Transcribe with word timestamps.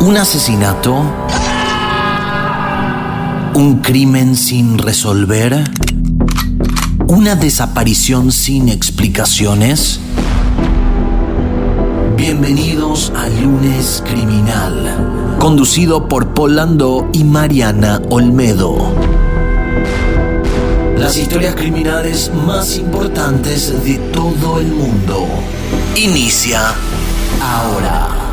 ¿Un 0.00 0.16
asesinato? 0.16 0.94
¿Un 3.54 3.80
crimen 3.82 4.36
sin 4.36 4.78
resolver? 4.78 5.64
¿Una 7.08 7.34
desaparición 7.34 8.30
sin 8.30 8.68
explicaciones? 8.68 9.98
Bienvenidos 12.16 13.12
a 13.16 13.28
Lunes 13.28 14.04
Criminal, 14.06 15.36
conducido 15.40 16.06
por 16.06 16.32
Polando 16.32 17.08
y 17.12 17.24
Mariana 17.24 18.00
Olmedo. 18.08 18.76
Las 20.96 21.16
historias 21.16 21.56
criminales 21.56 22.30
más 22.46 22.76
importantes 22.76 23.84
de 23.84 23.98
todo 24.12 24.60
el 24.60 24.68
mundo. 24.68 25.26
Inicia 25.96 26.72
ahora. 27.42 28.27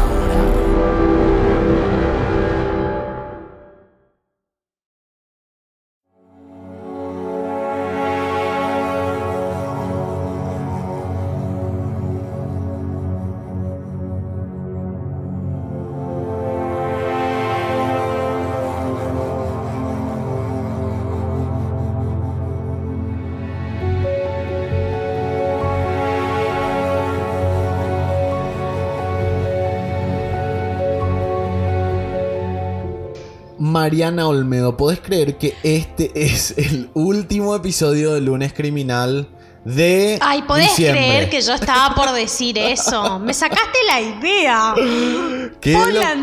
Mariana 33.86 34.28
Olmedo, 34.28 34.78
¿puedes 34.78 35.00
creer 35.00 35.38
que 35.38 35.53
este 35.61 36.11
es 36.16 36.55
el 36.58 36.89
último 36.95 37.55
episodio 37.55 38.16
de 38.16 38.22
Lunes 38.22 38.52
Criminal 38.52 39.28
de 39.64 40.17
Ay, 40.22 40.41
¿podés 40.41 40.69
diciembre? 40.69 41.03
creer 41.05 41.30
que 41.30 41.39
yo 41.39 41.53
estaba 41.53 41.94
por 41.94 42.11
decir 42.11 42.58
eso? 42.58 43.19
Me 43.19 43.31
sacaste 43.31 43.78
la 43.88 44.02
idea. 44.02 44.73
¡Qué 45.61 45.73
locura! 45.73 46.16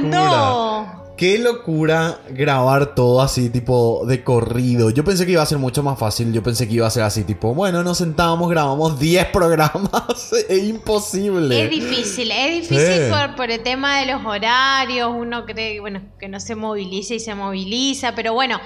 ¡Qué 1.17 1.39
locura 1.39 2.19
grabar 2.31 2.95
todo 2.95 3.21
así, 3.23 3.51
tipo 3.51 4.05
de 4.07 4.25
corrido! 4.25 4.91
Yo 4.91 5.05
pensé 5.05 5.25
que 5.27 5.33
iba 5.33 5.43
a 5.43 5.47
ser 5.47 5.59
mucho 5.59 5.83
más 5.83 5.99
fácil. 5.99 6.33
Yo 6.33 6.43
pensé 6.43 6.67
que 6.67 6.75
iba 6.75 6.87
a 6.87 6.91
ser 6.91 7.03
así, 7.05 7.23
tipo, 7.25 7.55
bueno, 7.55 7.83
nos 7.85 7.99
sentamos, 7.99 8.49
grabamos 8.51 8.99
10 8.99 9.27
programas. 9.33 10.33
es 10.49 10.65
imposible. 10.65 11.63
Es 11.65 11.71
difícil, 11.71 12.31
es 12.31 12.69
difícil 12.69 12.87
Sí. 13.05 13.11
por, 13.11 13.37
por 13.37 13.51
el 13.51 13.63
tema 13.63 14.01
de 14.01 14.07
los 14.13 14.25
horarios. 14.25 15.11
Uno 15.15 15.45
cree 15.47 15.81
bueno, 15.81 16.03
que 16.19 16.29
no 16.29 16.41
se 16.41 16.55
moviliza 16.57 17.15
y 17.15 17.21
se 17.21 17.35
moviliza, 17.35 18.15
pero 18.15 18.33
bueno. 18.35 18.61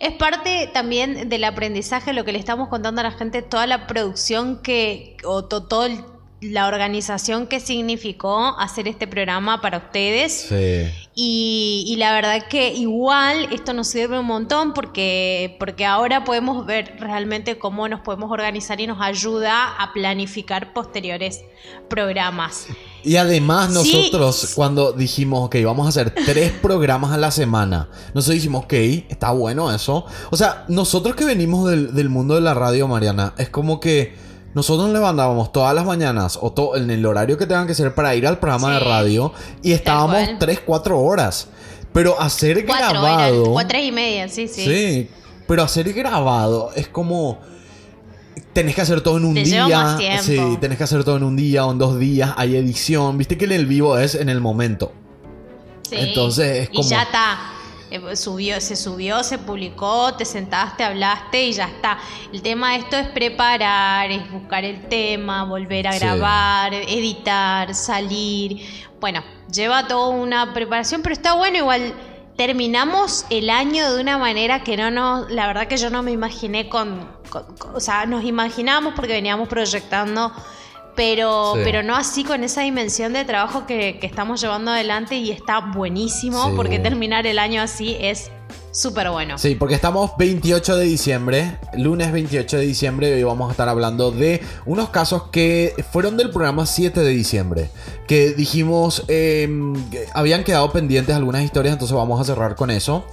Es 0.00 0.12
parte 0.12 0.70
también 0.72 1.28
del 1.28 1.42
aprendizaje, 1.42 2.12
lo 2.12 2.24
que 2.24 2.30
le 2.32 2.38
estamos 2.38 2.68
contando 2.68 3.00
a 3.00 3.04
la 3.04 3.10
gente, 3.10 3.42
toda 3.42 3.66
la 3.66 3.88
producción 3.88 4.62
que, 4.62 5.16
o 5.24 5.44
to- 5.46 5.64
todo 5.66 5.86
el- 5.86 6.04
la 6.40 6.68
organización 6.68 7.48
que 7.48 7.58
significó 7.58 8.56
hacer 8.60 8.86
este 8.86 9.08
programa 9.08 9.60
para 9.60 9.78
ustedes. 9.78 10.46
Sí. 10.48 11.07
Y, 11.20 11.82
y 11.88 11.96
la 11.96 12.12
verdad 12.12 12.46
que 12.48 12.72
igual 12.74 13.48
esto 13.52 13.72
nos 13.72 13.88
sirve 13.88 14.20
un 14.20 14.26
montón 14.26 14.72
porque, 14.72 15.56
porque 15.58 15.84
ahora 15.84 16.22
podemos 16.22 16.64
ver 16.64 16.94
realmente 17.00 17.58
cómo 17.58 17.88
nos 17.88 18.02
podemos 18.02 18.30
organizar 18.30 18.80
y 18.80 18.86
nos 18.86 19.00
ayuda 19.00 19.74
a 19.82 19.92
planificar 19.92 20.72
posteriores 20.72 21.40
programas. 21.88 22.66
Y 23.04 23.16
además 23.16 23.68
Sí. 23.68 23.74
nosotros 23.74 24.52
cuando 24.54 24.92
dijimos, 24.92 25.46
ok, 25.46 25.56
vamos 25.64 25.86
a 25.86 25.88
hacer 25.88 26.12
tres 26.12 26.52
programas 26.62 27.12
a 27.12 27.16
la 27.16 27.30
semana, 27.30 27.88
nosotros 28.12 28.34
dijimos, 28.34 28.64
ok, 28.64 28.72
está 29.08 29.30
bueno 29.30 29.72
eso. 29.72 30.04
O 30.30 30.36
sea, 30.36 30.64
nosotros 30.68 31.14
que 31.16 31.24
venimos 31.24 31.70
del, 31.70 31.94
del 31.94 32.10
mundo 32.10 32.34
de 32.34 32.42
la 32.42 32.54
radio, 32.54 32.86
Mariana, 32.88 33.34
es 33.38 33.48
como 33.48 33.78
que 33.80 34.14
nosotros 34.54 34.86
nos 34.88 34.94
levantábamos 34.94 35.52
todas 35.52 35.74
las 35.74 35.84
mañanas 35.84 36.38
o 36.40 36.52
to- 36.52 36.76
en 36.76 36.90
el 36.90 37.04
horario 37.06 37.36
que 37.38 37.46
tengan 37.46 37.66
que 37.66 37.74
ser 37.74 37.94
para 37.94 38.14
ir 38.14 38.26
al 38.26 38.38
programa 38.38 38.72
de 38.74 38.80
radio 38.80 39.32
y 39.62 39.72
estábamos 39.72 40.16
cual. 40.24 40.36
tres, 40.38 40.60
cuatro 40.64 40.98
horas. 41.00 41.48
Pero 41.92 42.20
hacer 42.20 42.64
Cuatro 42.66 42.90
grabado... 43.00 43.44
cuatro 43.52 43.78
y 43.78 43.90
media, 43.92 44.28
sí, 44.28 44.46
sí. 44.46 44.64
Sí, 44.64 45.10
pero 45.46 45.62
hacer 45.62 45.92
grabado 45.92 46.70
es 46.76 46.88
como. 46.88 47.38
Tenés 48.52 48.74
que 48.74 48.80
hacer 48.82 49.00
todo 49.00 49.16
en 49.18 49.24
un 49.24 49.34
Te 49.34 49.42
día. 49.44 49.66
lleva 49.66 49.82
más 49.84 49.98
tiempo. 49.98 50.22
Sí, 50.22 50.58
tenés 50.60 50.78
que 50.78 50.84
hacer 50.84 51.04
todo 51.04 51.16
en 51.16 51.22
un 51.22 51.36
día 51.36 51.64
o 51.66 51.72
en 51.72 51.78
dos 51.78 51.98
días. 51.98 52.32
Hay 52.36 52.56
edición. 52.56 53.16
Viste 53.18 53.36
que 53.38 53.44
en 53.46 53.52
el 53.52 53.66
vivo 53.66 53.96
es 53.98 54.14
en 54.14 54.28
el 54.28 54.40
momento. 54.40 54.92
Sí. 55.88 55.96
Entonces, 55.96 56.62
es 56.62 56.68
como- 56.68 56.82
Y 56.82 56.84
ya 56.88 57.02
está. 57.02 57.38
Eh, 57.90 58.16
Subió, 58.16 58.60
se 58.60 58.76
subió, 58.76 59.22
se 59.22 59.38
publicó, 59.38 60.14
te 60.14 60.24
sentaste, 60.24 60.84
hablaste 60.84 61.46
y 61.46 61.52
ya 61.52 61.66
está. 61.66 61.98
El 62.32 62.42
tema 62.42 62.72
de 62.72 62.78
esto 62.78 62.96
es 62.96 63.08
preparar, 63.08 64.10
es 64.10 64.30
buscar 64.30 64.64
el 64.64 64.88
tema, 64.88 65.44
volver 65.44 65.88
a 65.88 65.92
Sí. 65.92 65.98
grabar, 66.00 66.74
editar, 66.74 67.74
salir. 67.74 68.60
Bueno, 69.00 69.22
lleva 69.52 69.86
toda 69.86 70.08
una 70.08 70.52
preparación, 70.52 71.02
pero 71.02 71.12
está 71.14 71.34
bueno 71.34 71.58
igual. 71.58 71.94
Terminamos 72.36 73.24
el 73.30 73.50
año 73.50 73.90
de 73.92 74.00
una 74.00 74.16
manera 74.16 74.62
que 74.62 74.76
no 74.76 74.90
nos, 74.90 75.28
la 75.30 75.46
verdad 75.48 75.66
que 75.66 75.76
yo 75.76 75.90
no 75.90 76.02
me 76.04 76.12
imaginé 76.12 76.68
con, 76.68 77.08
con- 77.30 77.56
con- 77.56 77.74
o 77.74 77.80
sea, 77.80 78.06
nos 78.06 78.22
imaginamos 78.24 78.94
porque 78.94 79.12
veníamos 79.14 79.48
proyectando 79.48 80.32
pero, 80.98 81.52
Sí. 81.54 81.60
pero 81.62 81.84
no 81.84 81.94
así 81.94 82.24
con 82.24 82.42
esa 82.42 82.62
dimensión 82.62 83.12
de 83.12 83.24
trabajo 83.24 83.66
que, 83.66 83.98
que 84.00 84.06
estamos 84.06 84.40
llevando 84.40 84.72
adelante 84.72 85.14
y 85.16 85.30
está 85.30 85.60
buenísimo 85.60 86.48
Sí. 86.48 86.52
porque 86.56 86.80
terminar 86.80 87.24
el 87.28 87.38
año 87.38 87.62
así 87.62 87.96
es 88.00 88.32
súper 88.72 89.10
bueno. 89.10 89.38
Sí, 89.38 89.54
porque 89.54 89.74
estamos 89.74 90.12
28 90.18 90.76
de 90.76 90.84
diciembre, 90.84 91.58
lunes 91.74 92.12
28 92.12 92.58
de 92.58 92.66
diciembre, 92.66 93.10
y 93.10 93.12
hoy 93.14 93.22
vamos 93.22 93.48
a 93.48 93.52
estar 93.52 93.68
hablando 93.68 94.10
de 94.10 94.40
unos 94.66 94.90
casos 94.90 95.24
que 95.30 95.74
fueron 95.92 96.16
del 96.16 96.30
programa 96.30 96.66
7 96.66 97.00
de 97.00 97.10
diciembre. 97.10 97.70
Que 98.06 98.30
dijimos, 98.30 99.04
eh, 99.08 99.48
que 99.90 100.06
habían 100.14 100.42
quedado 100.44 100.70
pendientes 100.72 101.14
algunas 101.14 101.42
historias, 101.42 101.74
entonces 101.74 101.94
vamos 101.96 102.20
a 102.20 102.24
cerrar 102.24 102.56
con 102.56 102.70
eso. 102.70 103.04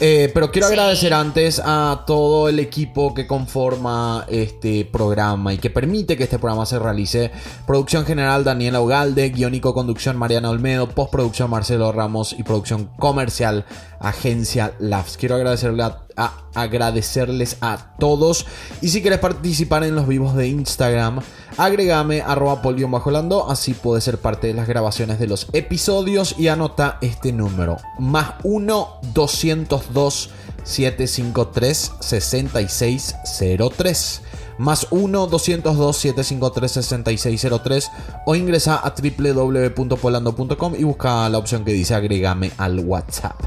Eh, 0.00 0.30
pero 0.34 0.50
quiero 0.50 0.68
Sí. 0.68 0.72
agradecer 0.74 1.12
antes 1.14 1.60
a 1.64 2.02
todo 2.06 2.48
el 2.48 2.58
equipo 2.58 3.14
que 3.14 3.26
conforma 3.26 4.24
este 4.28 4.84
programa 4.84 5.54
y 5.54 5.58
que 5.58 5.70
permite 5.70 6.16
que 6.16 6.24
este 6.24 6.38
programa 6.38 6.66
se 6.66 6.78
realice. 6.78 7.30
Producción 7.66 8.04
general 8.04 8.44
Daniela 8.44 8.80
Ugalde, 8.80 9.30
guiónico 9.30 9.72
conducción 9.74 10.16
Mariana 10.16 10.50
Olmedo, 10.50 10.88
postproducción 10.88 11.50
Marcelo 11.50 11.90
Ramos 11.92 12.34
y 12.36 12.42
producción 12.42 12.90
comercial 12.98 13.64
Agencia 14.00 14.74
Quiero 15.18 15.36
agradecerles 16.54 17.56
a 17.60 17.94
todos. 17.98 18.46
Y 18.80 18.88
si 18.88 19.02
quieres 19.02 19.20
participar 19.20 19.84
en 19.84 19.94
los 19.94 20.08
vivos 20.08 20.34
de 20.34 20.48
Instagram, 20.48 21.20
agregame 21.56 22.22
arroba 22.22 22.62
polion 22.62 22.90
bajo 22.90 23.10
lando, 23.10 23.50
así 23.50 23.74
puedes 23.74 24.04
ser 24.04 24.18
parte 24.18 24.46
de 24.48 24.54
las 24.54 24.68
grabaciones 24.68 25.18
de 25.18 25.26
los 25.26 25.48
episodios 25.52 26.36
y 26.38 26.48
anota 26.48 26.98
este 27.00 27.32
número. 27.32 27.76
Más 27.98 28.34
1 28.42 28.88
202 29.12 30.30
753 30.64 31.92
6603 32.00 34.22
más 34.58 34.86
1 34.90 35.26
202 35.26 35.96
753 35.96 36.72
6603 36.72 37.90
o 38.26 38.34
ingresa 38.34 38.76
a 38.76 38.94
www.polando.com 38.94 40.74
y 40.78 40.84
busca 40.84 41.28
la 41.28 41.38
opción 41.38 41.64
que 41.64 41.72
dice 41.72 41.94
agrégame 41.94 42.52
al 42.58 42.80
WhatsApp. 42.80 43.40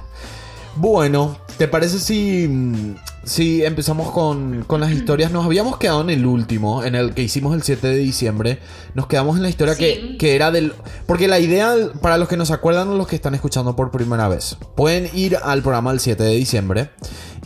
Bueno, 0.80 1.38
¿te 1.58 1.68
parece 1.68 2.00
si, 2.00 2.96
si 3.28 3.64
empezamos 3.64 4.12
con, 4.12 4.64
con 4.66 4.82
las 4.82 4.92
historias? 4.92 5.32
Nos 5.32 5.46
habíamos 5.46 5.78
quedado 5.78 6.02
en 6.02 6.10
el 6.10 6.26
último, 6.26 6.84
en 6.84 6.96
el 6.96 7.14
que 7.14 7.22
hicimos 7.24 7.54
el 7.54 7.62
7 7.62 7.88
de 7.88 7.98
diciembre. 7.98 8.60
Nos 8.96 9.08
quedamos 9.08 9.38
en 9.38 9.44
la 9.44 9.50
historia 9.50 9.76
que, 9.76 9.94
Sí. 9.96 10.18
que 10.18 10.36
era 10.36 10.50
del... 10.52 10.74
Porque 11.06 11.28
la 11.28 11.40
idea, 11.40 11.74
para 12.02 12.18
los 12.18 12.28
que 12.28 12.38
nos 12.38 12.52
acuerdan 12.52 12.88
o 12.90 12.96
los 12.98 13.08
que 13.08 13.16
están 13.16 13.36
escuchando 13.36 13.76
por 13.76 13.92
primera 13.92 14.28
vez, 14.28 14.58
pueden 14.76 15.10
ir 15.14 15.38
al 15.44 15.62
programa 15.62 15.92
del 15.92 16.00
7 16.00 16.24
de 16.24 16.36
diciembre. 16.36 16.90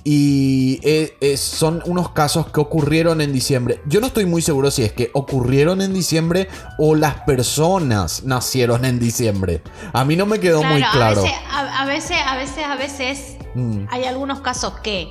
Y 0.04 0.80
eh, 0.83 1.16
eh, 1.22 1.38
son 1.38 1.84
unos 1.86 2.10
casos 2.10 2.48
que 2.51 2.60
ocurrieron 2.60 3.22
en 3.22 3.31
diciembre. 3.34 3.81
Yo 3.86 4.01
no 4.01 4.07
estoy 4.07 4.25
muy 4.25 4.42
seguro 4.42 4.72
si 4.72 4.81
es 4.84 4.92
que 4.94 5.12
ocurrieron 5.13 5.81
en 5.81 5.94
diciembre 5.94 6.48
o 6.80 6.95
las 6.95 7.22
personas 7.22 8.24
nacieron 8.24 8.84
en 8.86 8.98
diciembre. 9.00 9.62
A 9.94 10.04
mí 10.04 10.16
no 10.16 10.25
me 10.25 10.39
quedó 10.39 10.63
muy 10.63 10.81
claro. 10.92 11.22
A 11.22 11.24
veces, 11.24 11.38
a, 11.51 11.81
a 11.81 11.86
veces, 11.86 12.18
a 12.25 12.36
veces, 12.36 12.63
a 12.66 12.75
veces 12.75 13.38
Mm. 13.54 13.88
hay 13.89 14.06
algunos 14.06 14.39
casos 14.39 14.75
que 14.81 15.10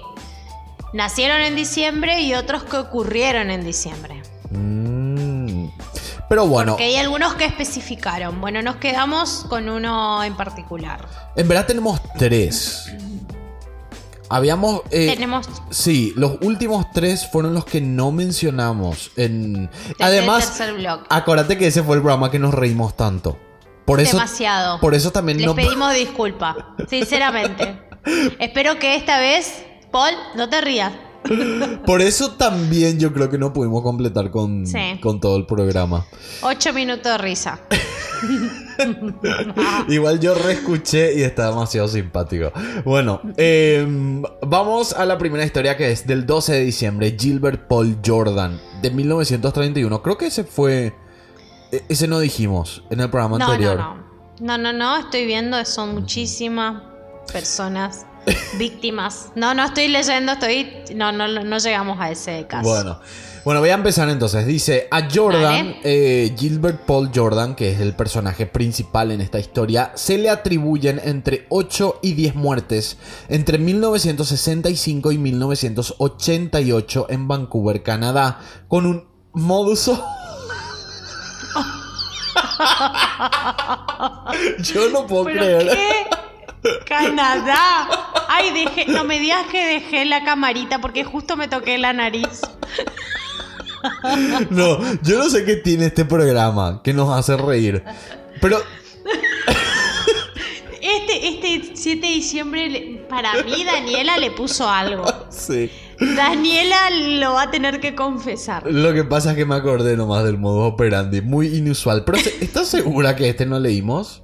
nacieron 0.93 1.41
en 1.41 1.57
diciembre 1.57 2.21
y 2.21 2.35
otros 2.35 2.65
que 2.65 2.77
ocurrieron 2.77 3.51
en 3.51 3.65
diciembre. 3.65 4.23
Mm. 4.51 5.67
Pero 6.29 6.47
bueno, 6.47 6.77
Que 6.77 6.85
hay 6.85 6.97
algunos 6.97 7.35
que 7.35 7.45
especificaron. 7.45 8.41
Bueno, 8.41 8.63
nos 8.63 8.77
quedamos 8.77 9.47
con 9.49 9.69
uno 9.69 10.23
en 10.23 10.37
particular. 10.37 11.07
en 11.37 11.49
verdad 11.49 11.67
tenemos 11.67 12.01
tres. 12.19 12.89
Habíamos... 14.33 14.83
eh, 14.93 15.09
Tenemos 15.13 15.49
Sí, 15.71 16.13
los 16.15 16.37
últimos 16.43 16.87
tres 16.93 17.27
fueron 17.33 17.53
los 17.53 17.65
que 17.65 17.81
no 17.81 18.13
mencionamos. 18.13 19.11
En... 19.17 19.69
Además, 19.99 20.63
blog. 20.77 21.01
acuérdate 21.09 21.59
que 21.59 21.67
ese 21.67 21.83
fue 21.83 21.97
el 21.97 22.03
programa 22.03 22.31
que 22.31 22.39
nos 22.39 22.55
reímos 22.55 22.97
tanto. 22.97 23.37
Por 23.85 23.99
eso, 24.01 24.17
demasiado. 24.19 24.79
Por 24.79 24.95
eso 24.95 25.11
también 25.11 25.39
Les 25.39 25.47
no. 25.49 25.57
pedimos 25.57 25.93
disculpa, 25.95 26.77
sinceramente. 26.89 27.77
Espero 28.39 28.79
que 28.79 28.95
esta 28.95 29.19
vez, 29.19 29.65
Paul, 29.91 30.15
no 30.37 30.49
te 30.49 30.61
rías. 30.61 30.93
Por 31.87 32.01
eso 32.01 32.33
también 32.33 32.99
yo 32.99 33.13
creo 33.13 33.29
que 33.29 33.37
no 33.39 33.53
pudimos 33.53 33.83
completar 33.83 34.31
con, 34.31 34.67
Sí. 34.67 34.99
con 35.03 35.21
todo 35.21 35.37
el 35.37 35.47
programa. 35.47 36.07
Ocho 36.43 36.73
minutos 36.73 37.05
de 37.13 37.19
risa. 37.19 37.61
Igual 39.89 40.21
yo 40.21 40.35
reescuché 40.35 41.15
y 41.19 41.23
está 41.23 41.49
demasiado 41.51 41.89
simpático. 41.89 42.53
Bueno, 42.85 43.21
em, 43.37 44.23
vamos 44.43 44.93
a 44.93 45.05
la 45.05 45.19
primera 45.19 45.45
historia 45.45 45.77
que 45.77 45.91
es 45.93 46.07
del 46.07 46.27
12 46.27 46.53
de 46.55 46.61
diciembre. 46.65 47.17
Gilbert 47.19 47.67
Paul 47.69 47.99
Jordan, 48.05 48.59
de 48.83 48.91
1931. 48.91 50.03
Creo 50.03 50.17
que 50.19 50.27
ese 50.27 50.45
fue... 50.45 50.95
e- 51.73 51.85
Ese 51.89 52.09
no 52.09 52.19
dijimos 52.21 52.83
en 52.91 53.01
el 53.01 53.11
programa 53.11 53.39
No, 53.39 53.47
no, 53.47 53.53
anterior. 53.53 53.77
no. 53.79 54.11
No, 54.41 54.57
no, 54.57 54.73
no, 54.73 54.97
estoy 54.97 55.27
viendo, 55.27 55.63
son 55.67 55.93
muchísimas 55.95 56.83
personas 57.31 58.07
víctimas. 58.59 59.31
No, 59.35 59.55
no 59.55 59.65
estoy 59.65 59.89
leyendo, 59.89 60.33
estoy. 60.33 60.69
No, 60.95 61.13
no, 61.13 61.29
no 61.29 61.59
llegamos 61.59 61.99
a 62.01 62.11
ese 62.11 62.47
caso. 62.47 62.69
Bueno, 62.69 63.01
bueno, 63.45 63.61
voy 63.61 63.71
a 63.71 63.75
empezar 63.75 64.09
entonces. 64.11 64.47
Dice, 64.47 64.87
a 64.91 65.09
Jordan, 65.11 65.77
eh, 65.83 66.35
Gilbert 66.39 66.81
Paul 66.85 67.11
Jordan, 67.15 67.55
que 67.55 67.71
es 67.73 67.81
el 67.81 67.95
personaje 67.95 68.47
principal 68.47 69.11
en 69.13 69.21
esta 69.23 69.39
historia, 69.39 69.93
se 69.95 70.19
le 70.19 70.29
atribuyen 70.29 71.01
entre 71.03 71.47
8 71.49 72.01
y 72.03 72.13
10 72.13 72.35
muertes 72.35 72.99
entre 73.29 73.57
1965 73.59 75.13
y 75.13 75.19
1988 75.19 77.07
en 77.09 77.29
Vancouver, 77.29 77.83
Canadá, 77.83 78.41
con 78.69 78.85
un 78.87 79.09
modus... 79.33 79.91
Yo 84.59 84.91
no 84.91 85.07
puedo 85.07 85.25
¿Pero 85.25 85.41
creer. 85.41 85.69
qué? 85.71 86.07
Canadá. 86.87 87.89
Ay, 88.33 88.53
dejé, 88.53 88.87
no 88.93 89.03
me 89.03 89.19
digas 89.19 89.47
que 89.51 89.67
dejé 89.67 90.05
la 90.05 90.25
camarita 90.25 90.81
porque 90.81 91.03
justo 91.03 91.37
me 91.37 91.49
toqué 91.49 91.79
la 91.79 91.93
nariz. 91.93 92.41
No, 94.51 94.79
yo 95.03 95.19
no 95.19 95.31
sé 95.31 95.45
qué 95.45 95.57
tiene 95.57 95.87
este 95.87 96.05
programa 96.05 96.81
que 96.85 96.93
nos 96.93 97.09
hace 97.11 97.37
reír. 97.37 97.83
Pero 98.41 98.59
Este, 100.81 101.29
este 101.29 101.77
7 101.77 102.07
de 102.07 102.13
diciembre, 102.13 103.07
para 103.09 103.43
mí, 103.43 103.65
Daniela 103.65 104.17
le 104.19 104.31
puso 104.31 104.69
algo. 104.69 105.05
sí. 105.31 105.71
Daniela 106.17 106.89
lo 107.19 107.35
va 107.35 107.43
a 107.43 107.51
tener 107.51 107.81
que 107.81 107.95
confesar. 107.95 108.63
Lo 108.71 108.95
que 108.95 109.05
pasa 109.05 109.33
es 109.33 109.37
que 109.37 109.45
me 109.45 109.55
acordé 109.55 109.97
nomás 109.97 110.25
del 110.25 110.39
modo 110.39 110.67
operandi, 110.67 111.21
muy 111.21 111.49
inusual. 111.49 112.05
Pero 112.05 112.19
¿estás 112.41 112.69
segura 112.69 113.15
que 113.17 113.29
este 113.29 113.45
no 113.45 113.59
leímos? 113.59 114.23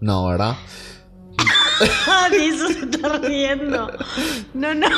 No, 0.00 0.26
¿verdad? 0.28 0.56
De 2.30 2.46
eso 2.48 2.68
se 2.68 2.80
está 2.80 3.18
riendo. 3.18 3.90
No, 4.54 4.74
no. 4.74 4.88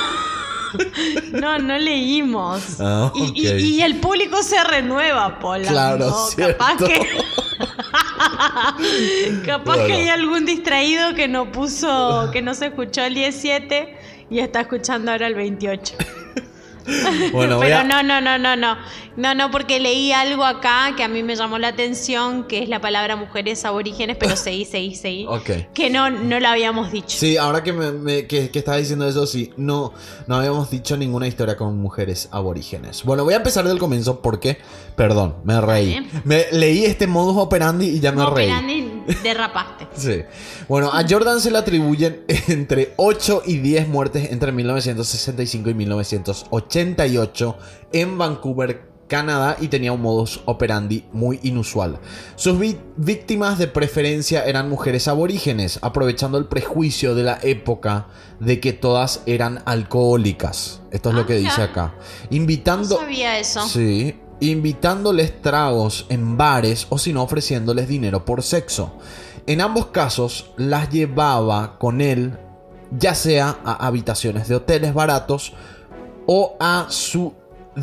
No, 1.32 1.58
no 1.58 1.78
leímos. 1.78 2.76
Ah, 2.78 3.10
Y- 3.14 3.46
y, 3.48 3.76
y 3.76 3.82
el 3.82 3.96
público 3.96 4.42
se 4.42 4.62
renueva, 4.64 5.38
Pola. 5.38 5.68
Claro, 5.70 6.10
¿no? 6.10 6.26
cierto. 6.26 6.58
Capaz 6.58 6.76
que. 6.84 7.08
Capaz 9.46 9.74
Bueno. 9.76 9.86
que 9.86 9.92
hay 9.94 10.08
algún 10.08 10.44
distraído 10.44 11.14
que 11.14 11.28
no 11.28 11.50
puso, 11.52 12.30
que 12.32 12.42
no 12.42 12.54
se 12.54 12.66
escuchó 12.66 13.02
el 13.04 13.14
17 13.14 13.98
y 14.30 14.40
está 14.40 14.60
escuchando 14.62 15.12
ahora 15.12 15.26
el 15.26 15.34
28. 15.34 15.94
Bueno, 17.32 17.60
Pero 17.60 17.78
a... 17.78 17.84
no, 17.84 18.02
no, 18.02 18.20
no, 18.20 18.38
no, 18.38 18.56
no. 18.56 18.76
No, 19.18 19.34
no, 19.34 19.50
porque 19.50 19.80
leí 19.80 20.12
algo 20.12 20.44
acá 20.44 20.94
que 20.96 21.02
a 21.02 21.08
mí 21.08 21.24
me 21.24 21.34
llamó 21.34 21.58
la 21.58 21.68
atención, 21.68 22.44
que 22.44 22.62
es 22.62 22.68
la 22.68 22.80
palabra 22.80 23.16
mujeres 23.16 23.64
aborígenes, 23.64 24.16
pero 24.16 24.36
seguí, 24.36 24.64
seguí, 24.64 24.94
seguí. 24.94 25.26
Ok. 25.26 25.50
Que 25.74 25.90
no, 25.90 26.08
no 26.08 26.38
lo 26.38 26.46
habíamos 26.46 26.92
dicho. 26.92 27.18
Sí, 27.18 27.36
ahora 27.36 27.64
que, 27.64 27.72
me, 27.72 27.90
me- 27.90 28.26
que, 28.28 28.50
que 28.50 28.60
estaba 28.60 28.76
diciendo 28.76 29.08
eso, 29.08 29.26
sí, 29.26 29.52
no, 29.56 29.92
no 30.28 30.36
habíamos 30.36 30.70
dicho 30.70 30.96
ninguna 30.96 31.26
historia 31.26 31.56
con 31.56 31.76
mujeres 31.78 32.28
aborígenes. 32.30 33.02
Bueno, 33.02 33.24
voy 33.24 33.34
a 33.34 33.38
empezar 33.38 33.66
del 33.66 33.78
comienzo 33.80 34.22
porque, 34.22 34.58
perdón, 34.94 35.34
me 35.42 35.60
reí. 35.60 36.08
Me, 36.22 36.46
leí 36.52 36.84
este 36.84 37.08
modus 37.08 37.36
operandi 37.38 37.86
y 37.88 37.98
ya 38.00 38.12
me 38.12 38.22
Como 38.22 38.36
reí. 38.36 38.46
Pirani, 38.46 39.02
derrapaste. 39.24 39.88
Sí. 39.96 40.22
Bueno, 40.68 40.92
a 40.92 41.02
Jordan 41.08 41.40
se 41.40 41.50
le 41.50 41.58
atribuyen 41.58 42.22
entre 42.46 42.92
8 42.96 43.42
y 43.46 43.56
10 43.58 43.88
muertes 43.88 44.30
entre 44.30 44.52
1965 44.52 45.70
y 45.70 45.74
1988 45.74 47.58
en 47.92 48.18
Vancouver, 48.18 48.88
Canadá, 49.08 49.56
y 49.58 49.68
tenía 49.68 49.92
un 49.92 50.02
modus 50.02 50.42
operandi 50.44 51.04
muy 51.12 51.40
inusual. 51.42 51.98
Sus 52.36 52.58
víctimas 52.96 53.58
de 53.58 53.66
preferencia 53.66 54.44
eran 54.44 54.68
mujeres 54.68 55.08
aborígenes, 55.08 55.78
aprovechando 55.80 56.36
el 56.36 56.44
prejuicio 56.46 57.14
de 57.14 57.22
la 57.22 57.38
época 57.42 58.08
de 58.38 58.60
que 58.60 58.74
todas 58.74 59.22
eran 59.26 59.62
alcohólicas. 59.64 60.82
Esto 60.90 61.08
es 61.08 61.14
Ah, 61.14 61.18
lo 61.18 61.26
que 61.26 61.38
mira. 61.38 61.48
dice 61.50 61.62
acá. 61.62 61.94
No 62.30 62.36
Invitando... 62.36 62.96
sabía 62.98 63.38
eso. 63.38 63.66
Sí, 63.66 64.14
invitándoles 64.40 65.40
tragos 65.40 66.04
en 66.10 66.36
bares 66.36 66.86
o 66.90 66.98
si 66.98 67.12
no 67.12 67.22
ofreciéndoles 67.22 67.88
dinero 67.88 68.24
por 68.26 68.42
sexo. 68.42 68.92
En 69.46 69.62
ambos 69.62 69.86
casos 69.86 70.50
las 70.58 70.90
llevaba 70.90 71.78
con 71.78 72.00
él 72.02 72.36
ya 72.90 73.14
sea 73.14 73.58
a 73.64 73.86
habitaciones 73.86 74.48
de 74.48 74.54
hoteles 74.56 74.94
baratos 74.94 75.52
o 76.26 76.56
a 76.60 76.86
su 76.90 77.34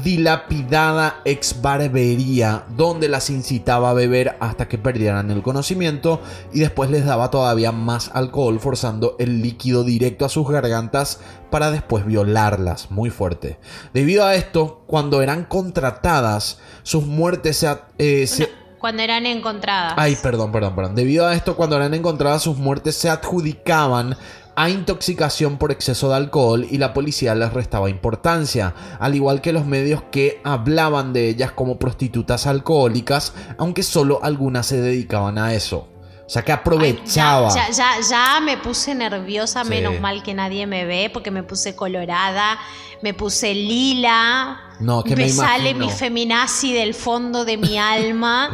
dilapidada 0.03 1.21
ex 1.25 1.61
barbería 1.61 2.63
donde 2.75 3.07
las 3.07 3.29
incitaba 3.29 3.89
a 3.89 3.93
beber 3.93 4.35
hasta 4.39 4.67
que 4.67 4.77
perdieran 4.77 5.31
el 5.31 5.41
conocimiento 5.41 6.21
y 6.53 6.59
después 6.59 6.89
les 6.89 7.05
daba 7.05 7.31
todavía 7.31 7.71
más 7.71 8.11
alcohol 8.13 8.59
forzando 8.59 9.15
el 9.19 9.41
líquido 9.41 9.83
directo 9.83 10.25
a 10.25 10.29
sus 10.29 10.47
gargantas 10.49 11.19
para 11.49 11.71
después 11.71 12.05
violarlas 12.05 12.91
muy 12.91 13.09
fuerte. 13.09 13.57
Debido 13.93 14.25
a 14.25 14.35
esto, 14.35 14.83
cuando 14.87 15.21
eran 15.21 15.45
contratadas, 15.45 16.59
sus 16.83 17.05
muertes 17.05 17.57
se... 17.57 17.77
eh, 17.97 18.27
se- 18.27 18.49
Cuando 18.79 19.01
eran 19.01 19.25
encontradas. 19.25 19.93
Ay, 19.97 20.15
perdón, 20.21 20.51
perdón, 20.51 20.75
perdón. 20.75 20.95
Debido 20.95 21.25
a 21.25 21.33
esto, 21.33 21.55
cuando 21.55 21.75
eran 21.75 21.93
encontradas, 21.93 22.43
sus 22.43 22.57
muertes 22.57 22.95
se 22.95 23.09
adjudicaban 23.09 24.15
a 24.57 24.69
intoxicación 24.69 25.57
por 25.57 25.71
exceso 25.71 26.09
de 26.09 26.15
alcohol 26.15 26.65
y 26.69 26.77
la 26.77 26.93
policía 26.93 27.35
les 27.35 27.51
restaba 27.51 27.89
importancia, 27.89 28.73
al 28.99 29.13
igual 29.15 29.41
que 29.41 29.51
los 29.53 29.65
medios 29.65 30.03
que 30.11 30.39
hablaban 30.43 31.11
de 31.13 31.27
ellas 31.29 31.51
como 31.51 31.77
prostitutas 31.77 32.47
alcohólicas, 32.47 33.33
aunque 33.57 33.83
solo 33.83 34.19
algunas 34.23 34.65
se 34.65 34.79
dedicaban 34.79 35.37
a 35.37 35.53
eso. 35.53 35.89
O 36.25 36.29
sea 36.29 36.43
que 36.43 36.51
Ay, 36.53 36.57
aprovechaba. 36.59 37.49
ya, 37.53 37.69
ya, 37.69 37.99
ya, 38.01 38.09
ya 38.09 38.39
me 38.39 38.57
puse 38.57 38.95
nerviosa, 38.95 39.63
Sí. 39.63 39.69
menos 39.69 39.99
mal 40.01 40.23
que 40.23 40.33
nadie 40.33 40.65
me 40.65 40.83
ve, 40.85 41.11
porque 41.13 41.29
me 41.31 41.43
puse 41.43 41.75
colorada, 41.75 42.57
me 43.03 43.13
puse 43.13 43.53
lila. 43.53 44.57
No, 44.79 45.03
que 45.03 45.15
me 45.15 45.29
sale 45.29 45.69
imagino. 45.71 45.85
mi 45.85 45.91
feminazi 45.91 46.73
del 46.73 46.93
fondo 46.93 47.45
de 47.45 47.57
mi 47.57 47.77
alma. 47.77 48.49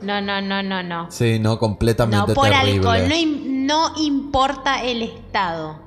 No, 0.00 0.20
no, 0.20 0.40
no, 0.40 0.62
no, 0.62 0.82
no. 0.82 1.10
Sí, 1.10 1.38
no, 1.38 1.58
completamente 1.58 2.26
No, 2.28 2.34
por 2.34 2.48
terrible. 2.48 2.72
alcohol, 2.88 3.08
no, 3.08 3.14
no 3.66 3.92
importa 3.98 4.82
el 4.82 5.02
estado. 5.02 5.82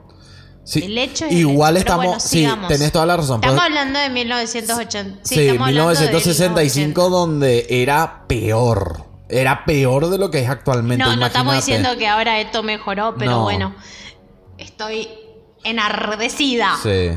Sí, 0.63 0.83
el 0.83 0.97
hecho 0.97 1.25
es- 1.25 1.31
Igual 1.31 1.77
estamos, 1.77 2.05
bueno, 2.05 2.19
sí, 2.19 2.45
tenés 2.67 2.91
toda 2.91 3.05
la 3.05 3.15
razón. 3.17 3.35
Estamos 3.37 3.55
pero- 3.63 3.65
hablando 3.79 3.99
de 3.99 4.09
1980. 4.09 5.19
Sí, 5.23 5.35
Sí, 5.35 5.41
estamos 5.47 5.67
hablando 5.69 5.89
de 5.91 5.95
1965 5.99 7.01
1980. 7.03 7.09
donde 7.09 7.67
era 7.69 8.25
peor. 8.27 9.05
Era 9.29 9.63
peor 9.65 10.09
de 10.09 10.17
lo 10.17 10.29
que 10.31 10.39
es 10.39 10.49
actualmente. 10.49 11.03
No, 11.03 11.15
no 11.15 11.25
estamos 11.25 11.55
diciendo 11.55 11.89
que 11.97 12.07
ahora 12.07 12.39
esto 12.41 12.63
mejoró, 12.63 13.15
pero 13.17 13.31
No. 13.31 13.43
bueno, 13.43 13.75
estoy 14.57 15.07
enardecida. 15.63 16.75
Sí. 16.81 17.09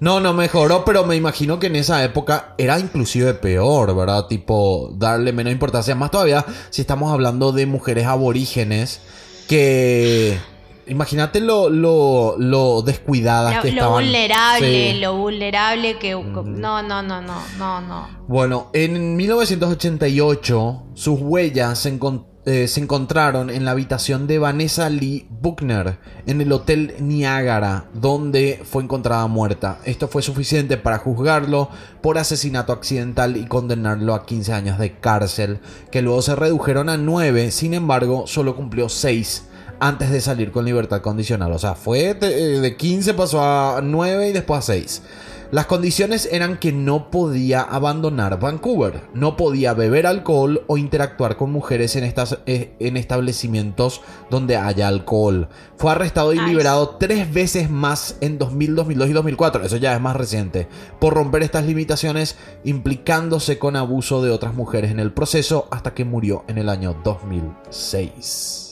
No, 0.00 0.20
no 0.20 0.32
mejoró, 0.32 0.84
pero 0.84 1.04
me 1.04 1.16
imagino 1.16 1.58
que 1.58 1.66
en 1.68 1.76
esa 1.76 2.02
época 2.04 2.54
era 2.58 2.78
inclusive 2.78 3.34
peor, 3.34 3.94
¿verdad? 3.96 4.26
Tipo, 4.26 4.90
darle 4.96 5.32
menos 5.32 5.52
importancia. 5.52 5.94
Más 5.94 6.10
todavía 6.10 6.44
si 6.70 6.82
estamos 6.82 7.12
hablando 7.12 7.52
de 7.52 7.66
mujeres 7.66 8.06
aborígenes 8.06 9.00
que... 9.48 10.38
Imagínate 10.86 11.40
lo, 11.40 11.68
lo, 11.68 12.36
lo 12.38 12.80
descuidadas 12.80 13.56
Lo, 13.56 13.60
que 13.62 13.72
lo 13.72 13.74
estaban. 13.74 14.04
vulnerable, 14.04 14.92
Sí. 14.92 14.98
lo 15.00 15.16
vulnerable 15.18 15.98
que... 15.98 16.12
No, 16.14 16.82
no, 16.82 17.02
no, 17.02 17.20
no, 17.20 17.42
no, 17.58 17.80
no. 17.82 18.08
Bueno, 18.26 18.70
en 18.72 19.14
1988 19.16 20.82
sus 20.94 21.20
huellas 21.20 21.78
se, 21.78 21.98
encon- 21.98 22.24
eh, 22.48 22.66
se 22.66 22.80
encontraron 22.80 23.50
en 23.50 23.66
la 23.66 23.72
habitación 23.72 24.26
de 24.26 24.38
Vanessa 24.38 24.88
Lee 24.88 25.26
Buckner 25.28 25.98
en 26.26 26.40
el 26.40 26.50
Hotel 26.50 26.94
Niagara, 26.98 27.90
donde 27.92 28.62
fue 28.64 28.82
encontrada 28.82 29.26
muerta. 29.26 29.80
Esto 29.84 30.08
fue 30.08 30.22
suficiente 30.22 30.78
para 30.78 30.96
juzgarlo 30.96 31.68
por 32.00 32.16
asesinato 32.16 32.72
accidental 32.72 33.36
y 33.36 33.44
condenarlo 33.44 34.14
a 34.14 34.24
15 34.24 34.54
años 34.54 34.78
de 34.78 34.98
cárcel, 34.98 35.60
que 35.92 36.00
luego 36.00 36.22
se 36.22 36.36
redujeron 36.36 36.88
a 36.88 36.96
9, 36.96 37.50
sin 37.50 37.74
embargo, 37.74 38.26
solo 38.26 38.56
cumplió 38.56 38.88
6 38.88 39.44
antes 39.78 40.10
de 40.10 40.22
salir 40.22 40.50
con 40.50 40.64
libertad 40.64 41.02
condicional. 41.02 41.52
O 41.52 41.58
sea, 41.58 41.74
fue 41.74 42.14
de, 42.14 42.56
eh, 42.56 42.60
de 42.60 42.76
15 42.78 43.12
pasó 43.12 43.42
a 43.42 43.82
9 43.82 44.30
y 44.30 44.32
después 44.32 44.60
a 44.60 44.62
6. 44.62 45.02
Las 45.50 45.64
condiciones 45.64 46.28
eran 46.30 46.58
que 46.58 46.72
no 46.72 47.10
podía 47.10 47.62
abandonar 47.62 48.38
Vancouver, 48.38 49.08
no 49.14 49.38
podía 49.38 49.72
beber 49.72 50.06
alcohol 50.06 50.62
o 50.66 50.76
interactuar 50.76 51.38
con 51.38 51.50
mujeres 51.50 51.96
en, 51.96 52.04
estas, 52.04 52.40
eh, 52.44 52.74
en 52.80 52.98
establecimientos 52.98 54.02
donde 54.28 54.58
haya 54.58 54.88
alcohol. 54.88 55.48
Fue 55.78 55.90
arrestado 55.90 56.34
y 56.34 56.38
liberado 56.38 56.96
tres 57.00 57.32
veces 57.32 57.70
más 57.70 58.18
en 58.20 58.38
2000, 58.38 58.74
2002 58.74 59.08
y 59.08 59.12
2004, 59.14 59.64
eso 59.64 59.76
ya 59.78 59.94
es 59.94 60.00
más 60.02 60.16
reciente, 60.16 60.68
por 61.00 61.14
romper 61.14 61.42
estas 61.42 61.64
limitaciones 61.64 62.36
implicándose 62.64 63.58
con 63.58 63.76
abuso 63.76 64.22
de 64.22 64.30
otras 64.30 64.52
mujeres 64.52 64.90
en 64.90 65.00
el 65.00 65.12
proceso 65.12 65.66
hasta 65.70 65.94
que 65.94 66.04
murió 66.04 66.44
en 66.48 66.58
el 66.58 66.68
año 66.68 66.94
2006. 67.02 68.68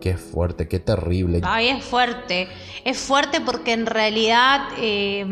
Qué 0.00 0.16
fuerte, 0.16 0.66
qué 0.66 0.78
terrible. 0.78 1.40
Ay, 1.42 1.68
es 1.68 1.84
fuerte. 1.84 2.48
Es 2.84 2.98
fuerte 2.98 3.40
porque 3.42 3.72
en 3.72 3.84
realidad 3.84 4.68
eh, 4.78 5.26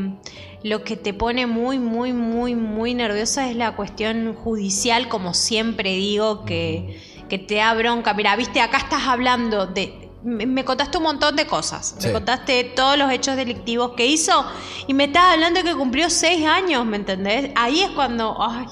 lo 0.63 0.83
que 0.85 0.97
te 0.97 1.15
pone 1.15 1.47
muy, 1.47 1.79
muy, 1.79 2.13
muy, 2.13 2.55
muy 2.55 2.95
nerviosa 2.95 3.49
es 3.49 3.57
la 3.57 3.77
cuestión 3.77 4.35
judicial, 4.35 5.09
como 5.09 5.35
siempre 5.35 5.91
digo, 5.95 6.45
que, 6.45 7.01
que 7.29 7.39
te 7.39 7.57
da 7.57 7.75
bronca. 7.75 8.15
Mira, 8.15 8.35
viste, 8.37 8.61
acá 8.61 8.79
estás 8.79 9.03
hablando 9.07 9.67
de... 9.67 10.11
Me 10.25 10.65
contaste 10.65 10.99
un 10.99 11.05
montón 11.05 11.37
de 11.37 11.47
cosas. 11.47 11.95
Sí. 11.99 12.09
Me 12.09 12.13
contaste 12.13 12.65
todos 12.65 12.99
los 12.99 13.11
hechos 13.13 13.37
delictivos 13.37 13.93
que 13.97 14.07
hizo 14.07 14.45
y 14.89 14.95
me 14.95 15.05
estás 15.05 15.35
hablando 15.35 15.63
de 15.63 15.65
que 15.71 15.77
cumplió 15.77 16.11
seis 16.11 16.45
años, 16.45 16.85
¿me 16.85 16.97
entendés? 16.97 17.51
Ahí 17.55 17.81
es 17.83 17.91
cuando... 17.91 18.37
Ay, 18.41 18.67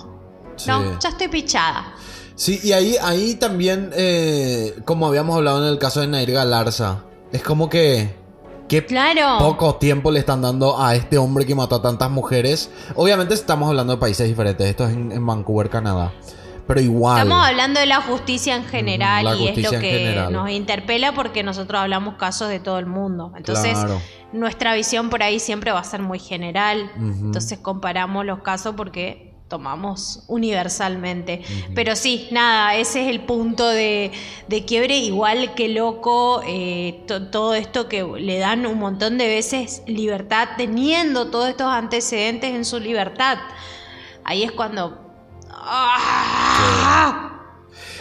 Sí. 0.57 0.71
no, 0.71 0.99
ya 0.99 1.11
estoy 1.11 1.28
pichada. 1.28 1.95
Sí, 2.35 2.59
y 2.64 2.73
ahí, 2.73 2.97
ahí 3.02 3.35
también, 3.35 3.90
eh, 3.95 4.75
como 4.87 5.07
habíamos 5.07 5.37
hablado 5.37 5.62
en 5.62 5.71
el 5.71 5.78
caso 5.78 6.00
de 6.00 6.07
Nair 6.07 6.33
Galarza, 6.33 7.05
es 7.31 7.43
como 7.43 7.69
que... 7.69 8.14
Qué 8.69 8.85
Claro. 8.85 9.39
poco 9.39 9.77
tiempo 9.77 10.11
le 10.11 10.19
están 10.21 10.43
dando 10.43 10.81
a 10.81 10.95
este 10.95 11.19
hombre 11.19 11.47
que 11.47 11.55
mató 11.55 11.77
a 11.77 11.83
tantas 11.83 12.11
mujeres. 12.11 12.71
Obviamente 12.97 13.35
estamos 13.35 13.69
hablando 13.69 13.93
de 13.95 13.99
países 14.01 14.27
diferentes. 14.27 14.67
Esto 14.67 14.87
es 14.89 14.95
en, 14.95 15.13
en 15.13 15.25
Vancouver, 15.25 15.71
Canadá. 15.71 16.13
Pero 16.67 16.81
igual. 16.81 17.19
Estamos 17.23 17.47
hablando 17.47 17.79
de 17.79 17.87
la 17.87 18.01
justicia 18.01 18.57
en 18.57 18.65
general 18.65 19.25
la 19.25 19.37
y 19.37 19.49
es 19.49 19.63
lo 19.63 19.71
que 19.71 19.79
general. 19.79 20.33
nos 20.33 20.51
interpela 20.51 21.13
porque 21.15 21.45
nosotros 21.45 21.81
hablamos 21.81 22.15
casos 22.17 22.49
de 22.49 22.59
todo 22.59 22.81
el 22.81 22.87
mundo. 22.87 23.33
Entonces, 23.37 23.75
Claro. 23.79 24.01
nuestra 24.33 24.75
visión 24.75 25.09
por 25.09 25.23
ahí 25.23 25.39
siempre 25.39 25.71
va 25.71 25.79
a 25.79 25.85
ser 25.85 26.03
muy 26.03 26.19
general. 26.19 26.91
Entonces, 26.99 27.61
comparamos 27.61 28.27
los 28.27 28.41
casos 28.41 28.75
porque 28.77 29.36
tomamos 29.49 30.25
universalmente. 30.26 31.43
Pero 31.75 31.95
sí, 31.95 32.29
nada, 32.33 32.75
ese 32.75 33.03
es 33.03 33.09
el 33.09 33.21
punto 33.21 33.69
de, 33.69 34.11
de 34.49 34.65
quiebre. 34.65 34.97
Igual 34.99 35.55
que 35.55 35.69
loco, 35.69 36.43
eh, 36.47 37.05
to- 37.07 37.29
todo 37.29 37.55
esto 37.55 37.88
que 37.88 38.03
le 38.03 38.38
dan 38.38 38.67
un 38.67 38.79
montón 38.79 39.19
de 39.19 39.29
veces 39.29 39.83
libertad, 39.87 40.49
teniendo 40.57 41.31
todos 41.31 41.49
estos 41.49 41.69
antecedentes 41.69 42.55
en 42.55 42.65
su 42.65 42.81
libertad. 42.81 43.38
Ahí 44.25 44.43
es 44.43 44.53
cuando... 44.53 45.03
¡Ah! 45.50 47.33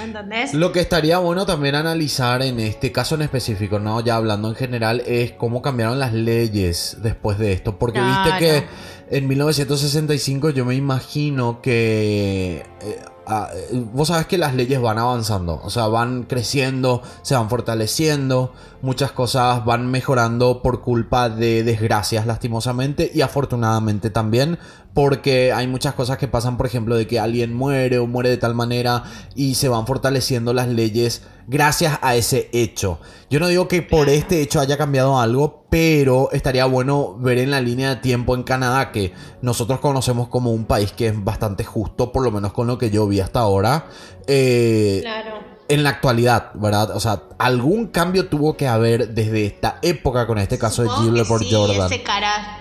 ¿Entendés? 0.01 0.53
Lo 0.53 0.71
que 0.71 0.81
estaría 0.81 1.19
bueno 1.19 1.45
también 1.45 1.75
analizar 1.75 2.41
en 2.41 2.59
este 2.59 2.91
caso 2.91 3.15
en 3.15 3.21
específico, 3.21 3.79
no 3.79 4.01
ya 4.01 4.17
hablando 4.17 4.49
en 4.49 4.55
general, 4.55 5.01
es 5.05 5.31
cómo 5.31 5.61
cambiaron 5.61 5.99
las 5.99 6.11
leyes 6.11 6.97
después 7.01 7.37
de 7.37 7.53
esto. 7.53 7.79
Porque 7.79 8.01
viste 8.01 8.37
que 8.39 8.67
en 9.09 9.27
1965 9.27 10.49
yo 10.49 10.65
me 10.65 10.75
imagino 10.75 11.61
que... 11.61 12.65
eh, 12.81 12.99
ah, 13.27 13.49
eh, 13.53 13.83
vos 13.93 14.07
sabes 14.07 14.27
que 14.27 14.37
las 14.37 14.55
leyes 14.55 14.81
van 14.81 14.97
avanzando, 14.97 15.61
o 15.63 15.69
sea, 15.69 15.87
van 15.87 16.23
creciendo, 16.23 17.01
se 17.21 17.35
van 17.35 17.49
fortaleciendo, 17.49 18.53
muchas 18.85 19.11
cosas 19.11 19.65
van 19.65 19.89
mejorando 19.89 20.61
por 20.61 20.81
culpa 20.81 21.29
de 21.29 21.63
desgracias 21.63 22.25
lastimosamente 22.27 23.11
y 23.13 23.21
afortunadamente 23.21 24.11
también 24.11 24.59
porque 24.93 25.51
hay 25.51 25.67
muchas 25.67 25.93
cosas 25.93 26.17
que 26.17 26.29
pasan, 26.29 26.55
por 26.55 26.67
ejemplo, 26.67 26.95
de 26.95 27.05
que 27.05 27.19
alguien 27.19 27.53
muere 27.53 27.99
o 27.99 28.07
muere 28.07 28.29
de 28.29 28.37
tal 28.37 28.55
manera 28.55 29.03
y 29.35 29.55
se 29.55 29.67
van 29.67 29.85
fortaleciendo 29.85 30.53
las 30.53 30.69
leyes 30.69 31.23
gracias 31.47 31.99
a 32.01 32.15
ese 32.15 32.49
hecho. 32.53 32.99
Yo 33.29 33.41
no 33.41 33.47
digo 33.47 33.67
que 33.67 33.81
por 33.81 34.07
este 34.07 34.41
hecho 34.41 34.61
haya 34.61 34.77
cambiado 34.77 35.19
algo, 35.19 35.65
pero 35.69 36.29
estaría 36.31 36.65
bueno 36.65 37.17
ver 37.19 37.39
en 37.39 37.51
la 37.51 37.59
línea 37.59 37.89
de 37.89 37.95
tiempo 37.97 38.35
en 38.35 38.43
Canadá 38.43 38.93
que 38.93 39.11
nosotros 39.41 39.81
conocemos 39.81 40.29
como 40.29 40.51
un 40.51 40.63
país 40.63 40.93
que 40.93 41.07
es 41.07 41.23
bastante 41.23 41.65
justo, 41.65 42.13
por 42.13 42.23
lo 42.23 42.31
menos 42.31 42.53
con 42.53 42.67
lo 42.67 42.77
que 42.77 42.89
yo 42.89 43.05
vi 43.05 43.19
hasta 43.19 43.41
ahora. 43.41 43.87
Eh, 44.27 44.99
Claro. 45.01 45.54
En 45.67 45.83
la 45.83 45.89
actualidad, 45.89 46.51
¿verdad? 46.53 46.91
O 46.95 46.99
sea, 46.99 47.23
algún 47.39 47.87
cambio 47.87 48.27
tuvo 48.27 48.55
que 48.55 48.67
haber 48.67 49.09
desde 49.09 49.45
esta 49.45 49.79
época 49.81 50.27
con 50.27 50.37
este 50.37 50.57
caso 50.59 50.83
de 50.83 50.89
que 50.89 50.95
Gilbert 50.95 51.27
sí, 51.43 51.49
Jordan. 51.51 51.87
ese 51.91 52.03
cara- 52.03 52.59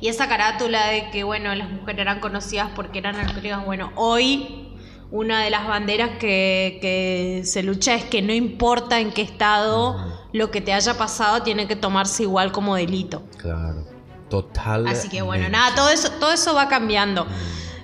y 0.00 0.08
esa 0.08 0.26
carátula 0.28 0.88
de 0.88 1.10
que, 1.10 1.22
bueno, 1.22 1.54
las 1.54 1.70
mujeres 1.70 2.00
eran 2.00 2.18
conocidas 2.18 2.70
porque 2.74 2.98
eran 2.98 3.14
alcohólicas. 3.16 3.64
Bueno, 3.64 3.92
hoy 3.94 4.74
una 5.12 5.42
de 5.44 5.50
las 5.50 5.68
banderas 5.68 6.18
que, 6.18 6.78
que 6.80 7.42
se 7.44 7.62
lucha 7.62 7.94
es 7.94 8.04
que 8.04 8.20
no 8.22 8.32
importa 8.32 8.98
en 8.98 9.12
qué 9.12 9.22
estado 9.22 9.96
lo 10.32 10.50
que 10.50 10.60
te 10.60 10.72
haya 10.72 10.94
pasado 10.98 11.42
tiene 11.42 11.68
que 11.68 11.76
tomarse 11.76 12.24
igual 12.24 12.50
como 12.50 12.74
delito. 12.74 13.22
Claro. 13.36 13.86
Total. 14.28 14.86
Así 14.88 15.08
que 15.10 15.20
bueno, 15.22 15.48
nada, 15.50 15.74
todo 15.76 15.90
eso, 15.90 16.10
todo 16.18 16.32
eso 16.32 16.54
va 16.54 16.66
cambiando. 16.68 17.26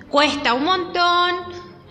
Cuesta 0.09 0.53
un 0.55 0.65
montón, 0.65 1.35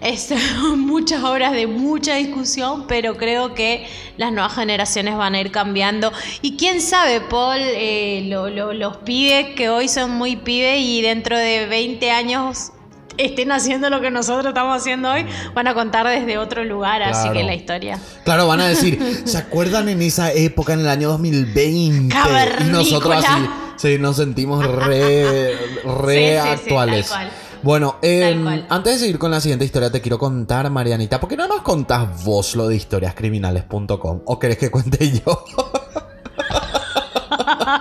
es 0.00 0.32
muchas 0.76 1.22
horas 1.24 1.52
de 1.52 1.66
mucha 1.66 2.14
discusión, 2.16 2.86
pero 2.86 3.16
creo 3.16 3.54
que 3.54 3.86
las 4.16 4.32
nuevas 4.32 4.54
generaciones 4.54 5.16
van 5.16 5.34
a 5.34 5.40
ir 5.40 5.50
cambiando. 5.50 6.12
Y 6.42 6.56
quién 6.56 6.80
sabe, 6.80 7.20
Paul, 7.20 7.58
eh, 7.60 8.24
lo- 8.28 8.48
lo- 8.50 8.72
los 8.72 8.98
pibes 8.98 9.54
que 9.56 9.68
hoy 9.70 9.88
son 9.88 10.12
muy 10.12 10.36
pibes 10.36 10.80
y 10.80 11.02
dentro 11.02 11.36
de 11.36 11.66
20 11.66 12.10
años 12.10 12.72
estén 13.16 13.50
haciendo 13.50 13.90
lo 13.90 14.00
que 14.00 14.12
nosotros 14.12 14.46
estamos 14.46 14.80
haciendo 14.80 15.10
hoy, 15.10 15.26
van 15.52 15.66
a 15.66 15.74
contar 15.74 16.06
desde 16.06 16.38
otro 16.38 16.62
lugar, 16.62 17.02
así 17.02 17.28
que 17.30 17.42
la 17.42 17.52
historia. 17.54 17.98
Claro, 18.24 18.46
van 18.46 18.60
a 18.60 18.68
decir, 18.68 19.22
¿se 19.24 19.36
acuerdan 19.38 19.88
en 19.88 20.00
esa 20.02 20.32
época, 20.32 20.74
en 20.74 20.80
el 20.80 20.88
año 20.88 21.08
2020? 21.08 22.14
Y 22.60 22.64
nosotros 22.70 23.24
así, 23.24 23.42
sí, 23.76 23.96
nos 23.98 24.16
sentimos 24.18 24.64
re, 24.64 25.56
re 25.84 26.40
Sí, 26.42 26.48
sí, 26.50 26.56
sí, 26.58 26.64
actuales. 26.68 27.08
tal 27.08 27.18
cual. 27.18 27.32
Bueno, 27.62 27.96
cual. 28.00 28.66
antes 28.68 28.94
de 28.94 28.98
seguir 29.00 29.18
con 29.18 29.30
la 29.30 29.40
siguiente 29.40 29.64
historia, 29.64 29.90
te 29.90 30.00
quiero 30.00 30.18
contar, 30.18 30.70
Marianita, 30.70 31.20
¿por 31.20 31.28
qué 31.28 31.36
no 31.36 31.46
nos 31.46 31.62
contás 31.62 32.24
vos 32.24 32.54
lo 32.54 32.68
de 32.68 32.76
historiascriminales.com? 32.76 34.22
¿O 34.24 34.38
querés 34.38 34.58
que 34.58 34.70
cuente 34.70 35.10
yo? 35.26 35.44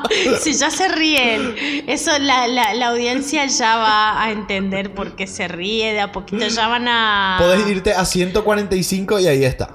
si 0.41 0.53
ya 0.53 0.72
se 0.72 0.88
ríen, 0.88 1.55
eso 1.88 2.12
la, 2.19 2.48
la, 2.48 2.74
la 2.74 2.88
audiencia 2.89 3.46
ya 3.46 3.77
va 3.77 4.22
a 4.22 4.31
entender 4.31 4.93
por 4.93 5.15
qué 5.15 5.27
se 5.27 5.48
ríe, 5.48 5.93
de 5.93 6.01
a 6.01 6.12
poquito 6.12 6.48
ya 6.48 6.67
van 6.67 6.88
a... 6.88 7.38
Podés 7.39 7.67
irte 7.67 7.93
a 7.93 8.05
145 8.05 9.19
y 9.19 9.27
ahí 9.27 9.43
está. 9.43 9.69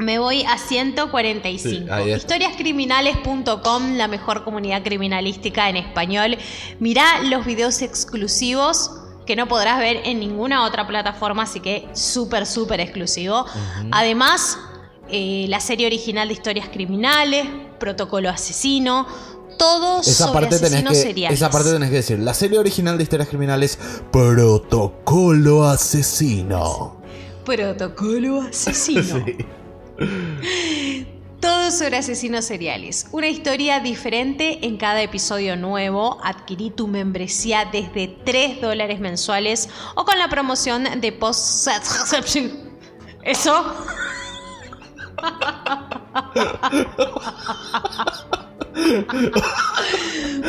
Me 0.00 0.18
voy 0.18 0.44
a 0.44 0.56
145. 0.56 1.68
Sí, 1.68 1.86
ahí 1.90 2.10
está. 2.10 2.34
Historiascriminales.com, 2.34 3.96
la 3.96 4.08
mejor 4.08 4.44
comunidad 4.44 4.82
criminalística 4.82 5.68
en 5.68 5.76
español. 5.76 6.38
Mirá 6.78 7.22
los 7.24 7.44
videos 7.44 7.82
exclusivos 7.82 8.92
que 9.26 9.36
no 9.36 9.46
podrás 9.46 9.78
ver 9.78 10.00
en 10.04 10.18
ninguna 10.18 10.64
otra 10.64 10.86
plataforma, 10.86 11.42
así 11.42 11.60
que 11.60 11.86
súper, 11.92 12.46
súper 12.46 12.80
exclusivo. 12.80 13.44
Además, 13.92 14.58
eh, 15.10 15.46
la 15.48 15.60
serie 15.60 15.86
original 15.86 16.28
de 16.28 16.34
historias 16.34 16.68
criminales, 16.68 17.46
Protocolo 17.78 18.30
Asesino, 18.30 19.06
todo 19.58 20.00
Esa 20.00 20.28
sobre 20.28 20.48
parte, 20.48 20.58
tenés 20.58 20.82
que, 20.84 20.94
seriales. 20.94 21.38
esa 21.38 21.50
parte 21.50 21.70
tenés 21.70 21.90
que 21.90 21.96
decir. 21.96 22.18
La 22.18 22.32
serie 22.32 22.58
original 22.58 22.96
de 22.96 23.02
historias 23.02 23.28
criminales, 23.28 23.78
Protocolo 24.10 25.64
Asesino. 25.68 26.96
Protocolo 27.44 28.40
Asesino. 28.48 29.24
Todo 31.40 31.70
sobre 31.70 31.96
asesinos 31.96 32.44
seriales. 32.44 33.06
Una 33.12 33.28
historia 33.28 33.80
diferente 33.80 34.58
en 34.66 34.76
cada 34.76 35.00
episodio 35.02 35.56
nuevo. 35.56 36.18
Adquirí 36.22 36.70
tu 36.70 36.86
membresía 36.86 37.64
desde 37.70 38.08
3 38.08 38.60
dólares 38.60 39.00
mensuales 39.00 39.68
o 39.94 40.04
con 40.04 40.18
la 40.18 40.28
promoción 40.28 40.84
de 41.00 41.12
post 41.12 41.66
Eso. 43.22 43.74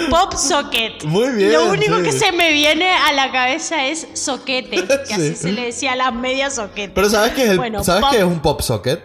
Pop 0.10 0.34
Socket. 0.36 1.04
Muy 1.06 1.30
bien, 1.32 1.54
Lo 1.54 1.66
único 1.72 1.98
sí. 1.98 2.04
que 2.04 2.12
se 2.12 2.32
me 2.32 2.52
viene 2.52 2.90
a 2.92 3.12
la 3.14 3.32
cabeza 3.32 3.86
es 3.88 4.08
soquete, 4.14 4.86
que 5.08 5.14
así 5.14 5.30
Sí. 5.36 5.36
se 5.36 5.52
le 5.52 5.66
decía 5.66 5.94
a 5.94 5.96
las 5.96 6.14
medias 6.14 6.56
soquete. 6.56 6.92
Pero 6.94 7.10
¿sabes 7.10 7.34
qué 7.34 7.44
es, 7.44 7.50
el- 7.52 7.58
Bueno, 7.58 7.84
¿sabes 7.84 8.06
qué 8.12 8.18
es 8.20 8.24
un 8.24 8.40
pop 8.40 8.62
socket? 8.62 9.02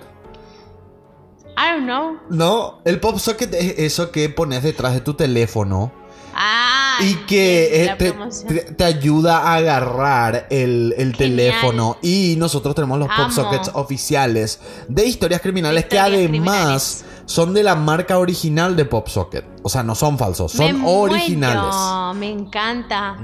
I 1.58 1.72
don't 1.72 1.84
know. 1.84 2.18
No, 2.30 2.78
el 2.84 3.00
pop 3.00 3.18
socket 3.18 3.54
es 3.54 3.78
eso 3.78 4.10
que 4.10 4.28
pones 4.28 4.62
detrás 4.62 4.92
de 4.94 5.00
tu 5.00 5.14
teléfono 5.14 5.90
Ah, 6.38 6.98
y 7.00 7.14
que 7.26 7.84
eh, 7.84 7.94
te, 7.96 8.12
te- 8.12 8.72
te 8.74 8.84
ayuda 8.84 9.38
a 9.38 9.54
agarrar 9.54 10.46
el, 10.50 11.14
teléfono. 11.16 11.96
Y 12.02 12.34
nosotros 12.36 12.74
tenemos 12.74 12.98
los 12.98 13.08
pop 13.08 13.30
sockets 13.30 13.70
oficiales 13.72 14.60
de 14.86 15.06
historias 15.06 15.40
criminales 15.40 15.86
que 15.86 15.98
además 15.98 17.06
son 17.24 17.54
de 17.54 17.62
la 17.62 17.74
marca 17.74 18.18
original 18.18 18.76
de 18.76 18.84
PopSocket. 18.84 19.44
O 19.62 19.70
sea, 19.70 19.82
no 19.82 19.94
son 19.94 20.18
falsos, 20.18 20.52
son 20.52 20.82
Me 20.82 20.86
originales. 20.88 21.74
muero, 21.74 22.14
me 22.14 22.30
encanta. 22.30 23.16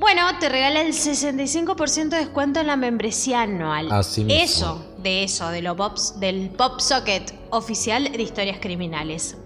Bueno, 0.00 0.22
te 0.40 0.48
regala 0.48 0.80
el 0.80 0.92
65% 0.94 2.08
de 2.08 2.16
descuento 2.16 2.58
en 2.58 2.66
la 2.66 2.74
membresía 2.76 3.42
anual. 3.42 3.92
Así 3.92 4.24
mismo. 4.24 4.42
Eso, 4.42 4.82
de 4.96 5.24
eso, 5.24 5.50
de 5.50 5.60
lo 5.60 5.76
pops, 5.76 6.18
del 6.18 6.48
Pop 6.48 6.80
Socket 6.80 7.34
oficial 7.50 8.10
de 8.10 8.22
historias 8.22 8.56
criminales. 8.60 9.36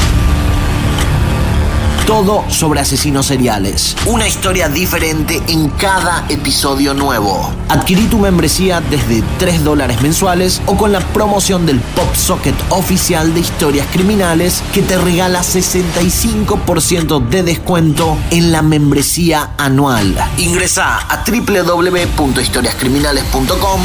Todo 2.11 2.45
sobre 2.49 2.81
asesinos 2.81 3.27
seriales. 3.27 3.95
Una 4.05 4.27
historia 4.27 4.69
diferente 4.69 5.41
en 5.47 5.69
cada 5.69 6.25
episodio 6.29 6.93
nuevo. 6.93 7.53
Adquirí 7.69 8.07
tu 8.07 8.19
membresía 8.19 8.81
desde 8.81 9.23
3 9.39 9.63
dólares 9.63 10.03
mensuales 10.03 10.61
o 10.67 10.77
con 10.77 10.91
la 10.91 10.99
promoción 10.99 11.67
del 11.67 11.79
Pop 11.79 12.13
Socket 12.17 12.57
oficial 12.71 13.33
de 13.33 13.39
historias 13.39 13.87
criminales 13.93 14.61
que 14.73 14.83
te 14.83 14.99
regala 14.99 15.43
65% 15.43 17.29
de 17.29 17.45
descuento 17.45 18.19
en 18.33 18.51
la 18.51 18.63
membresía 18.63 19.53
anual. 19.57 20.17
Ingresa 20.37 20.99
a 20.99 21.23
www.historiascriminales.com, 21.25 23.81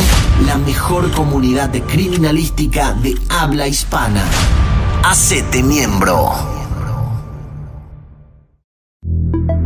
la 0.48 0.58
mejor 0.58 1.12
comunidad 1.12 1.70
de 1.70 1.84
criminalística 1.84 2.94
de 2.94 3.22
habla 3.30 3.68
hispana. 3.68 4.24
Hacete 5.04 5.62
miembro. 5.62 6.65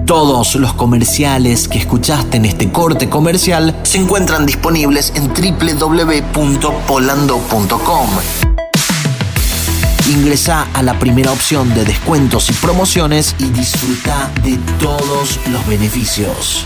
Todos 0.10 0.56
los 0.56 0.74
comerciales 0.74 1.68
que 1.68 1.78
escuchaste 1.78 2.38
en 2.38 2.46
este 2.46 2.72
corte 2.72 3.10
comercial 3.10 3.80
se 3.84 4.00
encuentran 4.00 4.48
disponibles 4.48 5.14
en 5.16 5.28
www.polando.com. 5.28 8.10
Ingresa 10.10 10.66
a 10.74 10.82
la 10.82 10.98
primera 10.98 11.32
opción 11.32 11.72
de 11.76 11.86
descuentos 11.86 12.50
y 12.50 12.54
promociones 12.54 13.36
y 13.38 13.52
disfruta 13.52 14.32
de 14.44 14.58
todos 14.80 15.40
los 15.52 15.68
beneficios. 15.68 16.66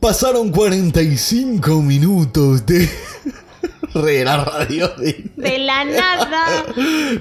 Pasaron 0.00 0.50
45 0.50 1.82
minutos 1.82 2.64
de 2.66 2.88
la 4.24 4.44
radio. 4.44 4.88
de- 4.98 5.30
De 5.36 5.58
la 5.58 5.84
nada. 5.84 6.64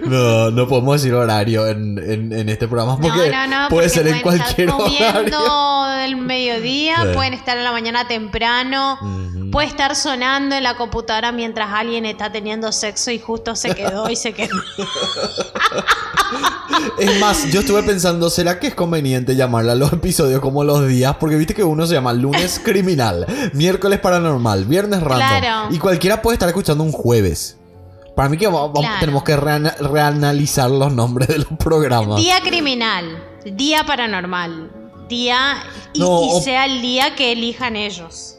No, 0.05 0.51
no 0.51 0.67
podemos 0.67 1.01
decir 1.01 1.13
horario 1.15 1.67
en, 1.67 1.97
en- 1.97 2.33
en 2.33 2.49
este 2.49 2.67
programa 2.67 2.99
porque 2.99 3.31
no, 3.31 3.47
no, 3.47 3.63
no, 3.63 3.69
puede 3.69 3.87
porque 3.87 3.89
ser 3.89 4.07
en 4.07 4.21
cualquier 4.21 4.69
estar 4.69 4.81
horario. 5.33 6.01
del 6.01 6.17
mediodía, 6.17 6.97
Sí. 7.03 7.07
pueden 7.13 7.33
estar 7.33 7.57
en 7.57 7.63
la 7.63 7.71
mañana 7.71 8.07
temprano, 8.07 8.99
puede 9.55 9.67
estar 9.69 9.95
sonando 9.95 10.53
en 10.53 10.63
la 10.63 10.75
computadora 10.75 11.31
mientras 11.31 11.69
alguien 11.71 12.05
está 12.05 12.29
teniendo 12.29 12.73
sexo 12.73 13.09
y 13.09 13.19
justo 13.19 13.55
se 13.55 13.73
quedó 13.73 14.09
y 14.09 14.17
se 14.17 14.33
quedó. 14.33 14.49
Es 16.99 17.19
más, 17.21 17.49
yo 17.51 17.61
estuve 17.61 17.83
pensando, 17.83 18.29
¿será 18.29 18.59
que 18.59 18.67
es 18.67 18.75
conveniente 18.75 19.35
llamarle 19.35 19.71
a 19.71 19.75
los 19.75 19.93
episodios 19.93 20.41
como 20.41 20.63
los 20.65 20.85
días? 20.87 21.15
Porque 21.19 21.35
viste 21.37 21.53
que 21.53 21.63
uno 21.63 21.85
se 21.87 21.93
llama 21.93 22.11
lunes 22.11 22.59
criminal, 22.65 23.25
miércoles 23.53 23.99
paranormal, 23.99 24.65
viernes 24.65 25.01
random. 25.01 25.39
Claro. 25.39 25.73
Y 25.73 25.77
cualquiera 25.79 26.21
puede 26.21 26.35
estar 26.35 26.49
escuchando 26.49 26.83
un 26.83 26.91
jueves. 26.91 27.57
Para 28.15 28.27
mí 28.27 28.37
que 28.37 28.47
va- 28.47 28.61
vamos- 28.67 28.81
Claro. 28.81 28.99
tenemos 28.99 29.23
que 29.23 29.37
reana- 29.37 29.75
reanalizar 29.79 30.69
los 30.69 30.91
nombres 30.91 31.29
de 31.29 31.37
los 31.39 31.47
programas. 31.59 32.17
Día 32.17 32.41
criminal, 32.41 33.23
día 33.45 33.85
paranormal, 33.85 34.71
día 35.07 35.63
y, 35.93 35.99
No, 35.99 36.21
y 36.39 36.41
sea 36.43 36.65
el 36.65 36.81
día 36.81 37.15
que 37.15 37.31
elijan 37.31 37.75
ellos. 37.77 38.34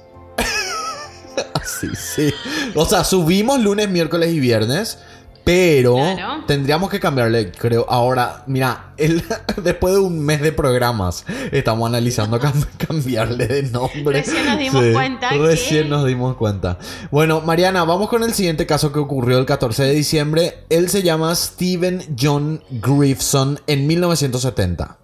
Sí, 1.81 1.89
sí. 1.97 2.33
O 2.75 2.85
sea, 2.87 3.03
subimos 3.05 3.61
lunes, 3.61 3.89
miércoles 3.89 4.33
y 4.33 4.41
viernes. 4.41 4.99
Pero 5.45 5.95
Claro. 5.95 6.45
tendríamos 6.49 6.91
que 6.91 6.99
cambiarle, 6.99 7.53
creo. 7.53 7.87
Ahora, 7.89 8.43
mira, 8.49 8.93
el, 8.97 9.23
después 9.63 9.95
de 9.95 10.01
un 10.01 10.19
mes 10.19 10.41
de 10.41 10.51
programas, 10.51 11.25
estamos 11.53 11.87
analizando 11.89 12.41
cam- 12.41 12.67
cambiarle 12.89 13.47
de 13.47 13.63
nombre. 13.65 14.23
Recién 14.25 14.45
nos 14.45 14.59
dimos 14.59 14.85
cuenta 14.93 15.29
que- 15.29 15.39
Recién 15.39 15.89
nos 15.89 16.05
dimos 16.05 16.37
cuenta. 16.37 16.79
Bueno, 17.13 17.43
Mariana, 17.43 17.85
vamos 17.85 18.09
con 18.09 18.25
el 18.25 18.35
siguiente 18.35 18.67
caso 18.67 18.93
que 18.93 18.99
ocurrió 18.99 19.39
el 19.39 19.47
14 19.47 19.85
de 19.85 19.93
diciembre. 19.95 20.65
Él 20.69 20.89
se 20.89 21.05
llama 21.05 21.33
Stephen 21.37 22.17
John 22.21 22.65
Griffson 22.71 23.61
en 23.69 23.87
1970. 23.87 24.99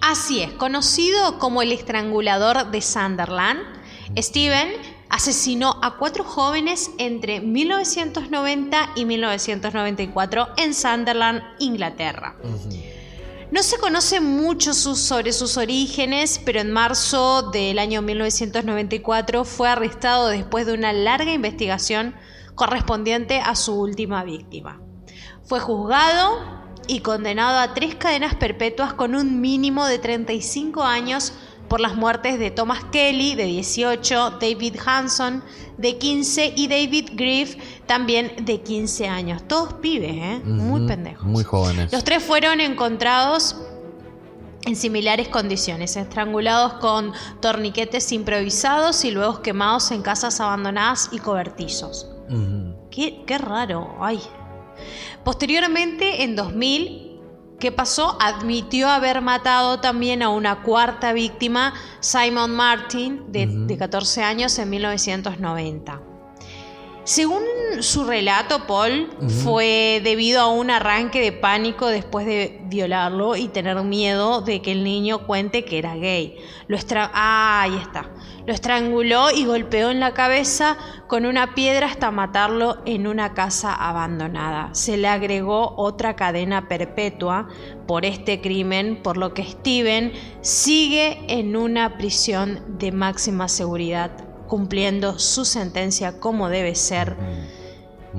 Así 0.00 0.40
es, 0.42 0.50
conocido 0.52 1.38
como 1.38 1.62
el 1.62 1.70
estrangulador 1.72 2.70
de 2.72 2.80
Sunderland, 2.82 3.60
Steven 4.18 4.68
asesinó 5.10 5.76
a 5.82 5.96
cuatro 5.96 6.24
jóvenes 6.24 6.92
entre 6.98 7.40
1990 7.40 8.92
y 8.94 9.04
1994 9.04 10.48
en 10.56 10.72
Sunderland, 10.72 11.42
Inglaterra. 11.58 12.36
No 13.50 13.64
se 13.64 13.78
conoce 13.78 14.20
mucho 14.20 14.72
sobre 14.72 15.32
sus 15.32 15.56
orígenes, 15.56 16.40
pero 16.44 16.60
en 16.60 16.70
marzo 16.70 17.50
del 17.50 17.80
año 17.80 18.00
1994 18.00 19.44
fue 19.44 19.68
arrestado 19.68 20.28
después 20.28 20.66
de 20.66 20.74
una 20.74 20.92
larga 20.92 21.32
investigación 21.32 22.14
correspondiente 22.54 23.40
a 23.40 23.56
su 23.56 23.74
última 23.74 24.22
víctima. 24.22 24.80
Fue 25.42 25.58
juzgado 25.58 26.60
y 26.86 27.00
condenado 27.00 27.58
a 27.58 27.74
tres 27.74 27.96
cadenas 27.96 28.36
perpetuas 28.36 28.92
con 28.92 29.16
un 29.16 29.40
mínimo 29.40 29.86
de 29.86 29.98
35 29.98 30.84
años 30.84 31.32
por 31.70 31.78
las 31.78 31.94
muertes 31.94 32.40
de 32.40 32.50
Thomas 32.50 32.82
Kelly, 32.90 33.36
de 33.36 33.44
18, 33.44 34.38
David 34.40 34.74
Hanson, 34.84 35.44
de 35.78 35.98
15 35.98 36.54
y 36.56 36.66
David 36.66 37.10
Griff, 37.12 37.54
también 37.86 38.44
de 38.44 38.60
15 38.60 39.06
años. 39.06 39.46
Todos 39.46 39.74
pibes, 39.74 40.10
¿eh? 40.10 40.42
Muy 40.44 40.88
pendejos. 40.88 41.24
Muy 41.24 41.44
jóvenes. 41.44 41.92
Los 41.92 42.02
tres 42.02 42.24
fueron 42.24 42.60
encontrados 42.60 43.54
en 44.66 44.74
similares 44.74 45.28
condiciones, 45.28 45.94
estrangulados 45.94 46.72
con 46.74 47.12
torniquetes 47.40 48.10
improvisados 48.10 49.04
y 49.04 49.12
luego 49.12 49.40
quemados 49.40 49.92
en 49.92 50.02
casas 50.02 50.40
abandonadas 50.40 51.10
y 51.12 51.20
cobertizos. 51.20 52.08
qué, 52.90 53.22
qué 53.24 53.38
raro, 53.38 53.96
ay. 54.00 54.20
Posteriormente, 55.22 56.24
en 56.24 56.34
2000, 56.34 57.09
¿Qué 57.60 57.70
pasó? 57.70 58.16
Admitió 58.20 58.88
haber 58.88 59.20
matado 59.20 59.80
también 59.80 60.22
a 60.22 60.30
una 60.30 60.62
cuarta 60.62 61.12
víctima, 61.12 61.74
Simon 62.00 62.52
Martin, 62.52 63.30
de, 63.30 63.76
14 63.78 64.22
años, 64.22 64.58
en 64.58 64.70
1990. 64.70 66.00
Según 67.04 67.42
su 67.80 68.04
relato, 68.04 68.66
Paul 68.66 69.10
fue 69.44 70.00
debido 70.02 70.40
a 70.40 70.48
un 70.48 70.70
arranque 70.70 71.20
de 71.20 71.32
pánico 71.32 71.86
después 71.88 72.24
de 72.24 72.62
violarlo 72.64 73.36
y 73.36 73.48
tener 73.48 73.76
miedo 73.82 74.40
de 74.40 74.62
que 74.62 74.72
el 74.72 74.82
niño 74.82 75.26
cuente 75.26 75.64
que 75.64 75.78
era 75.78 75.96
gay. 75.96 76.36
Lo 76.66 76.78
ah, 77.12 77.62
ahí 77.62 77.76
está. 77.76 78.10
Lo 78.50 78.54
estranguló 78.54 79.30
y 79.30 79.44
golpeó 79.44 79.92
en 79.92 80.00
la 80.00 80.12
cabeza 80.12 80.76
con 81.06 81.24
una 81.24 81.54
piedra 81.54 81.86
hasta 81.86 82.10
matarlo 82.10 82.78
en 82.84 83.06
una 83.06 83.32
casa 83.32 83.72
abandonada. 83.72 84.70
Se 84.74 84.96
le 84.96 85.06
agregó 85.06 85.74
otra 85.76 86.16
cadena 86.16 86.66
perpetua 86.66 87.46
por 87.86 88.04
este 88.04 88.40
crimen, 88.40 89.04
por 89.04 89.18
lo 89.18 89.34
que 89.34 89.44
Steven 89.44 90.12
sigue 90.40 91.20
en 91.28 91.54
una 91.54 91.96
prisión 91.96 92.60
de 92.76 92.90
máxima 92.90 93.46
seguridad, 93.46 94.10
cumpliendo 94.48 95.20
su 95.20 95.44
sentencia 95.44 96.18
como 96.18 96.48
debe 96.48 96.74
ser. 96.74 97.14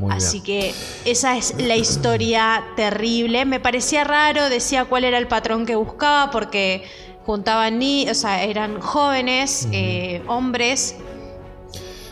Así 0.10 0.40
que 0.40 0.74
esa 1.04 1.36
es 1.36 1.56
la 1.62 1.76
historia 1.76 2.64
terrible. 2.78 3.44
Me 3.44 3.60
parecía 3.60 4.06
raro, 4.06 4.50
decía 4.50 4.86
cuál 4.86 5.04
era 5.04 5.18
el 5.18 5.28
patrón 5.28 5.66
que 5.66 5.76
buscaba, 5.76 6.32
porque 6.32 6.86
juntaban 7.26 7.80
ni, 7.80 8.10
o 8.10 8.16
sea, 8.16 8.44
eran 8.44 8.80
jóvenes, 8.80 9.68
eh, 9.72 10.24
hombres. 10.28 10.96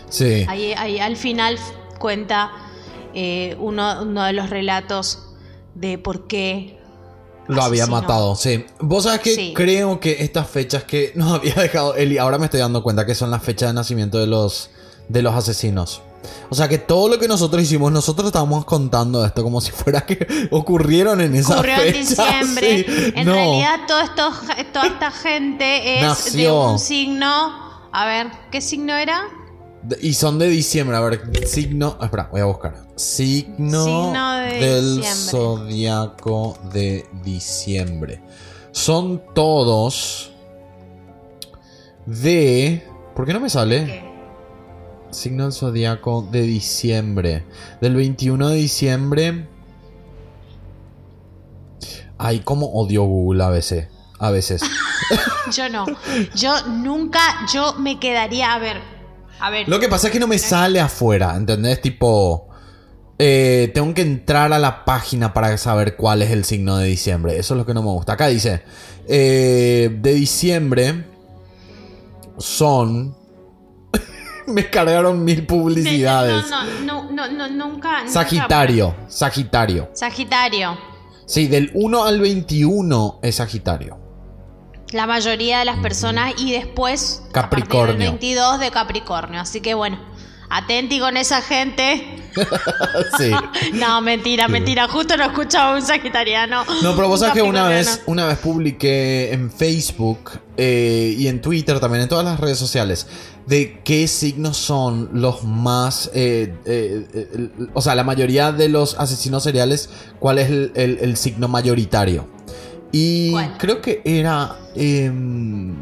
Sí. 0.09 0.45
Ahí, 0.47 0.99
al 0.99 1.15
final 1.15 1.57
cuenta 1.99 2.51
eh, 3.13 3.55
uno, 3.59 4.05
de 4.25 4.33
los 4.33 4.49
relatos 4.49 5.19
de 5.75 5.97
por 5.97 6.27
qué 6.27 6.79
lo 7.47 7.63
había 7.63 7.87
matado, 7.87 8.35
sí. 8.35 8.63
Vos 8.79 9.05
sabés 9.05 9.21
que 9.21 9.53
creo 9.55 9.99
que 9.99 10.23
estas 10.23 10.47
fechas 10.47 10.83
que 10.83 11.13
nos 11.15 11.33
había 11.33 11.55
dejado 11.55 11.95
Eli, 11.95 12.19
ahora 12.19 12.37
me 12.37 12.45
estoy 12.45 12.59
dando 12.59 12.83
cuenta 12.83 13.07
que 13.07 13.15
son 13.15 13.31
las 13.31 13.41
fechas 13.41 13.69
de 13.69 13.73
nacimiento 13.73 14.19
de 14.19 14.27
los, 14.27 14.69
de 15.07 15.23
los 15.23 15.33
asesinos. 15.33 16.03
O 16.49 16.55
sea 16.55 16.67
que 16.67 16.77
todo 16.77 17.09
lo 17.09 17.19
que 17.19 17.27
nosotros 17.27 17.61
hicimos, 17.61 17.91
nosotros 17.91 18.27
estábamos 18.27 18.65
contando 18.65 19.25
esto 19.25 19.43
como 19.43 19.61
si 19.61 19.71
fuera 19.71 20.01
que 20.01 20.47
ocurrieron 20.51 21.21
en 21.21 21.35
esa 21.35 21.53
Ocurrió 21.53 21.81
en 21.83 21.93
diciembre. 21.93 22.85
en 23.15 23.25
realidad, 23.25 23.79
todo 23.87 24.01
esto, 24.01 24.31
toda 24.73 24.87
esta 24.87 25.11
gente 25.11 25.99
es 25.99 26.33
de 26.33 26.51
un 26.51 26.79
signo. 26.79 27.69
A 27.91 28.05
ver, 28.05 28.27
¿qué 28.51 28.61
signo 28.61 28.95
era? 28.95 29.23
Y 30.01 30.13
son 30.13 30.37
de 30.39 30.47
diciembre. 30.47 30.97
A 30.97 31.01
ver, 31.01 31.47
signo. 31.47 31.97
Espera, 32.01 32.29
voy 32.31 32.41
a 32.41 32.45
buscar. 32.45 32.75
Signo, 32.95 34.11
del 34.43 35.03
zodiaco 35.03 36.57
de 36.73 37.07
diciembre. 37.23 38.21
Son 38.71 39.21
todos 39.33 40.31
de. 42.05 42.85
¿Por 43.15 43.25
qué 43.25 43.33
no 43.33 43.39
me 43.39 43.49
sale? 43.49 44.08
Signo 45.11 45.45
del 45.45 45.53
zodiaco 45.53 46.27
de 46.31 46.43
diciembre. 46.43 47.43
Del 47.81 47.95
21 47.95 48.49
de 48.49 48.55
diciembre. 48.55 49.47
Ay, 52.17 52.41
como 52.41 52.67
odio 52.67 53.03
Google 53.03 53.43
a 53.43 53.49
veces. 53.49 53.87
A 54.19 54.29
veces. 54.29 54.61
yo 55.55 55.69
no. 55.69 55.85
Yo 56.35 56.67
nunca. 56.67 57.19
Yo 57.51 57.73
me 57.75 57.99
quedaría. 57.99 58.53
A 58.53 58.59
ver. 58.59 58.77
A 59.39 59.49
ver. 59.49 59.67
Lo 59.67 59.79
que 59.79 59.87
pasa 59.87 60.07
es 60.07 60.13
que 60.13 60.19
no 60.19 60.27
me 60.27 60.37
sale 60.37 60.79
afuera. 60.79 61.35
¿Entendés? 61.35 61.81
Tipo. 61.81 62.47
Eh, 63.17 63.71
tengo 63.73 63.93
que 63.93 64.01
entrar 64.01 64.53
a 64.53 64.59
la 64.59 64.85
página 64.85 65.33
para 65.33 65.57
saber 65.57 65.97
cuál 65.97 66.21
es 66.21 66.31
el 66.31 66.45
signo 66.45 66.77
de 66.77 66.87
diciembre. 66.87 67.37
Eso 67.37 67.53
es 67.55 67.57
lo 67.57 67.65
que 67.65 67.73
no 67.73 67.81
me 67.81 67.89
gusta. 67.89 68.13
Acá 68.13 68.27
dice. 68.27 68.61
Eh, 69.07 69.89
de 70.01 70.13
diciembre. 70.13 71.05
Son 72.37 73.18
me 74.53 74.69
cargaron 74.69 75.23
mil 75.23 75.45
publicidades. 75.45 76.45
No, 76.83 77.09
no, 77.11 77.29
no, 77.29 77.47
nunca. 77.49 78.07
Sagitario, 78.07 78.95
Sagitario. 79.07 79.89
Sagitario. 79.93 80.77
Sí, 81.25 81.47
del 81.47 81.71
1 81.73 82.05
al 82.05 82.19
21 82.19 83.19
es 83.21 83.35
Sagitario. 83.35 83.97
La 84.91 85.05
mayoría 85.05 85.59
de 85.59 85.65
las 85.65 85.77
personas 85.79 86.33
y 86.37 86.51
después 86.51 87.21
Capricornio. 87.31 88.07
A 88.07 88.11
22 88.11 88.59
de 88.59 88.71
Capricornio. 88.71 89.39
Así 89.39 89.61
que 89.61 89.75
bueno, 89.75 89.99
atenti 90.49 90.99
con 90.99 91.17
esa 91.17 91.41
gente. 91.41 92.15
sí. 93.17 93.31
no, 93.73 94.01
mentira, 94.01 94.47
mentira. 94.47 94.87
Justo 94.87 95.15
no 95.17 95.25
escuchaba 95.25 95.75
un 95.75 95.81
sagitariano. 95.81 96.63
No, 96.81 96.95
pero 96.95 97.07
vos 97.07 97.19
sabés 97.19 97.35
que 97.35 97.41
una 97.41 97.67
vez, 97.67 98.01
una 98.05 98.25
vez 98.25 98.37
publiqué 98.39 99.33
en 99.33 99.51
Facebook 99.51 100.31
eh, 100.57 101.15
y 101.17 101.27
en 101.27 101.41
Twitter 101.41 101.79
también, 101.79 102.03
en 102.03 102.09
todas 102.09 102.25
las 102.25 102.39
redes 102.39 102.57
sociales, 102.57 103.07
de 103.45 103.81
qué 103.83 104.07
signos 104.07 104.57
son 104.57 105.09
los 105.13 105.43
más. 105.43 106.09
Eh, 106.13 106.53
eh, 106.65 107.49
o 107.73 107.81
sea, 107.81 107.95
la 107.95 108.03
mayoría 108.03 108.51
de 108.51 108.69
los 108.69 108.95
asesinos 108.99 109.43
seriales, 109.43 109.89
cuál 110.19 110.39
es 110.39 110.49
el, 110.49 111.17
signo 111.17 111.47
mayoritario. 111.47 112.27
Y 112.91 113.35
creo 113.57 113.81
que 113.81 114.01
era. 114.03 114.57
Em, 114.75 115.75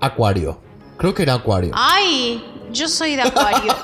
Acuario. 0.00 0.58
Creo 0.96 1.14
que 1.14 1.22
era 1.22 1.34
Acuario. 1.34 1.72
¡Ay! 1.74 2.42
Yo 2.72 2.88
soy 2.88 3.16
de 3.16 3.22
Acuario. 3.22 3.74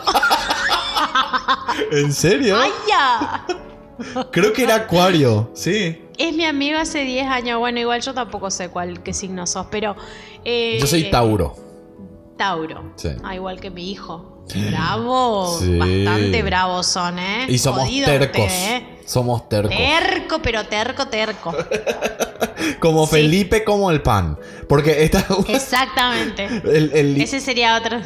¿En 1.92 2.12
serio? 2.12 2.57
¡Ay, 2.59 2.70
ya! 2.88 3.46
Creo 4.31 4.53
que 4.53 4.62
era 4.64 4.77
Acuario, 4.77 5.51
sí. 5.55 6.05
Es 6.16 6.35
mi 6.35 6.44
amigo 6.44 6.79
hace 6.79 7.05
10 7.05 7.27
años. 7.27 7.59
Bueno, 7.59 7.79
igual 7.81 8.01
yo 8.01 8.14
tampoco 8.14 8.51
sé 8.51 8.68
cuál 8.68 9.03
qué 9.03 9.12
signo 9.12 9.46
sos, 9.46 9.66
pero. 9.70 9.96
Eh, 10.44 10.79
yo 10.81 10.87
soy 10.87 11.11
Tauro. 11.11 11.57
Tauro. 12.37 12.92
Sí. 12.96 13.11
Ah, 13.22 13.35
igual 13.35 13.61
que 13.61 13.70
mi 13.70 13.90
hijo. 13.90 14.44
Bravo. 14.70 15.59
Bastante 15.61 16.42
bravos 16.42 16.87
son, 16.87 17.18
¿eh? 17.18 17.46
Y 17.48 17.59
somos 17.59 17.88
tercos. 17.88 18.51
¿eh? 18.51 18.98
Somos 19.05 19.48
tercos. 19.48 19.77
Terco, 19.77 20.40
pero 20.42 20.64
terco, 20.66 21.09
terco. 21.09 21.55
como 22.81 23.07
Felipe, 23.07 23.64
como 23.64 23.90
el 23.90 24.03
pan. 24.03 24.38
Porque 24.68 25.05
esta. 25.05 25.24
Exactamente. 25.48 26.48
Ese 27.22 27.40
sería 27.40 27.77
otro. 27.77 28.01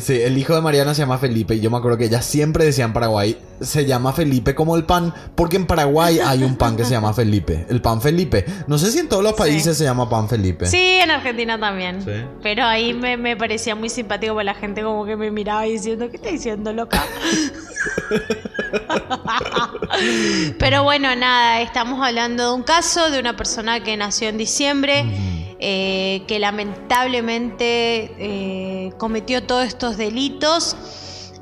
Sí, 0.00 0.20
el 0.20 0.36
hijo 0.36 0.54
de 0.54 0.60
Mariana 0.60 0.94
se 0.94 1.02
llama 1.02 1.18
Felipe 1.18 1.54
y 1.54 1.60
yo 1.60 1.70
me 1.70 1.76
acuerdo 1.76 1.98
que 1.98 2.06
ella 2.06 2.20
siempre 2.22 2.64
decía 2.64 2.84
en 2.84 2.92
Paraguay, 2.92 3.38
se 3.60 3.86
llama 3.86 4.12
Felipe 4.12 4.54
como 4.54 4.76
el 4.76 4.84
pan, 4.84 5.14
porque 5.34 5.56
en 5.56 5.66
Paraguay 5.66 6.18
hay 6.18 6.42
un 6.42 6.56
pan 6.56 6.76
que 6.76 6.84
se 6.84 6.90
llama 6.90 7.12
Felipe, 7.12 7.66
el 7.68 7.80
pan 7.80 8.00
Felipe. 8.00 8.44
No 8.66 8.78
sé 8.78 8.90
si 8.90 8.98
en 8.98 9.08
todos 9.08 9.22
los 9.22 9.34
países 9.34 9.76
se 9.78 9.84
llama 9.84 10.08
pan 10.08 10.28
Felipe. 10.28 10.66
Sí, 10.66 10.98
en 11.00 11.10
Argentina 11.10 11.58
también. 11.58 12.02
¿Sí? 12.02 12.10
Pero 12.42 12.64
ahí 12.64 12.92
me, 12.92 13.36
parecía 13.36 13.74
muy 13.74 13.88
simpático 13.88 14.34
porque 14.34 14.44
la 14.44 14.54
gente 14.54 14.82
como 14.82 15.04
que 15.04 15.16
me 15.16 15.30
miraba 15.30 15.62
diciendo, 15.62 16.10
¿qué 16.10 16.16
está 16.16 16.30
diciendo, 16.30 16.72
loca? 16.72 17.04
Pero 20.58 20.82
bueno, 20.82 21.14
nada, 21.14 21.60
estamos 21.60 22.04
hablando 22.04 22.48
de 22.48 22.54
un 22.54 22.62
caso 22.62 23.10
de 23.10 23.20
una 23.20 23.36
persona 23.36 23.82
que 23.82 23.96
nació 23.96 24.28
en 24.28 24.38
diciembre. 24.38 25.04
Eh, 25.60 26.22
que 26.26 26.38
lamentablemente 26.38 28.10
eh, 28.18 28.92
cometió 28.98 29.44
todos 29.44 29.66
estos 29.66 29.96
delitos. 29.96 30.76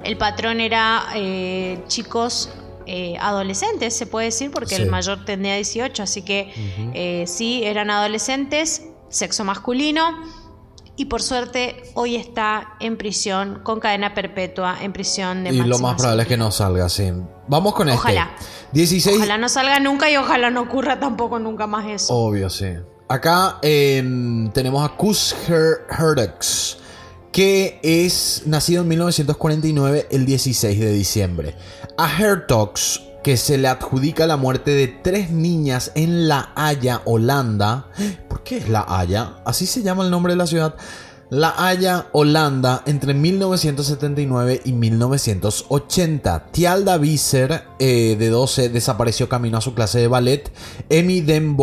El 0.04 0.16
patrón 0.18 0.60
era 0.60 1.06
eh, 1.14 1.82
chicos 1.88 2.50
adolescentes, 3.20 3.96
se 3.96 4.06
puede 4.06 4.26
decir, 4.26 4.50
porque 4.50 4.74
el 4.74 4.90
mayor 4.90 5.24
tenía 5.24 5.54
18, 5.54 6.02
así 6.02 6.20
que 6.22 7.24
sí, 7.26 7.62
eran 7.64 7.90
adolescentes, 7.90 8.82
sexo 9.08 9.44
masculino. 9.44 10.20
Y 10.94 11.06
por 11.06 11.22
suerte 11.22 11.84
hoy 11.94 12.16
está 12.16 12.74
en 12.80 12.98
prisión 12.98 13.60
con 13.62 13.80
cadena 13.80 14.12
perpetua, 14.12 14.76
en 14.82 14.92
prisión 14.92 15.44
de 15.44 15.54
Y 15.54 15.62
lo 15.62 15.78
más 15.78 15.94
probable 15.94 16.22
es 16.22 16.28
que 16.28 16.36
no 16.36 16.50
salga, 16.50 16.88
sí. 16.90 17.10
Vamos 17.48 17.72
con 17.72 17.88
ojalá. 17.88 18.34
este. 18.38 18.52
16... 18.72 19.16
Ojalá 19.16 19.38
no 19.38 19.48
salga 19.48 19.80
nunca 19.80 20.10
y 20.10 20.16
ojalá 20.16 20.50
no 20.50 20.60
ocurra 20.60 21.00
tampoco 21.00 21.38
nunca 21.38 21.66
más 21.66 21.86
eso. 21.86 22.14
Obvio, 22.14 22.50
sí. 22.50 22.74
Acá 23.12 23.58
tenemos 23.60 24.82
a 24.82 24.96
Kus 24.96 25.36
Herdox, 25.46 26.78
que 27.30 27.78
es 27.82 28.44
nacido 28.46 28.80
en 28.80 28.88
1949, 28.88 30.06
el 30.10 30.24
16 30.24 30.80
de 30.80 30.92
diciembre. 30.92 31.54
A 31.98 32.10
Hertox, 32.10 33.02
que 33.22 33.36
se 33.36 33.58
le 33.58 33.68
adjudica 33.68 34.26
la 34.26 34.38
muerte 34.38 34.70
de 34.70 34.88
tres 34.88 35.30
niñas 35.30 35.92
en 35.94 36.26
La 36.26 36.52
Haya, 36.56 37.02
Holanda. 37.04 37.88
¿Por 38.30 38.44
qué 38.44 38.56
es 38.56 38.70
La 38.70 38.86
Haya? 38.88 39.42
Así 39.44 39.66
se 39.66 39.82
llama 39.82 40.04
el 40.04 40.10
nombre 40.10 40.32
de 40.32 40.38
la 40.38 40.46
ciudad. 40.46 40.74
La 41.28 41.54
Haya, 41.58 42.06
Holanda, 42.12 42.82
entre 42.86 43.12
1979 43.12 44.62
y 44.64 44.72
1980. 44.72 46.46
Tialda 46.50 46.96
Visser, 46.96 47.62
de 47.78 48.28
12, 48.30 48.70
desapareció 48.70 49.28
camino 49.28 49.58
a 49.58 49.60
su 49.60 49.74
clase 49.74 49.98
de 49.98 50.08
ballet. 50.08 50.50
Emmy 50.88 51.20
Den 51.20 51.58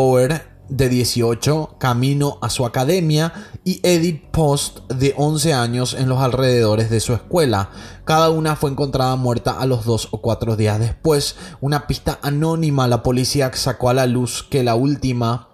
de 0.70 0.90
18, 0.90 1.76
camino 1.80 2.38
a 2.42 2.50
su 2.50 2.66
academia, 2.66 3.34
y 3.64 3.80
Edith 3.84 4.24
Post, 4.32 4.90
de 4.92 5.14
11 5.18 5.54
años, 5.54 5.94
en 5.94 6.10
los 6.10 6.20
alrededores 6.20 6.90
de 6.90 7.00
su 7.00 7.14
escuela. 7.14 7.72
Cada 8.06 8.30
una 8.30 8.56
fue 8.56 8.72
encontrada 8.72 9.16
muerta 9.16 9.52
a 9.52 9.66
los 9.66 9.86
dos 9.86 10.08
o 10.12 10.22
cuatro 10.22 10.56
días 10.56 10.80
después. 10.80 11.36
Una 11.62 11.88
pista 11.88 12.20
anónima, 12.22 12.88
la 12.88 13.04
policía 13.04 13.52
sacó 13.54 13.90
a 13.90 13.94
la 13.94 14.06
luz 14.06 14.44
que 14.44 14.64
la 14.64 14.76
última 14.76 15.50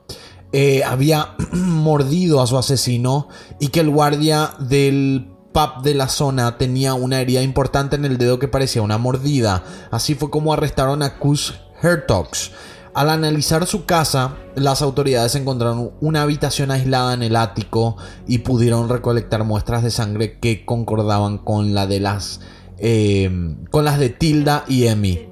eh, 0.52 0.84
había 0.84 1.36
mordido 1.52 2.42
a 2.42 2.48
su 2.48 2.58
asesino 2.58 3.28
y 3.60 3.70
que 3.70 3.82
el 3.82 3.90
guardia 3.90 4.52
del 4.60 5.32
pub 5.54 5.84
de 5.84 5.96
la 5.96 6.10
zona 6.10 6.58
tenía 6.58 6.94
una 6.94 7.22
herida 7.22 7.42
importante 7.42 7.96
en 7.96 8.06
el 8.06 8.18
dedo 8.18 8.40
que 8.40 8.48
parecía 8.48 8.82
una 8.82 8.98
mordida. 8.98 9.64
Así 9.92 10.16
fue 10.16 10.30
como 10.30 10.54
arrestaron 10.54 11.02
a 11.02 11.18
Kus 11.18 11.56
Hertogs. 11.82 12.52
Al 12.96 13.10
analizar 13.10 13.68
su 13.68 13.84
casa, 13.84 14.38
las 14.56 14.82
autoridades 14.82 15.36
encontraron 15.36 15.92
una 16.00 16.22
habitación 16.22 16.72
aislada 16.72 17.14
en 17.14 17.24
el 17.24 17.36
ático 17.36 17.98
y 18.26 18.38
pudieron 18.38 18.88
recolectar 18.88 19.44
muestras 19.44 19.84
de 19.84 19.92
sangre 19.92 20.40
que 20.40 20.64
concordaban 20.64 21.38
con 21.38 21.74
la 21.74 21.88
de 21.88 22.00
las 22.00 22.40
eh, 22.78 23.30
con 23.70 23.84
las 23.84 24.00
de 24.00 24.10
Tilda 24.12 24.64
y 24.70 24.88
Emmy. 24.88 25.28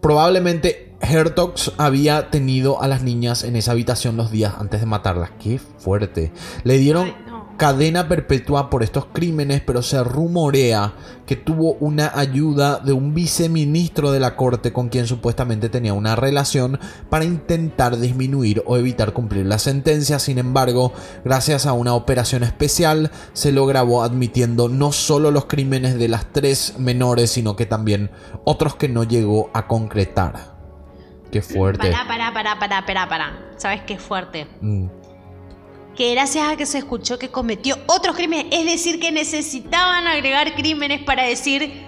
Probablemente 0.00 0.94
Hertogs 1.00 1.72
había 1.78 2.30
tenido 2.30 2.80
a 2.80 2.86
las 2.86 3.02
niñas 3.02 3.42
en 3.42 3.56
esa 3.56 3.72
habitación 3.72 4.16
los 4.16 4.30
días 4.30 4.54
antes 4.58 4.78
de 4.78 4.86
matarlas. 4.86 5.32
Qué 5.40 5.58
fuerte. 5.58 6.32
Le 6.62 6.78
dieron. 6.78 7.12
Cadena 7.60 8.08
perpetua 8.08 8.70
por 8.70 8.82
estos 8.82 9.04
crímenes, 9.12 9.60
pero 9.60 9.82
se 9.82 10.02
rumorea 10.02 10.94
que 11.26 11.36
tuvo 11.36 11.74
una 11.74 12.10
ayuda 12.18 12.78
de 12.78 12.94
un 12.94 13.12
viceministro 13.12 14.12
de 14.12 14.18
la 14.18 14.34
corte 14.34 14.72
con 14.72 14.88
quien 14.88 15.06
supuestamente 15.06 15.68
tenía 15.68 15.92
una 15.92 16.16
relación 16.16 16.80
para 17.10 17.26
intentar 17.26 17.98
disminuir 17.98 18.62
o 18.64 18.78
evitar 18.78 19.12
cumplir 19.12 19.44
la 19.44 19.58
sentencia. 19.58 20.18
Sin 20.18 20.38
embargo, 20.38 20.94
gracias 21.22 21.66
a 21.66 21.74
una 21.74 21.92
operación 21.92 22.44
especial, 22.44 23.10
se 23.34 23.52
lo 23.52 23.66
grabó 23.66 24.04
admitiendo 24.04 24.70
no 24.70 24.90
solo 24.90 25.30
los 25.30 25.44
crímenes 25.44 25.98
de 25.98 26.08
las 26.08 26.32
tres 26.32 26.76
menores, 26.78 27.30
sino 27.30 27.56
que 27.56 27.66
también 27.66 28.10
otros 28.44 28.74
que 28.74 28.88
no 28.88 29.04
llegó 29.04 29.50
a 29.52 29.66
concretar. 29.66 30.56
Qué 31.30 31.42
fuerte. 31.42 31.90
Pará, 31.90 32.08
pará, 32.08 32.32
pará, 32.32 32.58
pará, 32.58 32.86
pará, 32.86 33.06
pará. 33.06 33.52
¿Sabes 33.58 33.82
qué 33.82 33.98
fuerte? 33.98 34.46
Mm. 34.62 34.99
Que 36.00 36.12
gracias 36.12 36.50
a 36.50 36.56
que 36.56 36.64
se 36.64 36.78
escuchó 36.78 37.18
que 37.18 37.28
cometió 37.28 37.76
otros 37.86 38.16
crímenes, 38.16 38.46
es 38.52 38.64
decir, 38.64 38.98
que 39.00 39.12
necesitaban 39.12 40.06
agregar 40.06 40.54
crímenes 40.54 41.02
para 41.02 41.24
decir 41.24 41.82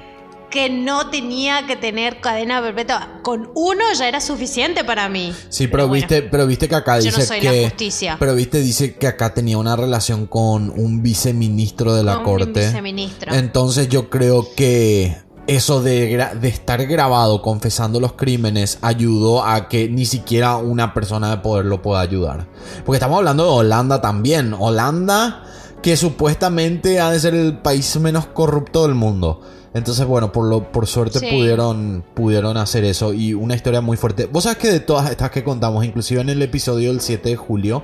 que 0.50 0.68
no 0.68 1.08
tenía 1.08 1.66
que 1.66 1.76
tener 1.76 2.20
cadena 2.20 2.60
perpetua. 2.60 3.20
Con 3.22 3.50
uno 3.54 3.82
ya 3.96 4.06
era 4.06 4.20
suficiente 4.20 4.84
para 4.84 5.08
mí. 5.08 5.34
Sí, 5.48 5.66
pero, 5.66 5.88
viste, 5.88 6.20
pero 6.20 6.46
viste 6.46 6.68
que 6.68 6.74
acá 6.74 6.98
yo 6.98 7.06
dice 7.06 7.20
no 7.20 7.24
soy 7.24 7.40
la 7.40 7.50
que. 7.52 7.64
justicia. 7.64 8.16
Pero 8.20 8.34
viste, 8.34 8.60
dice 8.60 8.96
que 8.96 9.06
acá 9.06 9.32
tenía 9.32 9.56
una 9.56 9.76
relación 9.76 10.26
con 10.26 10.68
un 10.68 11.02
viceministro 11.02 11.94
de 11.94 12.02
la 12.04 12.16
Con 12.16 12.20
un 12.20 12.26
corte. 12.26 12.66
viceministro. 12.66 13.34
Entonces 13.34 13.88
yo 13.88 14.10
creo 14.10 14.46
que 14.54 15.16
eso 15.46 15.82
de, 15.82 16.14
estar 16.42 16.84
grabado 16.86 17.42
confesando 17.42 18.00
los 18.00 18.12
crímenes 18.12 18.78
ayudó 18.80 19.44
a 19.44 19.68
que 19.68 19.88
ni 19.88 20.06
siquiera 20.06 20.56
una 20.56 20.94
persona 20.94 21.30
de 21.30 21.38
poder 21.38 21.66
lo 21.66 21.82
pueda 21.82 22.00
ayudar. 22.00 22.46
Porque 22.84 22.96
estamos 22.96 23.18
hablando 23.18 23.44
de 23.44 23.50
Holanda 23.50 24.00
también. 24.00 24.54
Holanda 24.58 25.44
que 25.82 25.96
supuestamente 25.96 27.00
ha 27.00 27.10
de 27.10 27.18
ser 27.18 27.34
el 27.34 27.58
país 27.58 27.98
menos 27.98 28.26
corrupto 28.26 28.86
del 28.86 28.94
mundo. 28.94 29.40
Entonces, 29.74 30.06
bueno, 30.06 30.32
por 30.32 30.46
lo 30.48 30.70
por 30.70 30.86
suerte 30.86 31.18
Sí. 31.18 31.26
pudieron 31.30 32.04
pudieron 32.14 32.56
hacer 32.56 32.84
eso 32.84 33.12
y 33.12 33.34
una 33.34 33.54
historia 33.56 33.80
muy 33.80 33.96
fuerte. 33.96 34.26
Vos 34.26 34.44
sabés 34.44 34.58
que 34.58 34.68
de 34.68 34.80
todas 34.80 35.10
estas 35.10 35.30
que 35.30 35.42
contamos, 35.42 35.84
inclusive 35.84 36.20
en 36.20 36.28
el 36.28 36.42
episodio 36.42 36.90
del 36.90 37.00
7 37.00 37.30
de 37.30 37.36
julio, 37.36 37.82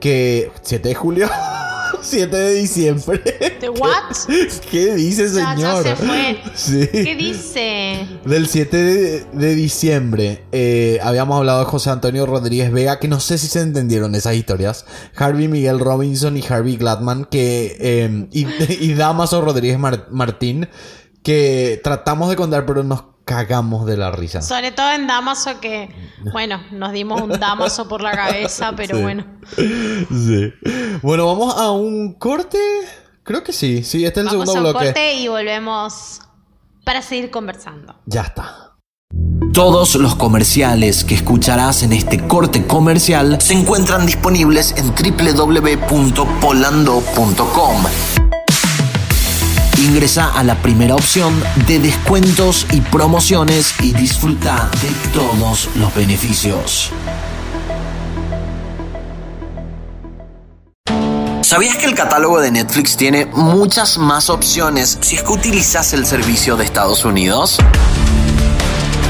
que 0.00 0.52
7 0.62 0.90
de 0.90 0.94
julio, 0.94 1.28
7 2.02 2.36
de 2.36 2.54
diciembre. 2.54 3.22
¿De 3.60 3.68
what? 3.68 4.16
¿Qué 4.70 4.94
dice, 4.94 5.28
Ya, 5.28 5.54
ya 5.56 5.56
señor? 5.56 5.82
se 5.82 5.96
fue. 5.96 6.38
Sí. 6.54 6.88
¿Qué 6.92 7.14
dice? 7.16 8.06
Del 8.24 8.46
7 8.48 8.76
de, 8.76 9.24
de 9.32 9.54
diciembre 9.54 10.44
eh, 10.52 10.98
habíamos 11.02 11.36
hablado 11.38 11.60
de 11.60 11.64
José 11.66 11.90
Antonio 11.90 12.26
Rodríguez 12.26 12.72
Vega, 12.72 12.98
que 12.98 13.08
no 13.08 13.20
sé 13.20 13.38
si 13.38 13.46
se 13.46 13.60
entendieron 13.60 14.14
esas 14.14 14.34
historias. 14.34 14.84
Harvey 15.16 15.48
Miguel 15.48 15.78
Robinson 15.80 16.36
y 16.36 16.44
Harvey 16.48 16.76
Gladman, 16.76 17.24
que, 17.24 17.76
eh, 17.80 18.26
y, 18.32 18.46
y 18.84 18.94
Damaso 18.94 19.40
Rodríguez 19.40 19.78
Mar- 19.78 20.06
Martín, 20.10 20.68
que 21.22 21.80
tratamos 21.84 22.30
de 22.30 22.36
contar, 22.36 22.64
pero 22.66 22.82
nos 22.82 23.04
cagamos 23.34 23.86
de 23.86 23.96
la 23.96 24.10
risa. 24.10 24.42
Sobre 24.42 24.72
todo 24.72 24.90
en 24.92 25.06
Damaso 25.06 25.60
que, 25.60 25.94
bueno, 26.32 26.60
nos 26.72 26.90
dimos 26.92 27.22
un 27.22 27.30
Damaso 27.38 27.86
por 27.88 28.02
la 28.02 28.10
cabeza, 28.10 28.72
pero 28.76 28.96
Sí. 28.96 29.02
bueno. 29.02 29.24
Sí. 29.56 30.52
Bueno, 31.02 31.26
vamos 31.26 31.56
a 31.56 31.70
un 31.70 32.14
corte. 32.14 32.58
Creo 33.22 33.44
que 33.44 33.52
sí. 33.52 33.84
Sí, 33.84 34.04
este 34.04 34.18
es 34.20 34.26
el 34.26 34.32
Vamos 34.32 34.48
a 34.48 34.52
segundo 34.52 34.70
un 34.70 34.74
bloque. 34.74 34.86
corte 34.86 35.14
y 35.14 35.28
volvemos 35.28 36.20
para 36.84 37.00
seguir 37.02 37.30
conversando. 37.30 37.94
Ya 38.06 38.22
está. 38.22 38.66
Todos 39.52 39.94
los 39.96 40.14
comerciales 40.16 41.04
que 41.04 41.14
escucharás 41.14 41.82
en 41.84 41.92
este 41.92 42.26
corte 42.26 42.66
comercial 42.66 43.40
se 43.40 43.54
encuentran 43.54 44.06
disponibles 44.06 44.74
en 44.76 44.92
www.polando.com. 44.92 47.84
Ingresa 49.80 50.30
a 50.34 50.44
la 50.44 50.56
primera 50.56 50.94
opción 50.94 51.42
de 51.66 51.78
descuentos 51.78 52.66
y 52.70 52.82
promociones 52.82 53.74
y 53.80 53.94
disfruta 53.94 54.68
de 54.82 54.90
todos 55.18 55.70
los 55.74 55.94
beneficios. 55.94 56.90
¿Sabías 61.40 61.76
que 61.76 61.86
el 61.86 61.94
catálogo 61.94 62.40
de 62.40 62.50
Netflix 62.50 62.96
tiene 62.98 63.24
muchas 63.24 63.96
más 63.96 64.28
opciones 64.28 64.98
si 65.00 65.16
es 65.16 65.22
que 65.22 65.32
utilizas 65.32 65.94
el 65.94 66.04
servicio 66.04 66.56
de 66.56 66.64
Estados 66.64 67.06
Unidos? 67.06 67.58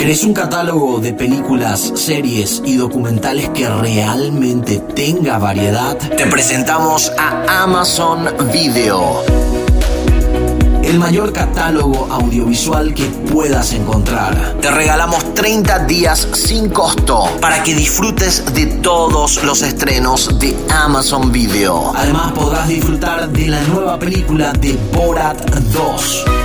¿Querés 0.00 0.24
un 0.24 0.32
catálogo 0.32 0.98
de 0.98 1.12
películas, 1.12 1.92
series 1.94 2.62
y 2.64 2.76
documentales 2.78 3.50
que 3.50 3.68
realmente 3.68 4.78
tenga 4.78 5.36
variedad? 5.36 5.94
Te 5.98 6.24
presentamos 6.24 7.12
a 7.18 7.64
Amazon 7.64 8.26
Video. 8.50 9.22
El 10.82 10.98
mayor 10.98 11.34
catálogo 11.34 12.08
audiovisual 12.10 12.94
que 12.94 13.04
puedas 13.30 13.74
encontrar. 13.74 14.56
Te 14.62 14.70
regalamos 14.70 15.34
30 15.34 15.80
días 15.80 16.26
sin 16.32 16.70
costo 16.70 17.28
para 17.38 17.62
que 17.62 17.74
disfrutes 17.74 18.42
de 18.54 18.68
todos 18.80 19.44
los 19.44 19.60
estrenos 19.60 20.38
de 20.38 20.56
Amazon 20.70 21.30
Video. 21.30 21.92
Además 21.94 22.32
podrás 22.32 22.68
disfrutar 22.68 23.28
de 23.28 23.48
la 23.48 23.60
nueva 23.64 23.98
película 23.98 24.52
de 24.54 24.78
Borat 24.94 25.38
2 25.74 26.39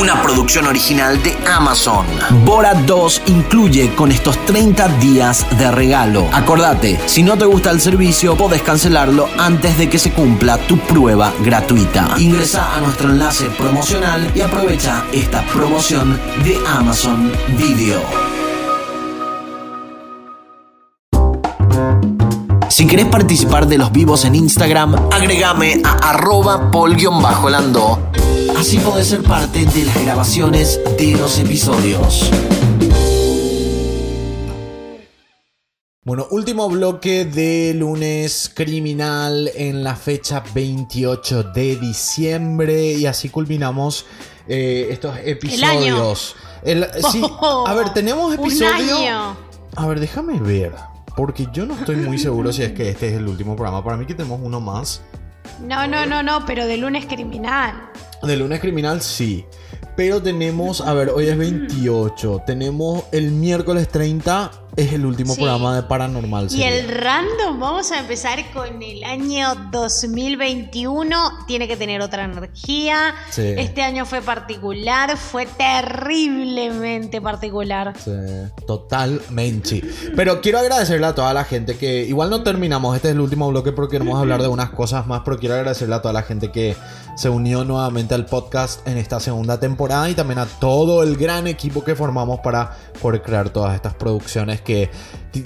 una 0.00 0.20
producción 0.22 0.66
original 0.66 1.22
de 1.22 1.36
Amazon. 1.46 2.06
Borat 2.44 2.76
2 2.78 3.22
incluye 3.26 3.94
con 3.94 4.12
estos 4.12 4.36
30 4.44 4.88
días 4.98 5.46
de 5.58 5.70
regalo. 5.70 6.28
Acordate, 6.32 7.00
si 7.06 7.22
no 7.22 7.38
te 7.38 7.46
gusta 7.46 7.70
el 7.70 7.80
servicio, 7.80 8.36
podés 8.36 8.62
cancelarlo 8.62 9.28
antes 9.38 9.78
de 9.78 9.88
que 9.88 9.98
se 9.98 10.12
cumpla 10.12 10.58
tu 10.58 10.78
prueba 10.78 11.32
gratuita. 11.42 12.14
Ingresa 12.18 12.76
a 12.76 12.80
nuestro 12.80 13.10
enlace 13.10 13.46
promocional 13.50 14.30
y 14.34 14.40
aprovecha 14.40 15.04
esta 15.12 15.42
promoción 15.46 16.20
de 16.44 16.58
Amazon 16.66 17.32
Video. 17.56 18.02
Si 22.68 22.86
querés 22.86 23.06
participar 23.06 23.66
de 23.66 23.78
los 23.78 23.90
vivos 23.90 24.26
en 24.26 24.34
Instagram, 24.34 24.94
agregame 25.10 25.80
a 25.82 26.10
arroba 26.10 26.70
pol-lando. 26.70 27.98
Así 28.56 28.78
podés 28.78 29.08
ser 29.08 29.22
parte 29.22 29.64
de 29.66 29.84
las 29.84 30.02
grabaciones 30.02 30.80
de 30.98 31.12
los 31.16 31.38
episodios. 31.38 32.30
Bueno, 36.02 36.26
último 36.30 36.68
bloque 36.68 37.24
de 37.24 37.74
lunes 37.74 38.50
criminal 38.54 39.50
en 39.56 39.82
la 39.82 39.96
fecha 39.96 40.42
28 40.54 41.42
de 41.52 41.76
diciembre 41.76 42.92
y 42.92 43.06
así 43.06 43.28
culminamos 43.28 44.06
eh, 44.48 44.86
estos 44.90 45.16
episodios. 45.24 46.36
El- 46.62 46.86
sí, 47.10 47.22
a 47.66 47.74
ver, 47.74 47.90
tenemos 47.94 48.26
Un 48.26 48.34
episodio. 48.34 48.96
año. 48.96 49.36
A 49.74 49.86
ver, 49.86 50.00
déjame 50.00 50.38
ver. 50.40 50.72
Porque 51.16 51.48
yo 51.52 51.66
no 51.66 51.74
estoy 51.74 51.96
muy 51.96 52.18
seguro 52.18 52.52
si 52.52 52.62
es 52.62 52.72
que 52.72 52.88
este 52.90 53.08
es 53.08 53.14
el 53.14 53.26
último 53.26 53.56
programa. 53.56 53.82
Para 53.82 53.96
mí 53.96 54.06
que 54.06 54.14
tenemos 54.14 54.40
uno 54.42 54.60
más. 54.60 55.02
No, 55.60 55.86
no, 55.86 56.06
no, 56.06 56.22
no, 56.22 56.44
pero 56.46 56.66
de 56.66 56.76
lunes 56.76 57.06
criminal. 57.06 57.90
De 58.22 58.36
lunes 58.36 58.60
criminal 58.60 59.00
sí. 59.00 59.44
Pero 59.96 60.22
tenemos, 60.22 60.80
a 60.80 60.92
ver, 60.92 61.10
hoy 61.10 61.28
es 61.28 61.38
28. 61.38 62.42
Tenemos 62.46 63.04
el 63.12 63.30
miércoles 63.32 63.88
30 63.88 64.50
es 64.76 64.92
el 64.92 65.06
último 65.06 65.34
Sí. 65.34 65.40
programa 65.40 65.74
de 65.74 65.82
Paranormal. 65.82 66.48
Y 66.52 66.62
el 66.62 66.88
random, 66.88 67.58
vamos 67.58 67.90
a 67.92 68.00
empezar 68.00 68.38
con 68.52 68.82
el 68.82 69.02
año 69.04 69.54
2021. 69.72 71.46
Tiene 71.46 71.66
que 71.66 71.76
tener 71.76 72.00
otra 72.02 72.24
energía. 72.24 73.14
Sí. 73.30 73.42
Este 73.56 73.82
año 73.82 74.04
fue 74.06 74.20
particular, 74.22 75.16
fue 75.16 75.46
terriblemente 75.46 77.20
particular. 77.20 77.94
Sí, 78.02 78.10
totalmente. 78.66 79.82
Pero 80.14 80.40
quiero 80.40 80.58
agradecerle 80.58 81.06
a 81.06 81.14
toda 81.14 81.32
la 81.34 81.44
gente 81.44 81.76
que. 81.76 82.04
Igual 82.04 82.30
no 82.30 82.42
terminamos, 82.42 82.94
este 82.96 83.08
es 83.08 83.14
el 83.14 83.20
último 83.20 83.48
bloque 83.48 83.72
porque 83.72 83.92
queremos 83.96 84.18
hablar 84.20 84.42
de 84.42 84.48
unas 84.48 84.70
cosas 84.70 85.06
más, 85.06 85.22
pero 85.24 85.38
quiero 85.38 85.54
agradecerle 85.54 85.94
a 85.94 86.02
toda 86.02 86.12
la 86.12 86.22
gente 86.22 86.50
que 86.52 86.76
se 87.16 87.30
unió 87.30 87.64
nuevamente 87.64 88.14
al 88.14 88.26
podcast 88.26 88.86
en 88.86 88.98
esta 88.98 89.20
segunda 89.20 89.58
temporada 89.58 90.10
y 90.10 90.14
también 90.14 90.38
a 90.38 90.44
todo 90.46 91.02
el 91.02 91.16
gran 91.16 91.46
equipo 91.46 91.82
que 91.82 91.94
formamos 91.94 92.40
para 92.40 92.76
poder 93.00 93.22
crear 93.22 93.48
todas 93.48 93.74
estas 93.74 93.94
producciones 93.94 94.60
que 94.66 94.90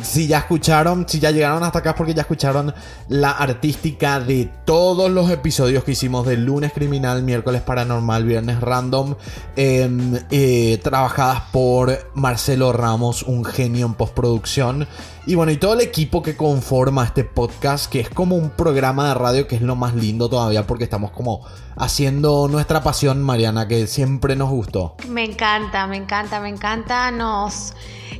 si 0.02 0.26
ya 0.26 0.38
escucharon, 0.38 1.06
si 1.08 1.18
ya 1.20 1.30
llegaron 1.30 1.62
hasta 1.62 1.80
acá 1.80 1.90
es 1.90 1.96
porque 1.96 2.14
ya 2.14 2.22
escucharon 2.22 2.74
la 3.08 3.30
artística 3.30 4.20
de 4.20 4.48
todos 4.64 5.10
los 5.10 5.30
episodios 5.30 5.84
que 5.84 5.92
hicimos 5.92 6.26
de 6.26 6.36
lunes 6.36 6.72
criminal, 6.72 7.22
miércoles 7.22 7.62
paranormal, 7.62 8.24
viernes 8.24 8.60
random, 8.60 9.14
em, 9.56 10.18
eh, 10.30 10.80
trabajadas 10.82 11.42
por 11.52 12.10
Marcelo 12.14 12.72
Ramos, 12.72 13.22
un 13.22 13.44
genio 13.44 13.86
en 13.86 13.94
postproducción. 13.94 14.88
Y 15.26 15.34
bueno, 15.34 15.52
y 15.52 15.58
todo 15.58 15.74
el 15.74 15.80
equipo 15.82 16.22
que 16.22 16.36
conforma 16.36 17.04
este 17.04 17.24
podcast, 17.24 17.90
que 17.90 18.00
es 18.00 18.08
como 18.08 18.36
un 18.36 18.50
programa 18.50 19.08
de 19.08 19.14
radio 19.14 19.46
que 19.46 19.56
es 19.56 19.62
lo 19.62 19.76
más 19.76 19.94
lindo 19.94 20.28
todavía 20.28 20.66
porque 20.66 20.84
estamos 20.84 21.10
como 21.10 21.42
haciendo 21.76 22.48
nuestra 22.48 22.82
pasión, 22.82 23.22
Mariana, 23.22 23.68
que 23.68 23.86
siempre 23.86 24.34
nos 24.34 24.50
gustó. 24.50 24.96
Me 25.08 25.24
encanta, 25.24 25.86
me 25.86 25.96
encanta, 25.98 26.40
me 26.40 26.48
encanta. 26.48 27.10
Nos. 27.10 27.74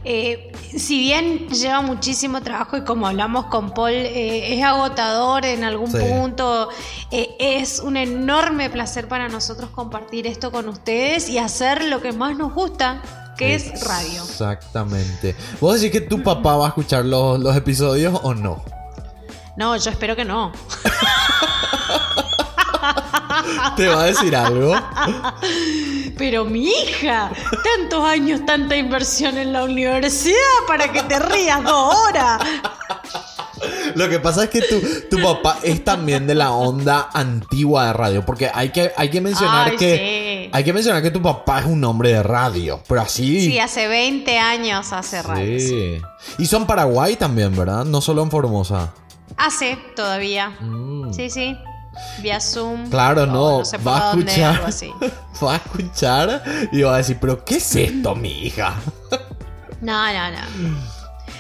eh, 0.05 0.53
si 0.77 0.99
bien 1.01 1.49
lleva 1.49 1.81
muchísimo 1.83 2.41
trabajo 2.43 2.77
y 2.77 2.85
como 2.85 3.07
hablamos 3.07 3.47
con 3.47 3.73
Paul, 3.73 3.91
eh, 3.93 4.55
es 4.57 4.63
agotador 4.65 5.45
en 5.45 5.65
algún 5.65 5.91
Sí. 5.91 5.99
punto, 5.99 6.69
eh, 7.11 7.31
es 7.39 7.81
un 7.81 7.97
enorme 7.97 8.71
placer 8.71 9.09
para 9.09 9.29
nosotros 9.29 9.69
compartir 9.71 10.27
esto 10.27 10.53
con 10.53 10.69
ustedes 10.69 11.29
y 11.29 11.39
hacer 11.39 11.85
lo 11.85 12.01
que 12.01 12.13
más 12.13 12.37
nos 12.39 12.55
gusta, 12.55 13.03
que 13.41 13.55
es 13.55 13.85
radio. 13.87 14.23
Exactamente. 14.23 15.35
¿Vos 15.61 15.81
decís 15.81 15.99
que 15.99 16.03
tu 16.07 16.23
papá 16.23 16.57
va 16.57 16.67
a 16.67 16.69
escuchar 16.69 17.07
los, 17.07 17.41
los 17.41 17.57
episodios 17.57 18.21
o 18.23 18.35
no? 18.35 18.63
No, 19.57 19.75
yo 19.79 19.91
espero 19.91 20.15
que 20.15 20.27
no. 20.27 20.53
¿Te 23.77 23.89
va 23.89 24.03
a 24.03 24.07
decir 24.07 24.35
algo? 24.37 24.75
Pero 26.19 26.45
mi 26.45 26.69
hija, 26.69 27.31
tantos 27.65 28.05
años, 28.05 28.45
tanta 28.45 28.77
inversión 28.77 29.39
en 29.39 29.55
la 29.55 29.65
universidad 29.65 30.37
para 30.69 30.93
que 30.93 31.03
te 31.05 31.19
rías 31.19 31.65
dos 31.65 31.95
horas. 31.95 32.43
Lo 33.95 34.11
que 34.11 34.21
pasa 34.21 34.45
es 34.45 34.51
que 34.51 34.61
tu, 34.61 34.83
tu 35.11 35.23
papá 35.23 35.59
es 35.63 35.83
también 35.83 36.27
de 36.27 36.35
la 36.35 36.51
onda 36.53 37.09
antigua 37.13 37.87
de 37.87 37.93
radio. 37.95 38.27
Porque 38.27 38.51
hay 38.53 38.69
que, 38.71 38.93
hay 38.97 39.09
que 39.11 39.23
mencionar 39.23 39.71
Ay, 39.71 39.77
que. 39.79 39.97
sí. 39.97 40.30
Hay 40.53 40.65
que 40.65 40.73
mencionar 40.73 41.03
que 41.03 41.11
tu 41.11 41.23
papá 41.23 41.61
es 41.61 41.67
un 41.67 41.83
hombre 41.85 42.11
de 42.13 42.23
radio. 42.23 42.81
Pero 42.89 43.01
así. 43.03 43.41
Sí, 43.47 43.59
hace 43.59 43.87
20 43.89 44.39
años 44.39 44.93
hace 44.93 45.23
radio. 45.23 45.59
sí. 45.61 46.01
Y 46.39 46.47
son 46.47 46.67
Paraguay 46.67 47.17
también, 47.17 47.55
¿verdad? 47.57 47.85
No 47.85 48.01
solo 48.01 48.23
en 48.23 48.31
Formosa. 48.31 48.93
Hace 49.37 49.79
todavía. 49.97 50.51
Mm. 50.61 51.13
Sí, 51.13 51.31
sí. 51.31 51.57
Vía 52.23 52.41
Zoom. 52.41 52.89
Claro, 52.91 53.23
o 53.25 53.27
no. 53.27 53.65
sé 53.65 53.77
va 53.79 54.11
a 54.13 54.19
escuchar. 54.19 54.63
así. 54.67 54.93
Va 55.43 55.55
a 55.55 55.57
escuchar 55.57 56.43
y 56.71 56.83
va 56.83 56.95
a 56.95 56.99
decir, 56.99 57.17
¿pero 57.19 57.43
qué 57.45 57.57
es 57.57 57.75
esto, 57.77 58.15
mi 58.15 58.29
hija? 58.47 58.75
No, 59.81 60.13
no, 60.13 60.31
no. 60.31 60.79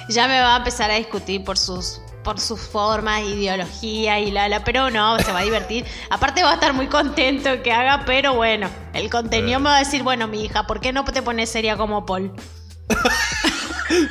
Ya 0.09 0.27
me 0.27 0.40
va 0.40 0.55
a 0.55 0.59
empezar 0.59 0.90
a 0.90 0.94
discutir 0.94 1.44
por 1.44 1.59
sus 1.59 2.01
por 2.30 2.38
sus 2.38 2.60
formas, 2.60 3.22
ideología 3.22 4.20
y 4.20 4.30
la 4.30 4.48
la, 4.48 4.62
pero 4.62 4.88
no, 4.88 5.18
se 5.18 5.32
va 5.32 5.40
a 5.40 5.42
divertir. 5.42 5.84
Aparte 6.10 6.44
va 6.44 6.52
a 6.52 6.54
estar 6.54 6.72
muy 6.72 6.86
contento 6.86 7.60
que 7.60 7.72
haga, 7.72 8.04
pero 8.06 8.34
bueno, 8.34 8.70
el 8.92 9.10
contenido 9.10 9.58
me 9.58 9.64
va 9.64 9.78
a 9.78 9.78
decir, 9.80 10.04
bueno, 10.04 10.28
mi 10.28 10.44
hija, 10.44 10.64
¿por 10.64 10.80
qué 10.80 10.92
no 10.92 11.02
te 11.02 11.22
pones 11.22 11.50
seria 11.50 11.76
como 11.76 12.06
Paul? 12.06 12.30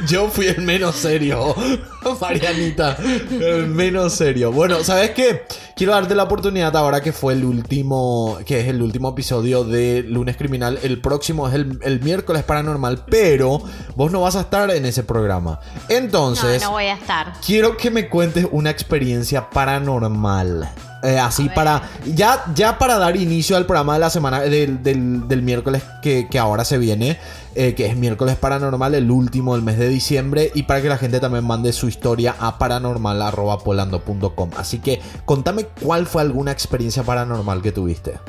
Yo 0.07 0.29
fui 0.29 0.47
el 0.47 0.61
menos 0.61 0.95
serio, 0.95 1.55
Marianita. 2.21 2.97
El 3.31 3.67
menos 3.67 4.13
serio. 4.13 4.51
Bueno, 4.51 4.83
¿sabes 4.83 5.11
qué? 5.11 5.43
Quiero 5.75 5.93
darte 5.93 6.15
la 6.15 6.23
oportunidad 6.23 6.75
ahora 6.75 7.01
que 7.01 7.13
fue 7.13 7.33
el 7.33 7.45
último, 7.45 8.37
que 8.45 8.59
es 8.59 8.67
el 8.67 8.81
último 8.81 9.09
episodio 9.09 9.63
de 9.63 10.03
Lunes 10.03 10.35
Criminal. 10.37 10.79
El 10.83 10.99
próximo 10.99 11.47
es 11.47 11.53
el, 11.53 11.79
el 11.83 12.01
miércoles 12.01 12.43
paranormal, 12.43 13.05
pero 13.09 13.61
vos 13.95 14.11
no 14.11 14.21
vas 14.21 14.35
a 14.35 14.41
estar 14.41 14.69
en 14.71 14.85
ese 14.85 15.03
programa. 15.03 15.59
Entonces, 15.87 16.61
no, 16.61 16.67
no 16.67 16.71
voy 16.73 16.85
a 16.85 16.93
estar. 16.95 17.33
quiero 17.45 17.77
que 17.77 17.91
me 17.91 18.09
cuentes 18.09 18.47
una 18.51 18.69
experiencia 18.69 19.49
paranormal. 19.49 20.69
Eh, 21.01 21.17
así 21.17 21.47
para. 21.49 21.81
Ya, 22.13 22.43
ya 22.55 22.77
para 22.77 22.97
dar 22.97 23.15
inicio 23.15 23.55
al 23.55 23.65
programa 23.65 23.93
de 23.93 23.99
la 23.99 24.09
semana 24.09 24.41
del, 24.41 24.83
del- 24.83 25.27
del 25.27 25.41
miércoles 25.41 25.81
que, 26.01 26.27
que 26.29 26.39
ahora 26.39 26.65
se 26.65 26.77
viene. 26.77 27.17
eh, 27.55 27.73
que 27.75 27.87
es 27.87 27.97
miércoles 27.97 28.35
paranormal, 28.37 28.93
el 28.95 29.09
último 29.11 29.53
del 29.55 29.63
mes 29.63 29.77
de 29.79 29.89
diciembre. 29.89 30.51
Y 30.55 30.63
para 30.63 30.81
que 30.81 30.87
la 30.89 30.97
gente 30.97 31.19
también 31.19 31.45
mande 31.45 31.73
su 31.73 31.87
historia 31.87 32.35
a 32.39 32.57
paranormal.polando.com. 32.57 34.49
Así 34.57 34.79
que 34.79 35.01
contame 35.25 35.65
cuál 35.81 36.05
fue 36.05 36.21
alguna 36.21 36.51
experiencia 36.51 37.03
paranormal 37.03 37.61
que 37.61 37.71
tuviste. 37.71 38.19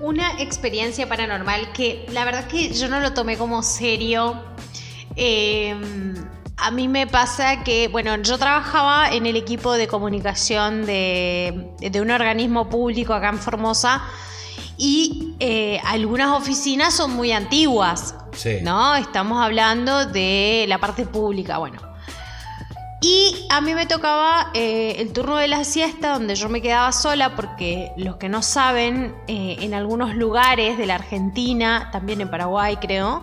Una 0.00 0.40
experiencia 0.40 1.08
paranormal 1.08 1.72
que 1.72 2.06
la 2.12 2.24
verdad 2.24 2.46
que 2.46 2.72
yo 2.72 2.88
no 2.88 3.00
lo 3.00 3.12
tomé 3.12 3.36
como 3.36 3.62
serio. 3.62 4.34
Eh, 5.16 5.74
a 6.62 6.70
mí 6.70 6.88
me 6.88 7.06
pasa 7.06 7.64
que, 7.64 7.88
bueno, 7.88 8.16
yo 8.22 8.38
trabajaba 8.38 9.10
en 9.10 9.26
el 9.26 9.36
equipo 9.36 9.72
de 9.72 9.88
comunicación 9.88 10.84
de, 10.84 11.70
de 11.80 12.00
un 12.00 12.10
organismo 12.10 12.68
público 12.68 13.14
acá 13.14 13.30
en 13.30 13.38
Formosa 13.38 14.02
y 14.76 15.34
eh, 15.40 15.80
algunas 15.84 16.30
oficinas 16.36 16.94
son 16.94 17.12
muy 17.14 17.32
antiguas, 17.32 18.14
Sí. 18.32 18.58
¿no? 18.62 18.94
Estamos 18.94 19.44
hablando 19.44 20.06
de 20.06 20.64
la 20.68 20.78
parte 20.78 21.04
pública, 21.04 21.58
bueno. 21.58 21.80
Y 23.02 23.46
a 23.50 23.60
mí 23.60 23.74
me 23.74 23.86
tocaba 23.86 24.50
eh, 24.54 24.96
el 24.98 25.12
turno 25.12 25.36
de 25.36 25.48
la 25.48 25.64
siesta 25.64 26.12
donde 26.12 26.34
yo 26.34 26.48
me 26.48 26.60
quedaba 26.60 26.92
sola 26.92 27.34
porque 27.34 27.92
los 27.96 28.16
que 28.16 28.28
no 28.28 28.42
saben, 28.42 29.14
eh, 29.26 29.56
en 29.60 29.74
algunos 29.74 30.14
lugares 30.14 30.76
de 30.78 30.86
la 30.86 30.96
Argentina, 30.96 31.88
también 31.92 32.20
en 32.20 32.30
Paraguay 32.30 32.76
creo, 32.76 33.22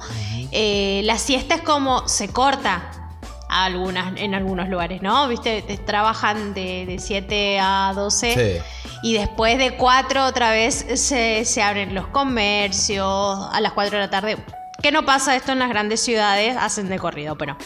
la 0.52 1.18
siesta 1.18 1.56
es 1.56 1.62
como 1.62 2.08
se 2.08 2.30
corta 2.30 3.07
a 3.50 3.66
algunas, 3.66 4.18
en 4.18 4.34
algunos 4.36 4.70
lugares, 4.70 5.02
¿no? 5.02 5.28
Viste, 5.28 5.62
trabajan 5.86 6.54
de, 6.54 6.86
de 6.86 7.00
7 7.00 7.60
a 7.62 7.94
12 7.96 8.34
Sí. 8.34 8.88
y 9.04 9.14
después 9.14 9.58
de 9.58 9.76
4 9.78 10.26
otra 10.26 10.52
vez 10.52 10.86
se, 10.96 11.46
se 11.46 11.64
abren 11.64 11.94
los 11.96 12.08
comercios 12.08 13.48
a 13.52 13.60
las 13.62 13.74
4 13.74 13.98
de 13.98 14.04
la 14.06 14.10
tarde. 14.10 14.38
¿Qué 14.82 14.92
no 14.92 15.06
pasa 15.06 15.36
esto 15.36 15.54
en 15.54 15.60
las 15.60 15.70
grandes 15.70 16.02
ciudades? 16.02 16.56
Hacen 16.56 16.88
de 16.88 17.00
corrido, 17.00 17.36
pero 17.36 17.58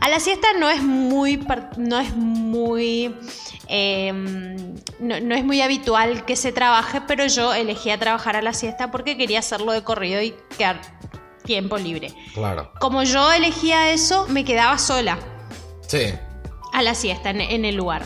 a 0.00 0.08
la 0.08 0.20
siesta 0.20 0.46
no 0.58 0.70
es 0.70 0.82
muy, 0.82 1.44
no 1.76 1.98
es 1.98 2.14
muy, 2.14 3.16
eh, 3.66 4.12
no, 5.00 5.20
no 5.20 5.34
es 5.34 5.44
muy 5.44 5.60
habitual 5.62 6.24
que 6.24 6.36
se 6.36 6.52
trabaje, 6.52 7.00
pero 7.00 7.26
yo 7.26 7.52
elegí 7.54 7.90
a 7.90 7.98
trabajar 7.98 8.36
a 8.36 8.42
la 8.42 8.52
siesta 8.52 8.92
porque 8.92 9.16
quería 9.16 9.40
hacerlo 9.40 9.72
de 9.72 9.82
corrido 9.82 10.22
y 10.22 10.32
quedar 10.56 10.80
tiempo 11.44 11.76
libre. 11.78 12.12
Claro. 12.34 12.70
Como 12.80 13.02
yo 13.02 13.32
elegía 13.32 13.90
eso, 13.92 14.26
me 14.28 14.44
quedaba 14.44 14.78
sola 14.78 15.18
Sí. 15.86 16.12
a 16.72 16.82
la 16.82 16.94
siesta 16.94 17.30
en, 17.30 17.40
en 17.40 17.64
el 17.64 17.74
lugar. 17.76 18.02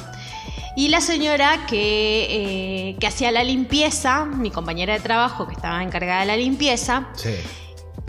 Y 0.77 0.89
la 0.89 1.01
señora 1.01 1.67
que, 1.67 2.27
eh, 2.91 2.97
que 2.99 3.07
hacía 3.07 3.31
la 3.31 3.45
limpieza, 3.45 4.25
mi 4.25 4.51
compañera 4.51 4.95
de 4.95 5.01
trabajo 5.01 5.47
que 5.47 5.53
estaba 5.55 5.83
encargada 5.83 6.21
de 6.21 6.27
la 6.27 6.37
limpieza, 6.37 7.09
Sí. 7.15 7.35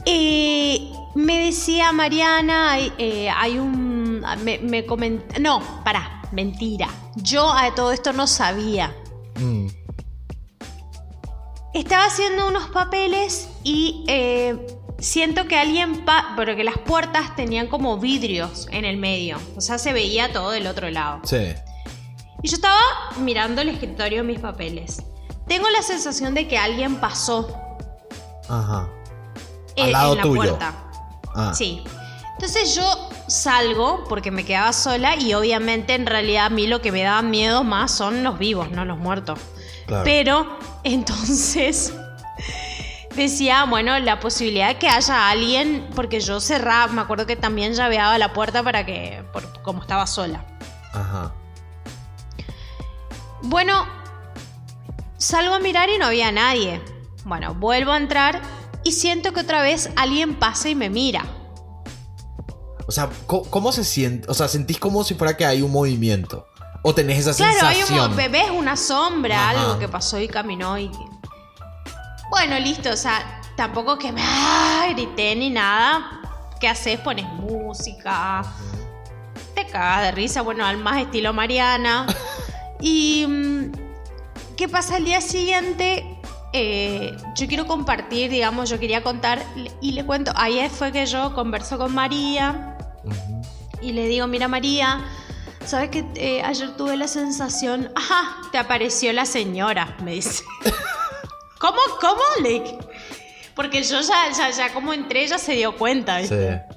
eh, 0.05 0.89
me 1.15 1.45
decía 1.45 1.91
Mariana, 1.91 2.71
hay, 2.71 2.91
eh, 2.97 3.29
hay 3.29 3.59
un... 3.59 4.21
Me, 4.43 4.57
me 4.59 4.85
coment- 4.87 5.37
No, 5.39 5.61
pará, 5.83 6.21
mentira. 6.31 6.87
Yo 7.15 7.51
a 7.53 7.73
todo 7.75 7.91
esto 7.91 8.13
no 8.13 8.25
sabía. 8.25 8.95
Mm. 9.39 9.67
Estaba 11.73 12.05
haciendo 12.05 12.47
unos 12.47 12.69
papeles 12.69 13.49
y 13.63 14.03
eh, 14.07 14.55
siento 15.05 15.47
que 15.47 15.57
alguien... 15.57 16.03
Pa 16.03 16.33
porque 16.35 16.63
las 16.63 16.77
puertas 16.77 17.35
tenían 17.35 17.67
como 17.67 17.97
vidrios 17.97 18.67
en 18.71 18.85
el 18.85 18.97
medio. 18.97 19.37
O 19.55 19.61
sea, 19.61 19.77
se 19.77 19.93
veía 19.93 20.33
todo 20.33 20.51
del 20.51 20.67
otro 20.67 20.89
lado. 20.89 21.21
Sí. 21.23 21.53
Y 22.41 22.49
yo 22.49 22.55
estaba 22.55 22.79
mirando 23.19 23.61
el 23.61 23.69
escritorio 23.69 24.19
de 24.19 24.23
mis 24.23 24.39
papeles. 24.39 25.03
Tengo 25.47 25.69
la 25.69 25.81
sensación 25.81 26.33
de 26.33 26.47
que 26.47 26.57
alguien 26.57 26.95
pasó 26.95 27.55
Ajá. 28.49 28.89
en, 29.75 29.85
Al 29.85 29.91
lado 29.91 30.11
en 30.13 30.17
la 30.17 30.23
tuyo. 30.23 30.35
puerta. 30.35 30.73
Ah. 31.35 31.53
Sí. 31.55 31.83
Entonces 32.33 32.75
yo 32.75 33.09
salgo 33.27 34.03
porque 34.09 34.29
me 34.31 34.43
quedaba 34.43 34.73
sola 34.73 35.15
y 35.15 35.33
obviamente 35.33 35.93
en 35.95 36.05
realidad 36.05 36.47
a 36.47 36.49
mí 36.49 36.67
lo 36.67 36.81
que 36.81 36.91
me 36.91 37.01
daba 37.03 37.21
miedo 37.21 37.63
más 37.63 37.91
son 37.91 38.23
los 38.23 38.37
vivos, 38.37 38.71
no 38.71 38.85
los 38.85 38.97
muertos. 38.97 39.39
Claro. 39.85 40.03
Pero 40.03 40.59
entonces 40.83 41.93
decía, 43.23 43.65
bueno, 43.65 43.97
la 43.99 44.19
posibilidad 44.19 44.67
de 44.69 44.77
que 44.77 44.87
haya 44.87 45.29
alguien, 45.29 45.87
porque 45.95 46.19
yo 46.19 46.39
cerraba, 46.39 46.91
me 46.91 47.01
acuerdo 47.01 47.25
que 47.25 47.35
también 47.35 47.73
llaveaba 47.73 48.17
la 48.17 48.33
puerta 48.33 48.63
para 48.63 48.85
que, 48.85 49.23
por, 49.33 49.61
como 49.61 49.81
estaba 49.81 50.05
sola. 50.07 50.45
Ajá. 50.93 51.33
Bueno, 53.43 53.85
salgo 55.17 55.55
a 55.55 55.59
mirar 55.59 55.89
y 55.89 55.97
no 55.97 56.05
había 56.05 56.31
nadie. 56.31 56.81
Bueno, 57.25 57.53
vuelvo 57.55 57.91
a 57.91 57.97
entrar 57.97 58.41
y 58.83 58.91
siento 58.91 59.33
que 59.33 59.41
otra 59.41 59.61
vez 59.61 59.89
alguien 59.95 60.35
pasa 60.35 60.69
y 60.69 60.75
me 60.75 60.89
mira. 60.89 61.25
O 62.87 62.91
sea, 62.91 63.09
¿cómo, 63.25 63.43
cómo 63.49 63.71
se 63.71 63.83
siente? 63.83 64.29
O 64.29 64.33
sea, 64.33 64.47
¿sentís 64.47 64.77
como 64.79 65.03
si 65.03 65.15
fuera 65.15 65.35
que 65.35 65.45
hay 65.45 65.61
un 65.61 65.71
movimiento? 65.71 66.47
¿O 66.83 66.93
tenés 66.93 67.25
esa 67.25 67.35
Claro, 67.35 67.67
hay 67.67 67.77
sensación? 67.77 68.11
un, 68.11 68.15
ves 68.15 68.51
una 68.51 68.77
sombra, 68.77 69.49
Ajá. 69.49 69.61
algo 69.61 69.79
que 69.79 69.87
pasó 69.87 70.19
y 70.19 70.27
caminó 70.27 70.77
y... 70.77 70.91
Bueno, 72.29 72.59
listo, 72.59 72.89
o 72.89 72.97
sea, 72.97 73.41
tampoco 73.55 73.97
que 73.97 74.11
me 74.11 74.21
¡ah! 74.23 74.87
grité 74.91 75.35
ni 75.35 75.49
nada. 75.49 76.21
¿Qué 76.59 76.67
haces? 76.67 76.99
Pones 76.99 77.25
música, 77.25 78.43
te 79.53 79.65
cagas 79.67 80.03
de 80.03 80.11
risa, 80.11 80.41
bueno, 80.41 80.65
al 80.65 80.77
más 80.77 81.01
estilo 81.01 81.33
Mariana. 81.33 82.07
y... 82.79 83.25
mm, 83.27 83.85
¿Qué 84.55 84.69
pasa 84.69 84.97
el 84.97 85.05
día 85.05 85.19
siguiente? 85.19 86.17
Eh, 86.53 87.17
yo 87.35 87.47
quiero 87.47 87.67
compartir, 87.67 88.31
digamos, 88.31 88.69
yo 88.69 88.79
quería 88.79 89.03
contar 89.03 89.43
y 89.81 89.91
le 89.91 90.05
cuento, 90.05 90.31
ayer 90.35 90.69
fue 90.69 90.93
que 90.93 91.05
yo 91.05 91.33
converso 91.35 91.77
con 91.77 91.93
María 91.93 92.77
y 93.81 93.91
le 93.91 94.07
digo, 94.07 94.27
mira 94.27 94.47
María, 94.47 95.03
¿sabes 95.65 95.89
que 95.89 96.05
eh, 96.15 96.41
ayer 96.41 96.77
tuve 96.77 96.95
la 96.95 97.09
sensación, 97.09 97.91
ajá, 97.95 98.37
te 98.53 98.57
apareció 98.57 99.11
la 99.11 99.25
señora, 99.25 99.97
me 100.01 100.11
dice. 100.11 100.43
¿Cómo? 101.65 101.79
¿Cómo? 101.99 102.21
Le 102.43 102.59
dije. 102.59 102.77
Porque 103.55 103.81
yo 103.81 103.99
ya, 104.01 104.31
ya, 104.37 104.51
ya 104.51 104.71
como 104.71 104.93
entré, 104.93 105.23
ella 105.23 105.39
se 105.39 105.53
dio 105.53 105.75
cuenta. 105.75 106.19
¿viste? 106.19 106.61
Sí. 106.69 106.75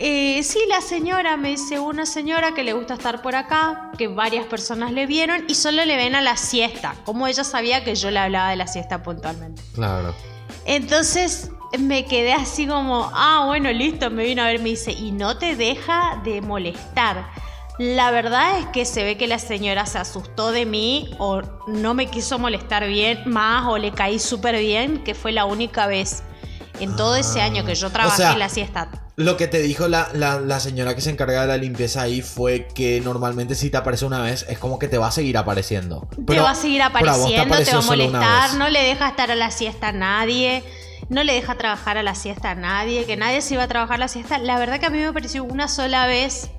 Eh, 0.00 0.42
sí, 0.42 0.60
la 0.68 0.82
señora, 0.82 1.38
me 1.38 1.50
dice 1.50 1.78
una 1.78 2.04
señora 2.04 2.52
que 2.52 2.64
le 2.64 2.74
gusta 2.74 2.94
estar 2.94 3.22
por 3.22 3.34
acá, 3.34 3.90
que 3.96 4.06
varias 4.06 4.44
personas 4.46 4.92
le 4.92 5.06
vieron 5.06 5.44
y 5.48 5.54
solo 5.54 5.84
le 5.86 5.96
ven 5.96 6.14
a 6.14 6.20
la 6.20 6.36
siesta. 6.36 6.96
Como 7.04 7.26
ella 7.26 7.44
sabía 7.44 7.82
que 7.82 7.94
yo 7.94 8.10
le 8.10 8.18
hablaba 8.18 8.50
de 8.50 8.56
la 8.56 8.66
siesta 8.66 9.02
puntualmente. 9.02 9.62
Claro. 9.74 10.14
Entonces 10.66 11.50
me 11.78 12.04
quedé 12.04 12.34
así 12.34 12.66
como, 12.66 13.10
ah, 13.14 13.44
bueno, 13.46 13.72
listo, 13.72 14.10
me 14.10 14.24
vino 14.24 14.42
a 14.42 14.46
ver, 14.46 14.60
me 14.60 14.68
dice, 14.68 14.92
y 14.92 15.12
no 15.12 15.38
te 15.38 15.56
deja 15.56 16.20
de 16.24 16.42
molestar. 16.42 17.30
La 17.78 18.10
verdad 18.10 18.58
es 18.58 18.66
que 18.66 18.84
se 18.84 19.04
ve 19.04 19.16
que 19.16 19.26
la 19.28 19.38
señora 19.38 19.86
se 19.86 19.98
asustó 19.98 20.50
de 20.50 20.66
mí 20.66 21.10
o 21.18 21.42
no 21.68 21.94
me 21.94 22.06
quiso 22.06 22.38
molestar 22.38 22.86
bien 22.88 23.22
más 23.26 23.66
o 23.68 23.78
le 23.78 23.92
caí 23.92 24.18
súper 24.18 24.58
bien, 24.58 25.04
que 25.04 25.14
fue 25.14 25.30
la 25.32 25.44
única 25.44 25.86
vez 25.86 26.22
en 26.80 26.96
todo 26.96 27.14
ese 27.16 27.40
Ah. 27.40 27.44
año 27.44 27.64
que 27.64 27.74
yo 27.76 27.86
O 27.88 27.90
trabajé 27.90 28.16
sea, 28.16 28.32
en 28.32 28.38
la 28.40 28.48
siesta. 28.48 28.88
Lo 29.16 29.36
que 29.36 29.46
te 29.48 29.60
dijo 29.62 29.86
la, 29.88 30.08
la- 30.12 30.40
la 30.40 30.60
señora 30.60 30.94
que 30.94 31.00
se 31.00 31.10
encarga 31.10 31.42
de 31.42 31.46
la 31.48 31.56
limpieza 31.56 32.02
ahí 32.02 32.20
fue 32.22 32.66
que 32.74 33.00
normalmente 33.00 33.54
si 33.54 33.70
te 33.70 33.76
aparece 33.76 34.04
una 34.06 34.20
vez 34.22 34.44
es 34.48 34.58
como 34.58 34.78
que 34.78 34.86
te 34.88 34.98
va 34.98 35.08
a 35.08 35.10
seguir 35.12 35.36
apareciendo. 35.38 36.08
te 36.26 36.38
va 36.40 36.50
a 36.50 36.54
seguir 36.56 36.82
apareciendo, 36.82 37.30
te 37.30 37.36
va 37.36 37.42
apareció 37.44 37.78
a 37.78 37.82
molestar, 37.82 38.54
no 38.54 38.68
le 38.68 38.82
deja 38.82 39.08
estar 39.08 39.30
a 39.30 39.34
la 39.36 39.50
siesta 39.52 39.88
a 39.88 39.92
nadie, 39.92 40.62
no 41.08 41.22
le 41.24 41.32
deja 41.32 41.56
trabajar 41.56 41.96
a 41.98 42.02
la 42.04 42.14
siesta 42.16 42.50
a 42.50 42.54
nadie, 42.54 43.06
que 43.06 43.16
nadie 43.16 43.40
se 43.40 43.54
iba 43.54 43.62
a 43.64 43.68
trabajar 43.68 43.98
la 44.00 44.08
siesta. 44.08 44.38
La 44.38 44.58
verdad 44.58 44.78
que 44.80 44.86
a 44.86 44.90
mí 44.90 44.98
me 44.98 45.12
pareció 45.12 45.42
una 45.44 45.66
sola 45.68 46.06
vez. 46.06 46.50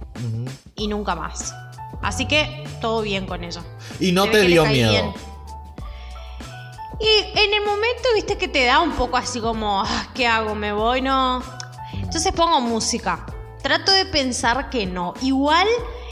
Y 0.79 0.87
nunca 0.87 1.13
más. 1.15 1.53
Así 2.01 2.25
que 2.25 2.63
todo 2.81 3.01
bien 3.01 3.25
con 3.27 3.43
ella. 3.43 3.61
Y 3.99 4.11
no 4.13 4.27
te 4.29 4.41
dio 4.43 4.65
miedo. 4.65 4.89
bien. 4.91 5.13
Y 7.01 7.37
en 7.39 7.53
el 7.53 7.61
momento, 7.65 8.03
viste 8.15 8.37
que 8.37 8.47
te 8.47 8.65
da 8.65 8.81
un 8.81 8.91
poco 8.91 9.15
así 9.17 9.39
como, 9.39 9.81
"Ah, 9.81 10.07
¿qué 10.13 10.27
hago? 10.27 10.53
¿Me 10.55 10.73
voy? 10.73 11.01
No. 11.01 11.41
Entonces 11.93 12.31
pongo 12.33 12.59
música. 12.59 13.25
Trato 13.61 13.91
de 13.91 14.05
pensar 14.05 14.69
que 14.69 14.85
no. 14.85 15.13
Igual 15.21 15.67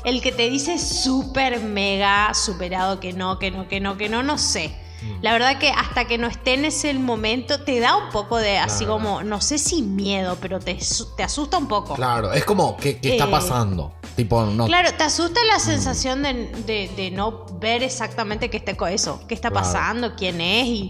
el 0.05 0.21
que 0.21 0.31
te 0.31 0.49
dice 0.49 0.77
súper 0.79 1.59
mega 1.59 2.33
superado 2.33 2.99
que 2.99 3.11
no, 3.13 3.39
que 3.39 3.51
no, 3.51 3.67
que 3.67 3.79
no, 3.81 3.97
que 3.97 4.07
no, 4.09 4.23
no 4.23 4.37
sé. 4.37 4.73
Mm. 5.01 5.21
La 5.23 5.33
verdad 5.33 5.57
que 5.59 5.69
hasta 5.69 6.05
que 6.05 6.17
no 6.17 6.27
esté 6.27 6.53
en 6.53 6.65
ese 6.65 6.93
momento 6.93 7.63
te 7.63 7.79
da 7.79 7.97
un 7.97 8.09
poco 8.09 8.37
de 8.37 8.57
así 8.57 8.85
Claro. 8.85 8.93
como, 8.93 9.23
no 9.23 9.41
sé 9.41 9.57
si 9.57 9.81
miedo, 9.81 10.37
pero 10.41 10.59
te, 10.59 10.77
te 11.17 11.23
asusta 11.23 11.57
un 11.57 11.67
poco. 11.67 11.95
Claro, 11.95 12.31
es 12.31 12.45
como, 12.45 12.77
¿qué, 12.77 12.99
qué 12.99 13.11
está 13.11 13.25
Eh, 13.25 13.31
pasando? 13.31 13.93
Tipo, 14.17 14.43
no. 14.45 14.65
Claro, 14.65 14.89
te 14.97 15.03
asusta 15.03 15.39
la 15.49 15.59
sensación 15.59 16.23
de, 16.23 16.33
de- 16.65 16.91
de 16.97 17.11
no 17.11 17.45
ver 17.61 17.83
exactamente 17.83 18.49
qué 18.49 18.57
está 18.57 18.71
eso, 18.89 19.21
qué 19.27 19.33
está 19.35 19.49
Claro. 19.51 19.63
pasando, 19.65 20.15
quién 20.15 20.41
es 20.41 20.67
y 20.67 20.89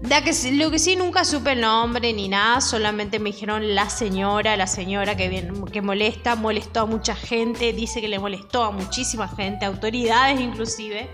da 0.00 0.22
que 0.22 0.30
lo 0.52 0.70
que 0.70 0.78
sí 0.78 0.94
nunca 0.94 1.24
supe 1.24 1.52
el 1.52 1.62
nombre 1.62 2.12
ni 2.12 2.28
nada, 2.28 2.60
solamente 2.60 3.18
me 3.18 3.32
dijeron 3.32 3.74
la 3.74 3.90
señora, 3.90 4.56
la 4.56 4.68
señora 4.68 5.16
que 5.16 5.28
bien, 5.28 5.64
que 5.72 5.82
molesta, 5.82 6.36
molestó 6.36 6.80
a 6.82 6.86
mucha 6.86 7.16
gente, 7.16 7.72
dice 7.72 8.00
que 8.00 8.06
le 8.06 8.20
molestó 8.20 8.62
a 8.62 8.70
muchísima 8.70 9.26
gente, 9.28 9.64
autoridades 9.64 10.38
inclusive. 10.40 11.10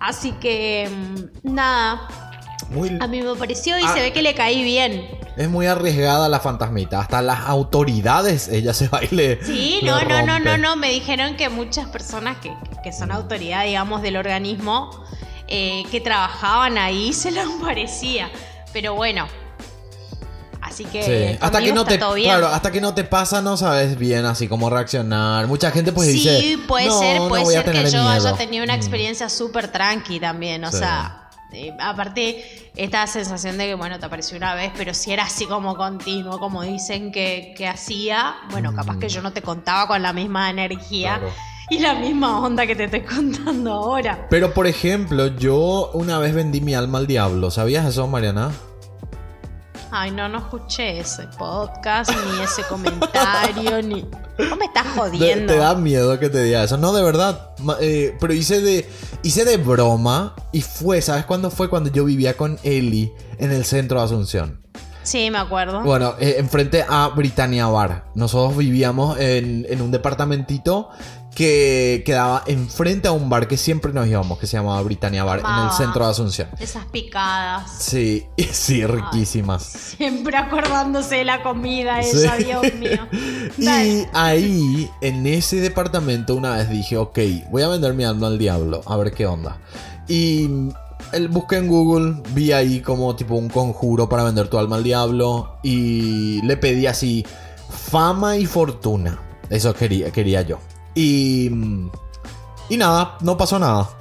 Así 0.00 0.32
que 0.32 0.90
mm, 0.90 1.54
nada, 1.54 2.27
Muy- 2.70 2.98
a 3.00 3.06
mí 3.06 3.22
me 3.22 3.34
pareció 3.34 3.78
y 3.78 3.82
Ah. 3.82 3.94
se 3.94 4.00
ve 4.00 4.12
que 4.12 4.20
le 4.22 4.34
caí 4.34 4.62
bien. 4.62 5.08
es 5.36 5.48
muy 5.48 5.66
arriesgada 5.66 6.28
la 6.28 6.40
fantasmita. 6.40 7.00
Hasta 7.00 7.22
las 7.22 7.46
autoridades 7.46 8.48
ella 8.48 8.74
se 8.74 8.88
va 8.88 9.00
y 9.04 9.14
le. 9.14 9.44
Sí, 9.44 9.78
le 9.82 9.88
no, 9.90 10.02
no, 10.02 10.22
no, 10.22 10.38
no, 10.40 10.58
no. 10.58 10.76
Me 10.76 10.90
dijeron 10.90 11.36
que 11.36 11.48
muchas 11.48 11.86
personas 11.88 12.38
que, 12.38 12.52
que 12.82 12.92
son 12.92 13.12
autoridad, 13.12 13.64
digamos, 13.64 14.02
del 14.02 14.16
organismo, 14.16 14.90
eh, 15.46 15.84
que 15.92 16.00
trabajaban 16.00 16.76
ahí, 16.76 17.12
se 17.12 17.30
lo 17.30 17.42
parecía. 17.60 18.30
Pero 18.72 18.94
bueno. 18.94 19.26
Así 20.60 20.84
que 20.84 21.02
Sí, 21.02 21.38
hasta 21.40 21.60
que 21.60 21.72
no 21.72 21.84
te 21.84 21.98
claro, 21.98 22.48
hasta 22.48 22.70
que 22.72 22.80
no 22.80 22.92
te 22.92 23.04
pasa 23.04 23.40
no 23.40 23.56
sabes 23.56 23.96
bien 23.96 24.26
así 24.26 24.48
cómo 24.48 24.68
reaccionar. 24.68 25.46
Mucha 25.46 25.70
gente 25.70 25.92
pues 25.92 26.08
sí, 26.08 26.14
dice, 26.14 26.58
puede 26.66 26.86
"No, 26.86 26.98
ser, 26.98 27.18
puede 27.28 27.46
ser 27.46 27.64
que 27.64 27.90
yo 27.90 28.06
haya 28.08 28.20
miedo". 28.20 28.34
tenido 28.34 28.64
una 28.64 28.74
Mm. 28.74 28.76
experiencia 28.76 29.28
súper 29.30 29.68
tranqui 29.72 30.18
también. 30.20 30.64
O 30.64 30.70
Sí. 30.72 30.78
sea, 30.78 31.27
eh, 31.52 31.74
aparte, 31.80 32.70
esta 32.76 33.06
sensación 33.06 33.56
de 33.58 33.66
que, 33.66 33.74
bueno, 33.74 33.98
te 33.98 34.06
apareció 34.06 34.36
una 34.36 34.54
vez, 34.54 34.70
pero 34.76 34.92
si 34.94 35.12
era 35.12 35.24
así 35.24 35.46
como 35.46 35.76
continuo, 35.76 36.38
como 36.38 36.62
dicen 36.62 37.10
que, 37.12 37.54
que 37.56 37.66
hacía, 37.66 38.36
bueno, 38.50 38.74
capaz 38.74 38.94
Mm. 38.96 39.00
que 39.00 39.08
yo 39.08 39.22
no 39.22 39.32
te 39.32 39.42
contaba 39.42 39.86
con 39.88 40.02
la 40.02 40.12
misma 40.12 40.50
energía 40.50 41.18
Claro. 41.18 41.34
y 41.70 41.78
la 41.78 41.94
misma 41.94 42.40
onda 42.40 42.66
que 42.66 42.76
te 42.76 42.84
estoy 42.84 43.00
contando 43.16 43.72
ahora. 43.72 44.26
Pero 44.30 44.52
por 44.52 44.66
ejemplo, 44.66 45.28
yo 45.28 45.90
una 45.94 46.18
vez 46.18 46.34
vendí 46.34 46.60
mi 46.60 46.74
alma 46.74 46.98
al 46.98 47.06
diablo. 47.06 47.50
¿Sabías 47.50 47.86
eso, 47.86 48.06
Mariana? 48.06 48.52
Ay, 49.90 50.10
no, 50.10 50.28
no 50.28 50.38
escuché 50.38 51.00
ese 51.00 51.26
podcast, 51.38 52.10
ni 52.10 52.42
ese 52.42 52.62
comentario, 52.64 53.82
ni... 53.82 54.02
¿Cómo 54.36 54.56
me 54.56 54.66
estás 54.66 54.84
Te, 54.84 54.90
jodiendo? 55.00 55.52
te 55.52 55.58
da 55.58 55.74
miedo 55.74 56.18
que 56.18 56.28
te 56.28 56.42
diga 56.42 56.62
eso. 56.62 56.76
No, 56.76 56.92
de 56.92 57.02
verdad. 57.02 57.50
Eh, 57.80 58.14
pero 58.20 58.34
hice 58.34 58.60
de, 58.60 58.88
hice 59.22 59.44
de 59.44 59.56
broma 59.56 60.34
y 60.52 60.60
fue, 60.60 61.00
¿sabes 61.00 61.24
cuándo 61.24 61.50
fue? 61.50 61.68
Cuando 61.70 61.90
yo 61.90 62.04
vivía 62.04 62.36
con 62.36 62.58
Eli 62.62 63.12
en 63.38 63.50
el 63.50 63.64
centro 63.64 63.98
de 63.98 64.04
Asunción. 64.04 64.60
Sí, 65.02 65.30
me 65.30 65.38
acuerdo. 65.38 65.82
Bueno, 65.82 66.14
eh, 66.20 66.36
enfrente 66.38 66.84
a 66.86 67.08
Britannia 67.08 67.66
Bar. 67.66 68.04
Nosotros 68.14 68.58
vivíamos 68.58 69.18
en, 69.18 69.66
en 69.70 69.80
un 69.80 69.90
departamentito 69.90 70.90
que 71.38 72.02
quedaba 72.04 72.42
enfrente 72.48 73.06
a 73.06 73.12
un 73.12 73.30
bar 73.30 73.46
que 73.46 73.56
siempre 73.56 73.92
nos 73.92 74.08
íbamos, 74.08 74.40
que 74.40 74.48
se 74.48 74.56
llamaba 74.56 74.82
Britannia 74.82 75.22
Bar, 75.22 75.38
en 75.38 75.46
el 75.46 75.52
Amaba. 75.52 75.70
centro 75.76 76.04
de 76.04 76.10
Asunción. 76.10 76.48
Esas 76.58 76.84
picadas. 76.86 77.70
Sí, 77.78 78.26
sí, 78.50 78.84
riquísimas. 78.84 79.62
Siempre 79.62 80.36
acordándose 80.36 81.14
de 81.14 81.24
la 81.24 81.44
comida 81.44 82.02
Sí. 82.02 82.24
esa, 82.24 82.34
Dios 82.38 82.74
mío. 82.74 83.06
Y 83.56 84.04
ahí, 84.14 84.90
en 85.00 85.28
ese 85.28 85.60
departamento, 85.60 86.34
una 86.34 86.56
vez 86.56 86.68
dije, 86.70 86.96
ok, 86.96 87.16
voy 87.52 87.62
a 87.62 87.68
vender 87.68 87.94
mi 87.94 88.02
alma 88.02 88.26
al 88.26 88.38
diablo, 88.38 88.80
a 88.84 88.96
ver 88.96 89.12
qué 89.12 89.24
onda. 89.28 89.60
Y 90.08 90.50
el, 91.12 91.28
busqué 91.28 91.58
en 91.58 91.68
Google, 91.68 92.20
vi 92.30 92.50
ahí 92.50 92.80
como 92.80 93.14
tipo 93.14 93.36
un 93.36 93.48
conjuro 93.48 94.08
para 94.08 94.24
vender 94.24 94.48
tu 94.48 94.58
alma 94.58 94.74
al 94.74 94.82
diablo 94.82 95.60
y 95.62 96.42
le 96.42 96.56
pedí 96.56 96.88
así 96.88 97.24
fama 97.70 98.36
y 98.38 98.46
fortuna. 98.46 99.20
Eso 99.50 99.72
quería, 99.72 100.10
quería 100.10 100.42
yo. 100.42 100.58
Y... 100.98 101.48
Y 102.68 102.76
nada, 102.76 103.16
no 103.20 103.36
pasó 103.36 103.58
nada. 103.60 103.88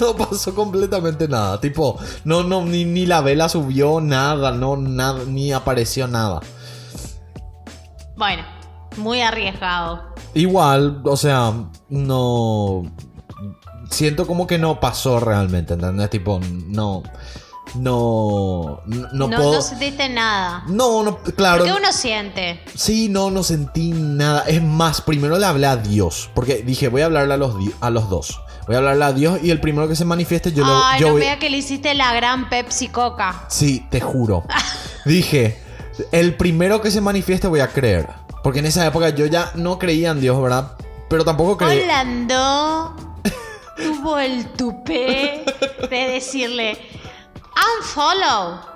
No 0.00 0.16
pasó 0.16 0.54
completamente 0.54 1.28
nada. 1.28 1.60
Tipo, 1.60 1.98
no, 2.24 2.42
no, 2.42 2.64
ni, 2.64 2.86
ni 2.86 3.04
la 3.04 3.20
vela 3.20 3.50
subió, 3.50 4.00
nada, 4.00 4.50
no, 4.50 4.76
nada, 4.76 5.24
ni 5.26 5.52
apareció 5.52 6.08
nada. 6.08 6.40
Bueno, 8.16 8.42
muy 8.96 9.20
arriesgado. 9.20 10.14
Igual, 10.32 11.02
o 11.04 11.16
sea, 11.18 11.52
no. 11.90 12.82
Siento 13.90 14.26
como 14.26 14.46
que 14.46 14.58
no 14.58 14.80
pasó 14.80 15.20
realmente, 15.20 15.74
¿entendés? 15.74 16.08
Tipo, 16.08 16.40
no. 16.68 17.02
No, 17.74 18.80
no, 18.86 19.08
no 19.12 19.28
No, 19.28 19.36
puedo. 19.36 19.52
no 19.54 19.62
sentiste 19.62 20.08
nada. 20.08 20.64
No, 20.68 21.02
no, 21.02 21.18
claro. 21.18 21.64
¿Qué 21.64 21.72
uno 21.72 21.92
siente? 21.92 22.60
Sí, 22.74 23.08
no, 23.08 23.30
no 23.30 23.42
sentí 23.42 23.90
nada. 23.90 24.44
Es 24.46 24.62
más, 24.62 25.00
primero 25.00 25.38
le 25.38 25.46
hablé 25.46 25.66
a 25.66 25.76
Dios. 25.76 26.30
Porque 26.34 26.56
dije, 26.62 26.88
voy 26.88 27.02
a 27.02 27.06
hablarle 27.06 27.34
a 27.34 27.36
los, 27.36 27.54
a 27.80 27.90
los 27.90 28.08
dos. 28.10 28.40
Voy 28.66 28.74
a 28.76 28.78
hablarle 28.78 29.04
a 29.04 29.12
Dios 29.12 29.40
y 29.42 29.50
el 29.50 29.60
primero 29.60 29.88
que 29.88 29.96
se 29.96 30.04
manifieste 30.04 30.52
yo 30.52 30.64
lo 30.64 30.84
Ay, 30.84 31.00
yo 31.00 31.06
no 31.08 31.12
voy- 31.14 31.22
vea 31.22 31.38
que 31.38 31.50
le 31.50 31.56
hiciste 31.56 31.92
la 31.94 32.12
gran 32.14 32.48
Pepsi 32.48 32.88
Coca. 32.88 33.44
Sí, 33.48 33.84
te 33.90 34.00
juro. 34.00 34.44
Dije, 35.04 35.58
el 36.12 36.36
primero 36.36 36.80
que 36.80 36.90
se 36.90 37.00
manifieste 37.00 37.48
voy 37.48 37.60
a 37.60 37.68
creer. 37.68 38.08
Porque 38.44 38.60
en 38.60 38.66
esa 38.66 38.86
época 38.86 39.10
yo 39.10 39.26
ya 39.26 39.50
no 39.54 39.78
creía 39.78 40.10
en 40.12 40.20
Dios, 40.20 40.40
¿verdad? 40.40 40.72
Pero 41.08 41.24
tampoco 41.24 41.56
creía. 41.56 41.82
Orlando 41.82 42.94
tuvo 43.76 44.18
el 44.18 44.46
tupé 44.52 45.44
de 45.90 45.96
decirle 46.08 46.78
unfollow 47.78 48.70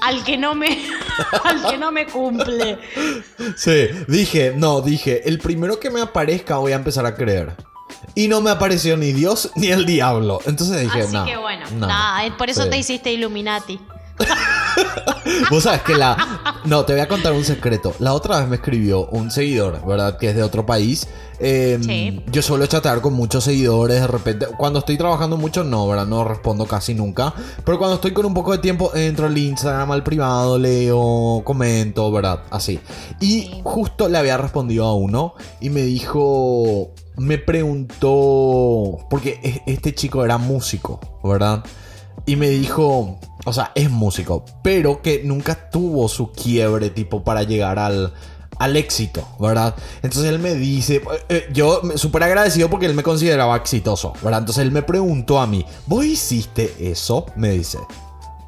al 0.00 0.24
que 0.24 0.36
no 0.36 0.54
me 0.54 0.68
al 1.44 1.70
que 1.70 1.78
no 1.78 1.92
me 1.92 2.06
cumple. 2.06 2.78
Sí, 3.56 3.88
dije, 4.08 4.52
no, 4.56 4.80
dije, 4.80 5.28
el 5.28 5.38
primero 5.38 5.78
que 5.78 5.90
me 5.90 6.00
aparezca 6.00 6.56
voy 6.58 6.72
a 6.72 6.76
empezar 6.76 7.06
a 7.06 7.14
creer. 7.14 7.54
Y 8.14 8.28
no 8.28 8.40
me 8.40 8.50
apareció 8.50 8.96
ni 8.96 9.12
Dios 9.12 9.50
ni 9.56 9.68
el 9.68 9.86
diablo. 9.86 10.40
Entonces 10.46 10.80
dije, 10.80 11.02
Así 11.02 11.14
no. 11.14 11.24
que 11.24 11.36
bueno, 11.36 11.66
no, 11.72 11.88
eh, 12.20 12.32
por 12.36 12.50
eso 12.50 12.64
sí. 12.64 12.70
te 12.70 12.78
hiciste 12.78 13.12
Illuminati. 13.12 13.78
Vos 15.50 15.62
sabes 15.64 15.82
que 15.82 15.94
la. 15.94 16.60
No, 16.64 16.84
te 16.84 16.92
voy 16.92 17.02
a 17.02 17.08
contar 17.08 17.32
un 17.32 17.44
secreto. 17.44 17.94
La 17.98 18.12
otra 18.14 18.38
vez 18.40 18.48
me 18.48 18.56
escribió 18.56 19.06
un 19.06 19.30
seguidor, 19.30 19.84
¿verdad? 19.86 20.16
Que 20.18 20.30
es 20.30 20.36
de 20.36 20.42
otro 20.42 20.64
país. 20.66 21.06
Eh, 21.38 21.78
Sí. 21.82 22.22
Yo 22.32 22.42
suelo 22.42 22.66
chatear 22.66 23.00
con 23.00 23.12
muchos 23.14 23.44
seguidores. 23.44 24.00
De 24.00 24.06
repente, 24.06 24.46
cuando 24.56 24.78
estoy 24.80 24.96
trabajando 24.96 25.36
mucho, 25.36 25.64
no, 25.64 25.86
¿verdad? 25.88 26.06
No 26.06 26.24
respondo 26.24 26.66
casi 26.66 26.94
nunca. 26.94 27.34
Pero 27.64 27.78
cuando 27.78 27.96
estoy 27.96 28.12
con 28.12 28.24
un 28.26 28.34
poco 28.34 28.52
de 28.52 28.58
tiempo, 28.58 28.90
entro 28.94 29.26
al 29.26 29.36
Instagram, 29.36 29.90
al 29.92 30.02
privado, 30.02 30.58
leo, 30.58 31.42
comento, 31.44 32.10
¿verdad? 32.10 32.40
Así. 32.50 32.80
Y 33.20 33.26
Sí. 33.42 33.60
justo 33.64 34.08
le 34.08 34.18
había 34.18 34.36
respondido 34.38 34.86
a 34.86 34.94
uno 34.94 35.34
y 35.60 35.70
me 35.70 35.82
dijo. 35.82 36.90
Me 37.18 37.38
preguntó. 37.38 38.98
Porque 39.08 39.40
e- 39.42 39.62
este 39.72 39.94
chico 39.94 40.24
era 40.24 40.38
músico, 40.38 41.00
¿verdad? 41.24 41.64
Y 42.26 42.36
me 42.36 42.48
dijo, 42.48 43.18
o 43.44 43.52
sea, 43.52 43.70
es 43.74 43.90
músico, 43.90 44.44
pero 44.62 45.00
que 45.00 45.22
nunca 45.24 45.70
tuvo 45.70 46.08
su 46.08 46.32
quiebre 46.32 46.90
tipo 46.90 47.22
para 47.22 47.44
llegar 47.44 47.78
al, 47.78 48.12
al 48.58 48.76
éxito, 48.76 49.26
¿verdad? 49.38 49.76
Entonces 50.02 50.24
él 50.32 50.40
me 50.40 50.54
dice, 50.54 50.96
eh, 50.96 51.02
eh, 51.28 51.48
yo 51.52 51.80
súper 51.94 52.24
agradecido 52.24 52.68
porque 52.68 52.86
él 52.86 52.94
me 52.94 53.04
consideraba 53.04 53.56
exitoso, 53.56 54.12
¿verdad? 54.22 54.40
Entonces 54.40 54.62
él 54.64 54.72
me 54.72 54.82
preguntó 54.82 55.38
a 55.38 55.46
mí, 55.46 55.64
¿vos 55.86 56.04
hiciste 56.04 56.74
eso? 56.80 57.26
Me 57.36 57.50
dice. 57.50 57.78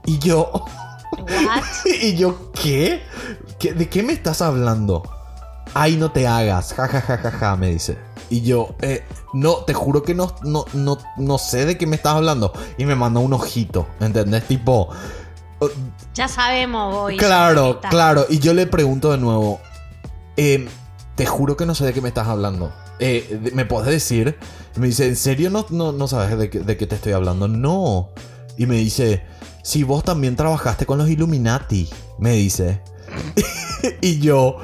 Y 0.07 0.19
yo, 0.19 0.51
What? 1.13 1.63
y 2.03 2.17
yo, 2.17 2.51
¿qué? 2.61 3.01
¿Qué- 3.61 3.75
¿De 3.75 3.89
qué 3.89 4.03
me 4.03 4.13
estás 4.13 4.43
hablando? 4.43 5.03
Ay, 5.75 5.97
no 5.97 6.11
te 6.11 6.27
hagas, 6.27 6.75
ja, 6.75 6.89
ja, 6.89 7.01
ja, 7.01 7.19
ja, 7.19 7.31
ja, 7.31 7.57
me 7.57 7.71
dice. 7.71 7.99
Y 8.31 8.43
yo, 8.43 8.75
eh, 8.83 9.05
no, 9.33 9.57
te 9.65 9.75
juro 9.75 10.03
que 10.03 10.15
no, 10.15 10.35
no, 10.43 10.65
no, 10.73 10.99
no 11.17 11.39
sé 11.39 11.65
de 11.67 11.79
qué 11.79 11.87
me 11.87 11.97
estás 11.97 12.15
hablando. 12.15 12.53
Y 12.77 12.85
me 12.85 12.95
mandó 12.95 13.21
un 13.21 13.33
ojito, 13.33 13.87
¿entendés? 14.01 14.45
Tipo, 14.45 14.89
Ya 16.15 16.29
sabemos, 16.29 16.95
voy. 16.95 17.17
claro, 17.17 17.81
claro. 17.81 18.27
Y 18.29 18.39
yo 18.39 18.55
le 18.55 18.67
pregunto 18.67 19.11
de 19.13 19.19
nuevo, 19.19 19.61
eh, 20.37 20.69
te 21.15 21.27
juro 21.27 21.57
que 21.57 21.67
no 21.67 21.75
sé 21.75 21.85
de 21.85 21.93
qué 21.93 22.01
me 22.01 22.09
estás 22.09 22.29
hablando. 22.29 22.73
Eh, 23.01 23.51
¿Me 23.55 23.65
puedes 23.65 23.89
decir? 23.89 24.37
Y 24.77 24.81
me 24.81 24.89
dice, 24.89 25.07
¿en 25.07 25.17
serio 25.17 25.51
no, 25.51 25.65
no, 25.71 25.93
no 25.93 26.09
sabes 26.09 26.37
de 26.39 26.51
qué, 26.51 26.61
de 26.61 26.77
qué 26.77 26.87
te 26.87 26.97
estoy 26.97 27.13
hablando? 27.13 27.49
No. 27.49 28.11
Y 28.57 28.67
me 28.67 28.77
dice, 28.77 29.23
si 29.63 29.85
vos 29.85 30.03
también 30.05 30.37
trabajaste 30.37 30.85
con 30.85 30.99
los 30.99 31.09
Illuminati, 31.09 31.89
me 32.19 32.33
dice. 32.33 32.83
y 34.01 34.19
yo, 34.19 34.59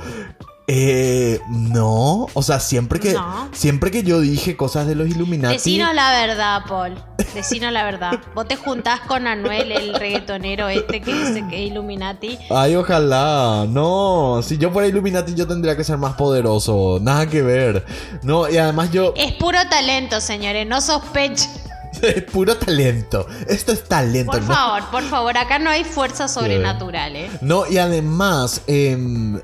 eh, 0.67 1.41
no. 1.49 2.27
O 2.33 2.43
sea, 2.43 2.59
siempre 2.59 2.99
que, 2.99 3.13
No. 3.13 3.49
siempre 3.53 3.91
que 3.91 4.03
yo 4.03 4.21
dije 4.21 4.57
cosas 4.57 4.87
de 4.87 4.95
los 4.95 5.09
Illuminati. 5.09 5.55
Decinos 5.55 5.95
la 5.95 6.11
verdad, 6.13 6.63
Paul. 6.67 6.95
Decinos 7.35 7.73
la 7.73 7.85
verdad. 7.85 8.21
Vos 8.35 8.49
te 8.49 8.57
juntás 8.57 9.01
con 9.01 9.27
Anuel, 9.27 9.73
el 9.73 9.95
reggaetonero 9.95 10.69
este 10.69 11.01
que 11.03 11.13
dice 11.13 11.45
que 11.51 11.65
es 11.65 11.71
Illuminati. 11.71 12.39
Ay, 12.51 12.77
ojalá. 12.77 13.67
No, 13.69 14.41
si 14.43 14.57
yo 14.57 14.71
fuera 14.71 14.89
Illuminati 14.89 15.35
yo 15.35 15.47
tendría 15.47 15.77
que 15.77 15.85
ser 15.85 15.99
más 15.99 16.15
poderoso. 16.15 16.99
Nada 17.01 17.29
que 17.29 17.43
ver. 17.43 17.85
No, 18.23 18.49
y 18.49 18.57
además 18.57 18.91
yo... 18.91 19.13
Es 19.17 19.33
puro 19.33 19.59
talento, 19.69 20.21
señores. 20.21 20.67
No 20.67 20.81
sospechen. 20.81 21.51
Es 22.03 22.23
puro 22.25 22.57
talento. 22.57 23.27
Esto 23.49 23.73
es 23.73 23.85
talento. 23.85 24.33
Por 24.33 24.43
¿no? 24.43 24.55
favor, 24.55 24.91
por 24.91 25.03
favor. 25.05 25.39
Acá 25.39 25.59
no 25.59 25.71
hay 25.71 25.85
fuerza 25.85 26.27
sobrenatural, 26.29 27.15
¿eh? 27.17 27.31
No, 27.41 27.67
y 27.71 27.79
además, 27.79 28.63
em, 28.67 29.41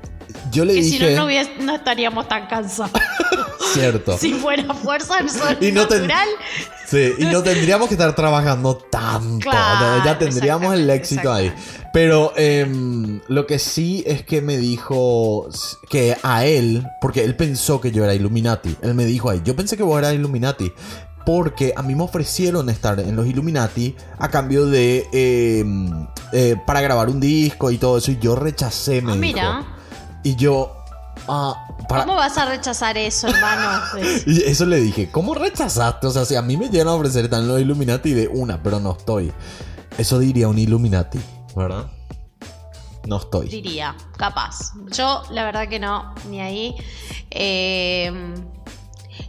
yo 0.51 0.65
le 0.65 0.75
Que 0.75 0.83
si 0.83 0.91
dije... 0.99 1.15
no, 1.15 1.27
no, 1.61 1.75
estaríamos 1.75 2.27
tan 2.27 2.47
cansados. 2.47 2.91
Cierto. 3.73 4.17
si 4.17 4.33
fuera 4.33 4.73
fuerza 4.73 5.19
Y 5.61 5.71
no 5.71 5.87
ten- 5.87 5.99
sobrenatural. 6.01 6.27
Sí, 6.87 7.13
y 7.19 7.25
no 7.25 7.41
tendríamos 7.41 7.87
que 7.87 7.93
estar 7.93 8.13
trabajando 8.15 8.75
tanto. 8.75 9.49
Claro, 9.49 9.99
¿no? 9.99 10.05
ya 10.05 10.17
tendríamos 10.17 10.73
el 10.73 10.89
éxito 10.89 11.31
ahí. 11.31 11.53
Pero 11.93 12.33
em, 12.35 13.21
lo 13.29 13.47
que 13.47 13.59
sí 13.59 14.03
es 14.05 14.23
que 14.23 14.41
me 14.41 14.57
dijo 14.57 15.47
que 15.89 16.17
a 16.21 16.43
él, 16.45 16.85
porque 16.99 17.23
él 17.23 17.35
pensó 17.37 17.79
que 17.79 17.91
yo 17.91 18.03
era 18.03 18.13
Illuminati. 18.13 18.75
Él 18.81 18.93
me 18.93 19.05
dijo 19.05 19.29
ahí, 19.29 19.41
yo 19.45 19.55
pensé 19.55 19.77
que 19.77 19.83
vos 19.83 19.97
eras 19.99 20.13
Illuminati. 20.13 20.73
Porque 21.25 21.71
a 21.77 21.81
mí 21.83 21.93
me 21.95 22.03
ofrecieron 22.03 22.67
estar 22.69 22.99
en 22.99 23.15
los 23.15 23.25
Illuminati 23.27 23.95
a 24.17 24.29
cambio 24.29 24.65
de. 24.65 25.07
em, 25.13 26.07
eh, 26.33 26.55
para 26.65 26.81
grabar 26.81 27.09
un 27.09 27.19
disco 27.21 27.71
y 27.71 27.77
todo 27.77 27.99
eso. 27.99 28.11
Y 28.11 28.17
yo 28.19 28.35
rechacé, 28.35 29.01
me 29.01 29.11
Ah, 29.11 29.15
dijo. 29.15 29.21
mira. 29.21 29.65
Y 30.23 30.35
yo. 30.35 30.75
ah, 31.27 31.67
para- 31.89 32.03
¿Cómo 32.05 32.15
vas 32.15 32.37
a 32.37 32.45
rechazar 32.45 32.97
eso, 32.97 33.27
hermano? 33.27 33.81
y 34.25 34.43
eso 34.43 34.65
le 34.65 34.79
dije, 34.79 35.09
¿cómo 35.11 35.33
rechazaste? 35.35 36.07
O 36.07 36.11
sea, 36.11 36.25
si 36.25 36.35
a 36.35 36.41
mí 36.41 36.57
me 36.57 36.69
llegan 36.69 36.87
a 36.89 36.93
ofrecer 36.93 37.25
están 37.25 37.47
los 37.47 37.59
Illuminati 37.59 38.13
de 38.13 38.27
una, 38.27 38.61
pero 38.61 38.79
no 38.79 38.91
estoy. 38.97 39.31
Eso 39.97 40.19
diría 40.19 40.47
un 40.47 40.57
Illuminati, 40.57 41.19
¿verdad? 41.55 41.85
No 43.07 43.17
estoy. 43.17 43.49
Diría, 43.49 43.95
capaz. 44.17 44.73
Yo, 44.91 45.23
la 45.31 45.43
verdad 45.43 45.67
que 45.67 45.79
no, 45.79 46.13
ni 46.29 46.39
ahí. 46.39 46.75
Eh, 47.31 48.11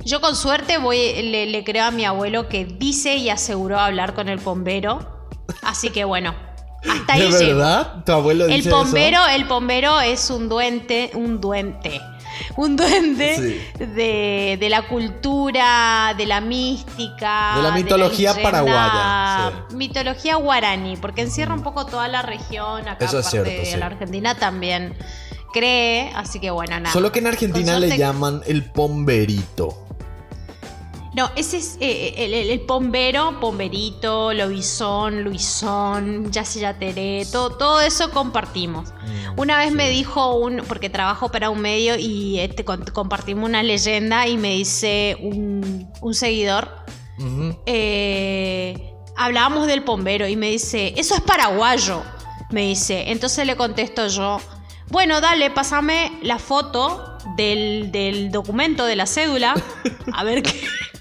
yo 0.05 0.21
con 0.21 0.37
suerte 0.37 0.79
voy, 0.79 1.23
le, 1.23 1.47
le 1.47 1.65
creo 1.65 1.85
a 1.87 1.91
mi 1.91 2.05
abuelo 2.05 2.49
que 2.49 2.65
dice 2.67 3.17
y 3.17 3.31
aseguró 3.31 3.79
hablar 3.81 4.15
con 4.15 4.29
el 4.29 4.39
bombero. 4.39 5.29
Así 5.63 5.91
que 5.91 6.05
bueno, 6.05 6.35
hasta 6.89 7.13
ahí 7.15 7.21
¿De 7.21 7.39
llego. 7.39 7.59
verdad? 7.59 8.05
¿Tu 8.05 8.13
abuelo 8.13 8.45
El 8.47 8.53
dice 8.55 8.71
bombero, 8.71 9.19
el 9.29 9.45
bombero 9.45 10.01
es 10.01 10.31
un 10.31 10.49
duende, 10.49 11.11
un 11.15 11.41
duende. 11.41 12.01
Un 12.57 12.77
duende 12.77 13.37
Sí. 13.79 13.85
de, 13.85 14.57
de 14.59 14.69
la 14.69 14.89
cultura, 14.89 16.15
de 16.17 16.27
la 16.27 16.41
mística. 16.41 17.53
De 17.57 17.63
la 17.63 17.71
mitología 17.73 18.33
leyenda- 18.33 18.43
paraguaya, 18.51 19.53
sí. 19.71 19.77
Mitología 19.77 20.37
guaraní, 20.37 20.97
porque 20.97 21.23
encierra 21.23 21.55
un 21.55 21.63
poco 21.63 21.87
toda 21.87 22.09
la 22.09 22.23
región, 22.23 22.89
acá 22.89 23.05
Eso 23.05 23.19
es 23.19 23.27
parte 23.27 23.31
cierto, 23.45 23.51
de 23.51 23.67
sí. 23.67 23.77
la 23.77 23.87
Argentina 23.87 24.35
también 24.35 24.95
cree, 25.53 26.11
así 26.17 26.41
que 26.41 26.51
bueno, 26.51 26.71
nada. 26.77 26.85
eso? 26.89 26.95
Solo 26.95 27.13
que 27.13 27.19
en 27.21 27.27
Argentina 27.27 27.79
le 27.79 27.97
llaman 27.99 28.41
el 28.47 28.65
pomberito. 28.65 29.82
No, 31.15 31.31
ese 31.37 31.59
es 31.59 31.77
eh, 31.81 32.15
el, 32.17 32.33
el, 32.33 32.51
el 32.51 32.61
pombero, 32.61 33.39
pomberito, 33.39 34.33
lobizón, 34.33 35.23
luisón, 35.23 36.33
yacillateré, 36.33 37.27
todo, 37.31 37.51
todo 37.57 37.81
eso 37.83 38.11
compartimos. 38.11 38.93
Mm, 38.93 39.41
Una 39.41 39.59
vez 39.59 39.73
me 39.73 39.91
dijo 39.91 40.37
un, 40.37 40.63
porque 40.67 40.89
trabajo 40.89 41.31
para 41.31 41.51
un 41.51 41.61
medio 41.61 41.97
y 41.99 42.41
este, 42.41 42.65
compartimos 42.65 43.47
una 43.47 43.63
leyenda 43.63 44.27
y 44.27 44.39
me 44.39 44.55
dice 44.55 45.19
un, 45.21 45.87
un 46.01 46.15
seguidor, 46.15 46.71
eh, 47.67 48.95
hablábamos 49.17 49.67
del 49.67 49.85
pombero 49.85 50.27
y 50.27 50.37
me 50.37 50.51
dice, 50.51 50.95
eso 50.97 51.15
es 51.15 51.21
paraguayo, 51.21 52.03
me 52.51 52.63
dice. 52.63 53.11
Entonces 53.13 53.47
le 53.47 53.55
contesto 53.57 54.07
yo, 54.09 54.39
bueno, 54.89 55.21
dale, 55.21 55.51
pásame 55.51 56.19
la 56.23 56.39
foto 56.39 57.19
del, 57.37 57.93
del 57.93 58.31
documento 58.33 58.87
de 58.87 58.97
la 58.97 59.07
cédula, 59.07 59.55
a 60.13 60.25
ver 60.25 60.43
qué, 60.43 60.59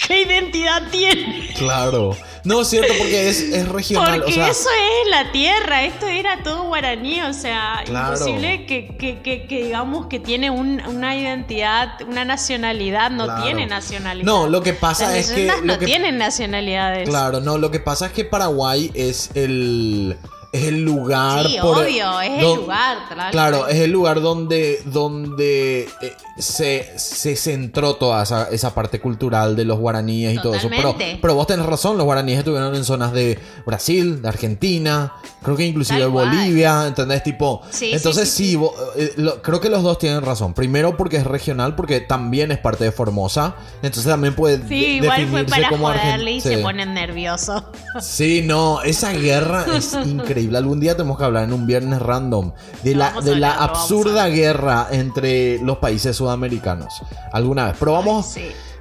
qué 0.07 0.21
identidad 0.23 0.83
tiene. 0.91 1.53
Claro. 1.57 2.15
No, 2.43 2.61
es 2.61 2.69
cierto, 2.69 2.91
porque 2.97 3.29
es, 3.29 3.39
es 3.41 3.67
regional. 3.69 4.21
Porque 4.21 4.31
o 4.31 4.33
sea, 4.33 4.47
eso 4.47 4.69
es 4.69 5.09
la 5.11 5.31
tierra, 5.31 5.83
esto 5.83 6.07
era 6.07 6.41
todo 6.43 6.63
guaraní, 6.63 7.21
o 7.21 7.33
sea, 7.33 7.83
Claro. 7.85 8.13
imposible 8.13 8.65
que, 8.65 8.95
que- 8.97 9.21
que- 9.21 9.45
que 9.45 9.65
digamos 9.65 10.07
que 10.07 10.19
tiene 10.19 10.49
un- 10.49 10.81
una 10.87 11.15
identidad, 11.15 12.01
una 12.07 12.25
nacionalidad, 12.25 13.11
no 13.11 13.25
Claro. 13.25 13.43
tiene 13.43 13.67
nacionalidad. 13.67 14.25
No, 14.25 14.47
lo 14.47 14.63
que 14.63 14.73
pasa 14.73 15.05
Las 15.11 15.17
es 15.17 15.31
que- 15.33 15.45
lo 15.47 15.61
no 15.61 15.77
que- 15.79 15.85
tienen 15.85 16.17
nacionalidades. 16.17 17.07
Claro, 17.07 17.41
no, 17.41 17.59
lo 17.59 17.69
que 17.69 17.79
pasa 17.79 18.07
es 18.07 18.11
que 18.11 18.25
Paraguay 18.25 18.89
es 18.95 19.29
el. 19.35 20.17
Es 20.51 20.65
el 20.65 20.83
lugar. 20.83 21.47
Sí, 21.47 21.57
obvio, 21.59 22.19
es 22.19 22.43
el 22.43 22.55
lugar. 22.55 22.97
Claro, 23.31 23.67
es 23.67 23.77
el 23.77 23.91
lugar 23.91 24.21
donde, 24.21 24.81
donde 24.85 25.87
eh, 26.01 26.15
se, 26.37 26.91
se, 26.97 27.37
centró 27.37 27.95
toda 27.95 28.23
esa, 28.23 28.49
esa, 28.49 28.73
parte 28.73 28.99
cultural 28.99 29.55
de 29.55 29.63
los 29.63 29.79
guaraníes 29.79 30.35
y 30.35 30.41
todo 30.41 30.55
eso. 30.55 30.69
Pero, 30.69 30.95
pero 31.21 31.35
vos 31.35 31.47
tenés 31.47 31.65
razón, 31.65 31.97
los 31.97 32.05
guaraníes 32.05 32.39
estuvieron 32.39 32.75
en 32.75 32.83
zonas 32.83 33.13
de 33.13 33.39
Brasil, 33.65 34.21
de 34.21 34.27
Argentina, 34.27 35.13
creo 35.41 35.55
que 35.55 35.65
inclusive 35.65 36.01
de 36.01 36.07
Bolivia, 36.07 36.87
¿entendés? 36.87 37.23
Tipo, 37.23 37.61
entonces 37.79 38.29
sí, 38.29 38.59
eh, 38.97 39.15
creo 39.41 39.61
que 39.61 39.69
los 39.69 39.83
dos 39.83 39.99
tienen 39.99 40.21
razón. 40.21 40.53
Primero 40.53 40.97
porque 40.97 41.17
es 41.17 41.25
regional, 41.25 41.75
porque 41.75 42.01
también 42.01 42.51
es 42.51 42.57
parte 42.57 42.83
de 42.83 42.91
Formosa, 42.91 43.55
entonces 43.81 44.05
también 44.05 44.35
puede 44.35 44.67
sí, 44.67 44.97
igual 44.97 45.27
fue 45.27 45.45
para 45.45 45.69
como 45.69 45.91
y 46.27 46.41
se 46.41 46.57
ponen 46.57 46.93
nerviosos. 46.93 47.63
Sí, 48.01 48.41
no, 48.43 48.81
esa 48.81 49.13
guerra 49.13 49.65
es 49.75 49.93
increíble. 49.93 50.40
Algún 50.53 50.79
día 50.79 50.95
tenemos 50.95 51.17
que 51.17 51.23
hablar 51.23 51.43
en 51.43 51.53
un 51.53 51.65
viernes 51.67 52.01
random 52.01 52.51
de 52.83 52.95
la, 52.95 53.21
de 53.21 53.35
la 53.35 53.55
absurda 53.55 54.27
guerra 54.27 54.87
entre 54.91 55.59
los 55.59 55.77
países 55.77 56.15
sudamericanos. 56.15 57.01
Alguna 57.31 57.65
vez. 57.65 57.75
Pero 57.79 57.93
vamos 57.93 58.37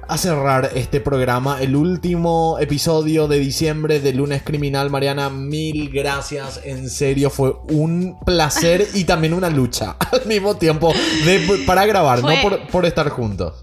a 0.07 0.17
cerrar 0.17 0.71
este 0.75 0.99
programa, 0.99 1.61
el 1.61 1.73
último 1.75 2.57
episodio 2.59 3.29
de 3.29 3.39
diciembre 3.39 4.01
de 4.01 4.13
Lunes 4.13 4.43
Criminal. 4.43 4.89
Mariana, 4.89 5.29
mil 5.29 5.89
gracias. 5.89 6.59
En 6.65 6.89
serio, 6.89 7.29
fue 7.29 7.55
un 7.69 8.17
placer 8.25 8.87
y 8.93 9.05
también 9.05 9.33
una 9.33 9.49
lucha 9.49 9.95
al 10.11 10.25
mismo 10.25 10.55
tiempo 10.57 10.93
de, 11.25 11.63
para 11.65 11.85
grabar, 11.85 12.21
no 12.21 12.33
por, 12.41 12.67
por 12.67 12.85
estar 12.85 13.07
juntos. 13.09 13.53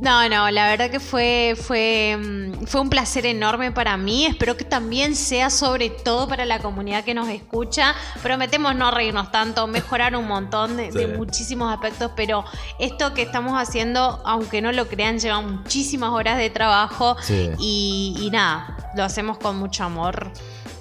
No, 0.00 0.28
no, 0.28 0.48
la 0.50 0.68
verdad 0.68 0.90
que 0.90 1.00
fue, 1.00 1.56
fue, 1.60 2.16
mm, 2.16 2.66
fue 2.66 2.80
un 2.80 2.88
placer 2.88 3.26
enorme 3.26 3.72
para 3.72 3.96
mí. 3.96 4.26
Espero 4.26 4.56
que 4.56 4.64
también 4.64 5.16
sea 5.16 5.50
sobre 5.50 5.90
todo 5.90 6.28
para 6.28 6.44
la 6.44 6.60
comunidad 6.60 7.02
que 7.02 7.14
nos 7.14 7.28
escucha. 7.28 7.94
Prometemos 8.22 8.76
no 8.76 8.92
reírnos 8.92 9.32
tanto, 9.32 9.66
mejorar 9.66 10.14
un 10.14 10.28
montón 10.28 10.76
de, 10.76 11.08
muchísimos 11.16 11.72
aspectos, 11.72 12.12
pero 12.14 12.44
esto 12.78 13.12
que 13.12 13.22
estamos 13.22 13.54
haciendo, 13.54 14.20
aunque 14.24 14.62
no 14.62 14.70
lo 14.70 14.86
crean, 14.86 15.18
lleva 15.18 15.40
muchísimas 15.40 16.10
horas 16.10 16.38
de 16.38 16.50
trabajo 16.50 17.16
y, 17.58 18.16
y 18.20 18.30
nada, 18.30 18.76
lo 18.94 19.02
hacemos 19.02 19.38
con 19.38 19.58
mucho 19.58 19.82
amor. 19.82 20.30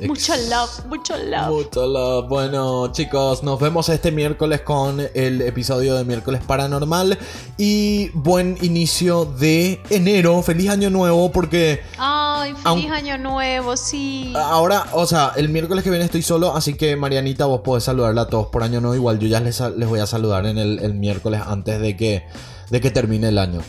Mucho 0.05 0.33
love, 0.49 0.85
mucho 0.87 1.17
love. 1.17 1.49
Mucho 1.49 1.87
love. 1.87 2.27
Bueno, 2.29 2.91
chicos, 2.91 3.41
nos 3.41 3.59
vemos 3.59 3.89
este 3.89 4.11
miércoles 4.11 4.61
con 4.61 5.01
el 5.15 5.41
episodio 5.41 5.95
de 5.95 6.03
miércoles 6.03 6.41
paranormal. 6.45 7.17
Y 7.57 8.09
buen 8.09 8.57
inicio 8.61 9.25
de 9.25 9.81
enero. 9.89 10.43
Feliz 10.43 10.69
año 10.69 10.91
nuevo 10.91 11.31
porque... 11.31 11.81
Ay, 11.97 12.53
feliz 12.63 12.91
año 12.91 13.17
nuevo, 13.17 13.75
sí. 13.75 14.33
Ahora, 14.35 14.85
o 14.93 15.07
sea, 15.07 15.31
el 15.35 15.49
miércoles 15.49 15.83
que 15.83 15.89
viene 15.89 16.05
estoy 16.05 16.21
solo, 16.21 16.55
así 16.55 16.75
que 16.75 16.95
Marianita, 16.95 17.45
vos 17.45 17.61
podés 17.61 17.85
saludarla 17.85 18.23
a 18.23 18.27
todos 18.27 18.47
por 18.47 18.61
año 18.61 18.79
nuevo. 18.79 18.95
Igual 18.95 19.17
yo 19.17 19.27
ya 19.27 19.39
les, 19.39 19.59
les 19.59 19.89
voy 19.89 19.99
a 19.99 20.05
saludar 20.05 20.45
en 20.45 20.59
el, 20.59 20.77
el 20.79 20.93
miércoles 20.93 21.41
antes 21.43 21.81
de 21.81 21.97
que, 21.97 22.23
de 22.69 22.81
que 22.81 22.91
termine 22.91 23.29
el 23.29 23.39
año. 23.39 23.61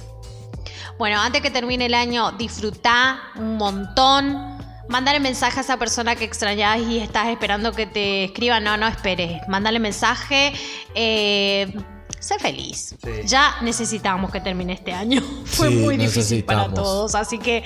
Bueno, 0.98 1.20
antes 1.20 1.40
que 1.40 1.50
termine 1.50 1.86
el 1.86 1.94
año, 1.94 2.32
disfrutá 2.32 3.20
un 3.36 3.56
montón 3.56 4.57
Mándale 4.88 5.20
mensaje 5.20 5.60
a 5.60 5.62
esa 5.62 5.76
persona 5.76 6.16
que 6.16 6.24
extrañas 6.24 6.78
y 6.80 6.98
estás 6.98 7.28
esperando 7.28 7.72
que 7.72 7.86
te 7.86 8.24
escriba. 8.24 8.58
No, 8.60 8.76
no 8.76 8.88
esperes. 8.88 9.46
Mándale 9.48 9.78
mensaje. 9.78 10.52
Eh, 10.94 11.72
sé 12.18 12.38
feliz. 12.38 12.96
Ya 13.24 13.56
necesitábamos 13.62 14.30
que 14.30 14.40
termine 14.40 14.72
este 14.72 14.92
año. 14.92 15.20
Fue 15.44 15.70
muy 15.70 15.96
difícil 15.96 16.42
para 16.44 16.72
todos. 16.72 17.14
Así 17.14 17.38
que. 17.38 17.62